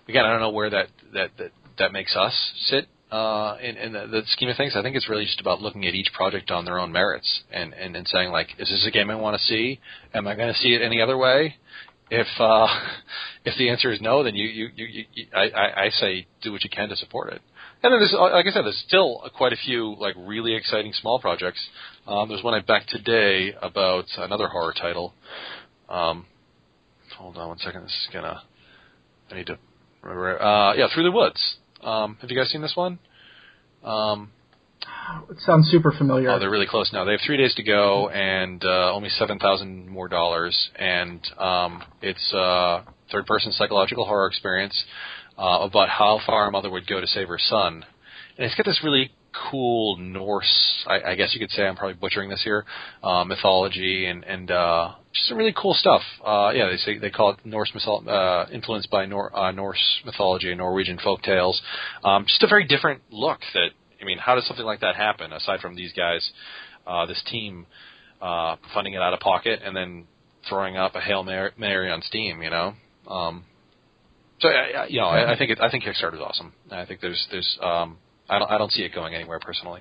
[0.09, 2.35] again, I don't know where that that that, that makes us
[2.67, 2.89] sit.
[3.11, 5.87] Uh, in, in the, the scheme of things, I think it's really just about looking
[5.87, 8.91] at each project on their own merits and, and, and saying like, is this a
[8.91, 9.79] game I want to see?
[10.13, 11.57] Am I going to see it any other way?
[12.11, 12.67] If uh,
[13.45, 16.65] if the answer is no, then you you, you, you I, I, say do what
[16.65, 17.41] you can to support it.
[17.83, 21.21] And then there's like I said, there's still quite a few like really exciting small
[21.21, 21.61] projects.
[22.07, 25.15] Um, there's one I backed today about another horror title.
[25.89, 26.27] Um,
[27.17, 27.85] hold on one second.
[27.85, 28.43] This is gonna.
[29.31, 29.59] I need to
[30.03, 30.41] remember.
[30.41, 31.57] Uh, yeah, Through the Woods.
[31.83, 32.99] Um, have you guys seen this one?
[33.85, 34.31] Um,
[35.31, 36.31] it sounds super familiar.
[36.31, 37.05] Oh, they're really close now.
[37.05, 40.71] They have three days to go, and uh, only seven thousand more dollars.
[40.77, 44.85] And um, it's a third-person psychological horror experience
[45.39, 47.85] uh, about how far a mother would go to save her son.
[48.37, 49.13] And it's got this really
[49.51, 52.65] cool Norse, I, I guess you could say, I'm probably butchering this here,
[53.03, 56.03] uh, mythology and and uh, just some really cool stuff.
[56.25, 60.01] Uh, yeah, they say they call it Norse mythol- uh, influenced by Nor- uh, Norse
[60.05, 61.61] mythology and Norwegian folk tales.
[62.05, 63.41] Um, just a very different look.
[63.55, 63.71] That
[64.01, 66.29] I mean, how does something like that happen aside from these guys,
[66.87, 67.67] uh, this team
[68.21, 70.05] uh, funding it out of pocket and then
[70.49, 72.43] throwing up a hail Mar- mary on Steam?
[72.43, 72.75] You know.
[73.09, 73.45] Um,
[74.41, 76.53] so I, you know, I, I think it, I think Kickstarter is awesome.
[76.71, 77.99] I think there's there's um,
[78.29, 79.81] I don't I don't see it going anywhere personally.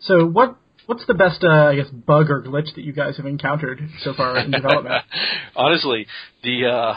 [0.00, 0.56] So what
[0.90, 4.12] what's the best uh, I guess bug or glitch that you guys have encountered so
[4.12, 5.04] far in development?
[5.56, 6.04] Honestly,
[6.42, 6.94] the uh,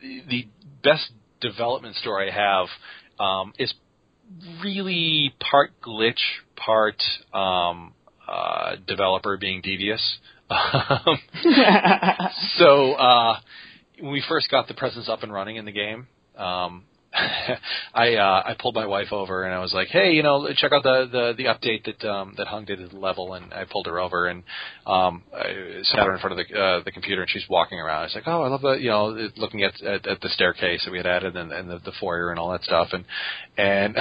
[0.00, 0.46] the- the
[0.84, 1.10] best
[1.40, 2.66] development story I have
[3.18, 3.74] um, is
[4.62, 6.20] really part glitch,
[6.54, 7.02] part
[7.32, 7.94] um,
[8.28, 10.18] uh, developer being devious.
[10.50, 11.18] Um,
[12.58, 13.38] so uh,
[13.98, 16.06] when we first got the presence up and running in the game,
[16.36, 16.84] um,
[17.94, 20.72] I uh, I pulled my wife over and I was like, hey, you know, check
[20.72, 23.64] out the the, the update that um, that Hung did at the level, and I
[23.70, 24.42] pulled her over and
[24.86, 28.00] um, I sat her in front of the uh, the computer, and she's walking around.
[28.00, 30.82] I was like, oh, I love the you know looking at at, at the staircase
[30.84, 33.04] that we had added and, and the, the foyer and all that stuff, and
[33.56, 33.96] and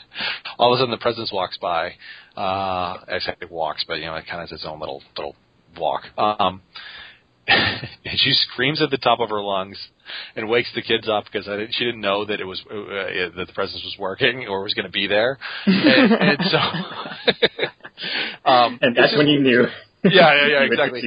[0.58, 1.92] all of a sudden the presence walks by.
[2.36, 5.02] Uh, I say it walks, but you know, it kind of has its own little
[5.16, 5.36] little
[5.78, 6.02] walk.
[6.18, 6.60] Um,
[8.04, 9.78] and she screams at the top of her lungs
[10.36, 13.30] and wakes the kids up because didn't, she didn't know that it was uh, uh,
[13.36, 15.38] that the presence was working or was going to be there.
[15.66, 16.58] And, and so,
[18.50, 19.66] um, And that's it's when just- you knew.
[20.04, 21.02] Yeah, yeah, yeah, exactly.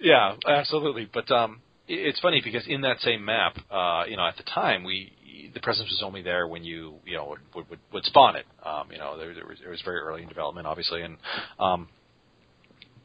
[0.00, 1.08] Yeah, absolutely.
[1.12, 4.44] But um, it- it's funny because in that same map, uh, you know, at the
[4.44, 5.12] time we
[5.54, 8.44] the presence was only there when you you know would would, would spawn it.
[8.64, 11.16] Um, you know, there, there was it was very early in development, obviously, and
[11.58, 11.88] um,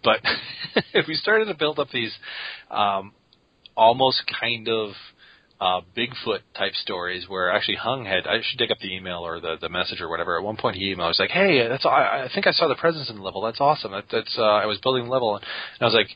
[0.04, 0.20] but
[0.94, 2.14] if we started to build up these
[2.70, 3.14] um,
[3.76, 4.92] almost kind of
[5.62, 9.40] uh, Bigfoot type stories where actually Hung had I should dig up the email or
[9.40, 10.38] the the message or whatever.
[10.38, 12.68] At one point he emailed, I was like, "Hey, that's I, I think I saw
[12.68, 13.42] the presence in the level.
[13.42, 13.92] That's awesome.
[13.92, 15.46] That, that's uh, I was building the level and
[15.80, 16.10] I was like,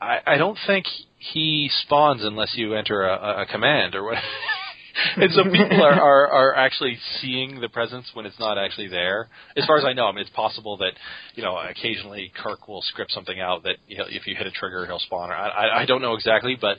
[0.00, 0.86] I, I don't think
[1.18, 4.18] he spawns unless you enter a, a- command or what.
[5.16, 9.28] and so people are, are are actually seeing the presence when it's not actually there.
[9.56, 10.92] As far as I know, I mean, it's possible that
[11.34, 14.50] you know occasionally Kirk will script something out that you know, if you hit a
[14.50, 15.30] trigger, he'll spawn.
[15.30, 16.78] Or I, I I don't know exactly, but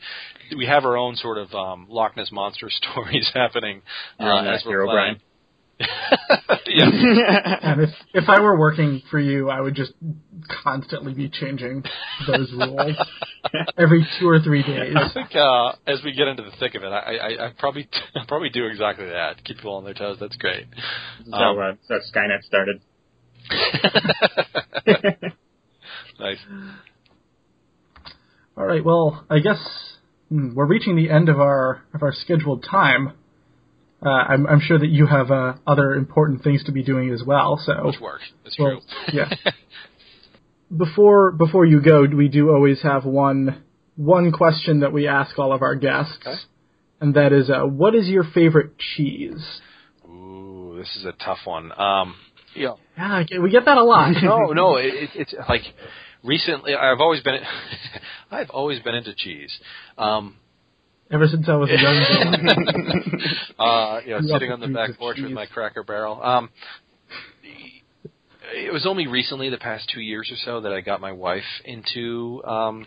[0.56, 3.82] we have our own sort of um, Loch Ness monster stories happening.
[4.20, 4.96] Uh, as we're playing.
[4.96, 5.22] Brian.
[5.80, 7.58] Yeah.
[7.62, 9.92] and if if I were working for you, I would just
[10.64, 11.84] constantly be changing
[12.28, 12.96] those rules
[13.78, 14.96] every two or three days.
[14.96, 17.90] I think uh, as we get into the thick of it, I, I, I probably
[18.16, 19.44] I probably do exactly that.
[19.44, 20.18] Keep people on their toes.
[20.20, 20.66] That's great.
[21.30, 22.82] So, Um, uh, so Skynet started.
[26.20, 26.38] nice.
[28.58, 28.84] All right.
[28.84, 29.60] Well, I guess
[30.30, 33.14] hmm, we're reaching the end of our of our scheduled time.
[34.04, 37.24] Uh, I'm, I'm sure that you have uh, other important things to be doing as
[37.26, 37.60] well.
[37.64, 38.22] So Much work.
[38.44, 39.14] That's Well, true.
[39.14, 39.30] yeah.
[40.76, 43.64] before before you go, we do always have one
[43.96, 46.36] one question that we ask all of our guests, Okay.
[47.00, 49.62] and that is, uh, what is your favorite cheese?
[50.06, 51.72] Ooh, this is a tough one.
[51.80, 52.16] Um,
[52.56, 52.74] yeah.
[52.98, 54.12] Yeah, we get that a lot.
[54.24, 55.62] no, no, it, it, it's like
[56.24, 56.74] recently.
[56.76, 57.40] I've always been,
[58.32, 59.58] I've always been into cheese.
[59.98, 60.36] Um,
[61.11, 62.41] ever since I was a young
[63.57, 63.64] boy.
[63.64, 64.95] uh, you know, sitting on the back cheese.
[64.98, 66.22] porch with my Cracker Barrel.
[66.22, 66.49] Um,
[68.53, 71.44] it was only recently, the past two years or so, that I got my wife
[71.64, 72.86] into um,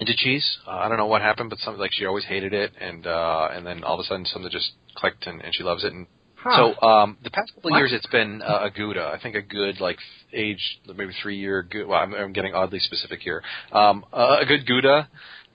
[0.00, 0.58] into cheese.
[0.66, 3.48] Uh, I don't know what happened, but something like she always hated it, and uh,
[3.52, 5.92] and then all of a sudden something just clicked, and, and she loves it.
[5.92, 6.06] And
[6.36, 6.74] Huh.
[6.80, 9.10] so um, the past couple of years, it's been uh, a Gouda.
[9.14, 9.96] I think a good like
[10.34, 11.66] age, maybe three year.
[11.74, 13.42] Well, I'm, I'm getting oddly specific here.
[13.72, 15.08] Um, uh, a good Gouda,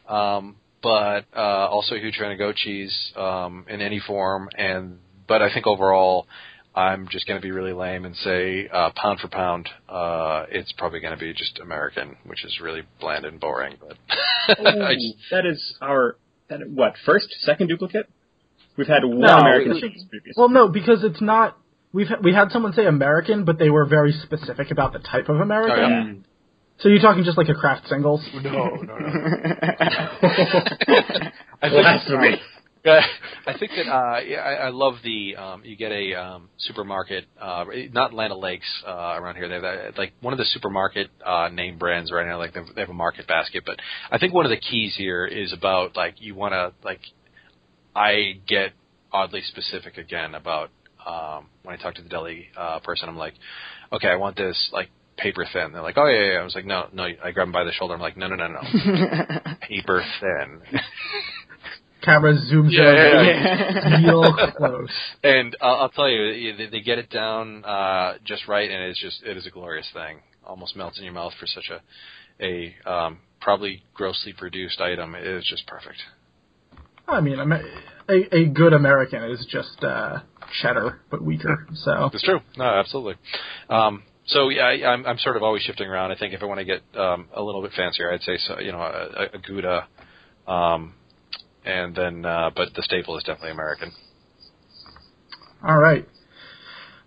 [0.07, 4.49] um, but uh, also a huge fan of goat cheese um, in any form.
[4.57, 6.27] And but I think overall,
[6.75, 10.71] I'm just going to be really lame and say uh, pound for pound, uh, it's
[10.73, 13.75] probably going to be just American, which is really bland and boring.
[13.79, 13.97] But
[14.59, 16.15] I just, that is our
[16.49, 18.09] that what first second duplicate?
[18.77, 20.35] We've had one No, American it- cheese previous.
[20.37, 21.57] Well, no, because it's not.
[21.91, 25.27] We've ha- we had someone say American, but they were very specific about the type
[25.27, 25.79] of American.
[25.83, 26.13] Oh, yeah.
[26.79, 28.25] So you're talking just like a Kraft singles?
[28.33, 28.95] no, no, no.
[31.61, 32.41] I think Blasphemy.
[32.85, 33.01] Yeah,
[33.45, 37.25] I think that uh, yeah, I, I love the um, you get a um, supermarket,
[37.39, 39.49] uh, not Land Lakes uh, around here.
[39.49, 42.37] They have that, like one of the supermarket uh, name brands right now.
[42.37, 43.79] Like they have, they have a market basket, but
[44.09, 47.01] I think one of the keys here is about like you want to like.
[47.93, 48.71] I get
[49.11, 50.69] oddly specific again about
[51.05, 53.09] um, when I talk to the deli uh, person.
[53.09, 53.33] I'm like,
[53.91, 54.89] okay, I want this like
[55.21, 55.71] paper thin.
[55.73, 56.39] They're like, oh yeah, yeah.
[56.39, 57.03] I was like, no, no.
[57.23, 57.93] I grab him by the shoulder.
[57.93, 58.59] I'm like, no, no, no, no,
[59.61, 60.61] paper thin.
[62.01, 64.89] Camera zooms Yeah, over yeah, real close.
[65.23, 68.83] And uh, I'll tell you, you- they, they get it down uh, just right, and
[68.85, 70.19] it's just it is a glorious thing.
[70.45, 71.81] Almost melts in your mouth for such a
[72.43, 75.13] a um, probably grossly produced item.
[75.13, 75.97] It is just perfect.
[77.05, 77.65] I mean, Amer-
[78.07, 80.19] a, a good American is just uh,
[80.61, 81.67] cheddar, but weaker.
[81.73, 82.39] So It's true.
[82.55, 83.15] No, absolutely.
[83.69, 86.11] Um, so yeah, I, I'm I'm sort of always shifting around.
[86.11, 88.59] I think if I want to get um, a little bit fancier, I'd say so,
[88.59, 89.87] you know a, a Gouda,
[90.47, 90.93] um,
[91.65, 93.91] and then uh, but the staple is definitely American.
[95.67, 96.07] All right.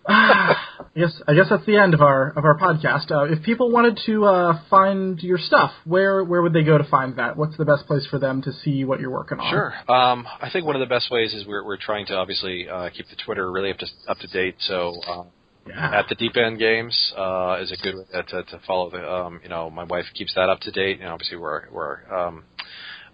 [0.04, 0.56] I
[0.96, 3.10] guess I guess that's the end of our of our podcast.
[3.10, 6.84] Uh, if people wanted to uh, find your stuff, where where would they go to
[6.84, 7.36] find that?
[7.36, 9.52] What's the best place for them to see what you're working on?
[9.52, 9.72] Sure.
[9.88, 12.90] Um, I think one of the best ways is we're we're trying to obviously uh,
[12.90, 14.56] keep the Twitter really up to up to date.
[14.58, 15.26] So um,
[15.66, 16.00] Yeah.
[16.00, 19.08] at the Deep End Games uh, is a good way to, to follow the.
[19.08, 22.12] Um, you know, my wife keeps that up to date, and obviously we're we're.
[22.14, 22.44] Um,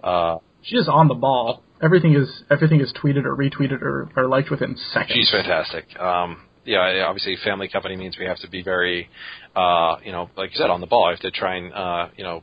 [0.02, 1.62] uh, She's on the ball.
[1.82, 5.12] Everything is everything is tweeted or retweeted or, or liked within seconds.
[5.14, 5.84] she's fantastic.
[5.98, 9.08] Um, yeah, yeah, obviously, family company means we have to be very,
[9.56, 11.06] uh, you know, like you said, on the ball.
[11.06, 12.42] I have to try and, uh, you know,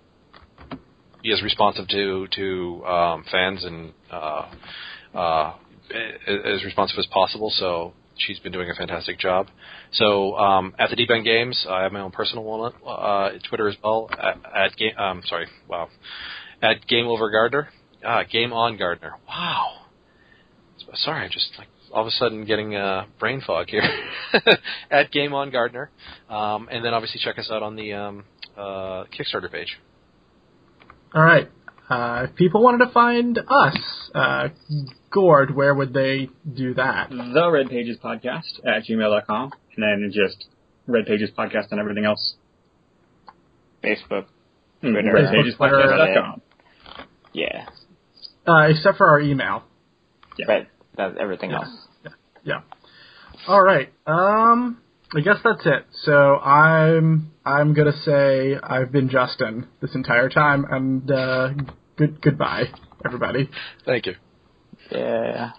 [1.21, 4.45] be as responsive to to um, fans and uh,
[5.13, 5.53] uh,
[5.93, 7.51] as responsive as possible.
[7.55, 9.47] So she's been doing a fantastic job.
[9.93, 13.67] So um, at the Deep End Games, I have my own personal one, uh, Twitter
[13.67, 14.09] as well.
[14.11, 15.89] At, at game, um, sorry, wow,
[16.61, 17.69] at Game Over Gardner,
[18.05, 19.13] uh, Game On Gardner.
[19.27, 19.81] Wow.
[20.95, 23.83] Sorry, I'm just like all of a sudden getting uh, brain fog here.
[24.91, 25.89] at Game On Gardner,
[26.29, 28.23] um, and then obviously check us out on the um,
[28.57, 29.77] uh, Kickstarter page.
[31.13, 31.49] All right.
[31.89, 33.77] Uh, if people wanted to find us,
[34.15, 34.47] uh,
[35.11, 37.09] Gord, where would they do that?
[37.11, 40.45] The Red Pages Podcast at gmail.com, and then just
[40.87, 42.35] Red Pages Podcast and everything else.
[43.83, 44.25] Facebook.
[44.83, 45.11] Mm, Twitter.
[45.59, 46.41] RedPagesPodcast.com.
[47.33, 47.67] Yeah.
[48.47, 49.63] Uh, except for our email.
[50.45, 50.67] But
[50.97, 51.57] that's everything Yeah.
[51.57, 51.87] else.
[52.43, 52.61] Yeah.
[53.47, 53.91] All right.
[54.07, 54.81] Um,
[55.13, 55.85] I guess that's it.
[56.03, 61.49] So I'm I'm gonna say I've been Justin this entire time, and uh,
[61.95, 62.65] good goodbye,
[63.05, 63.49] everybody.
[63.85, 64.15] Thank you.
[64.91, 65.51] Yeah.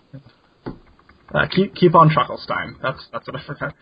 [1.34, 2.80] Uh, keep keep on Trucklestein.
[2.82, 3.74] That's that's what I forgot.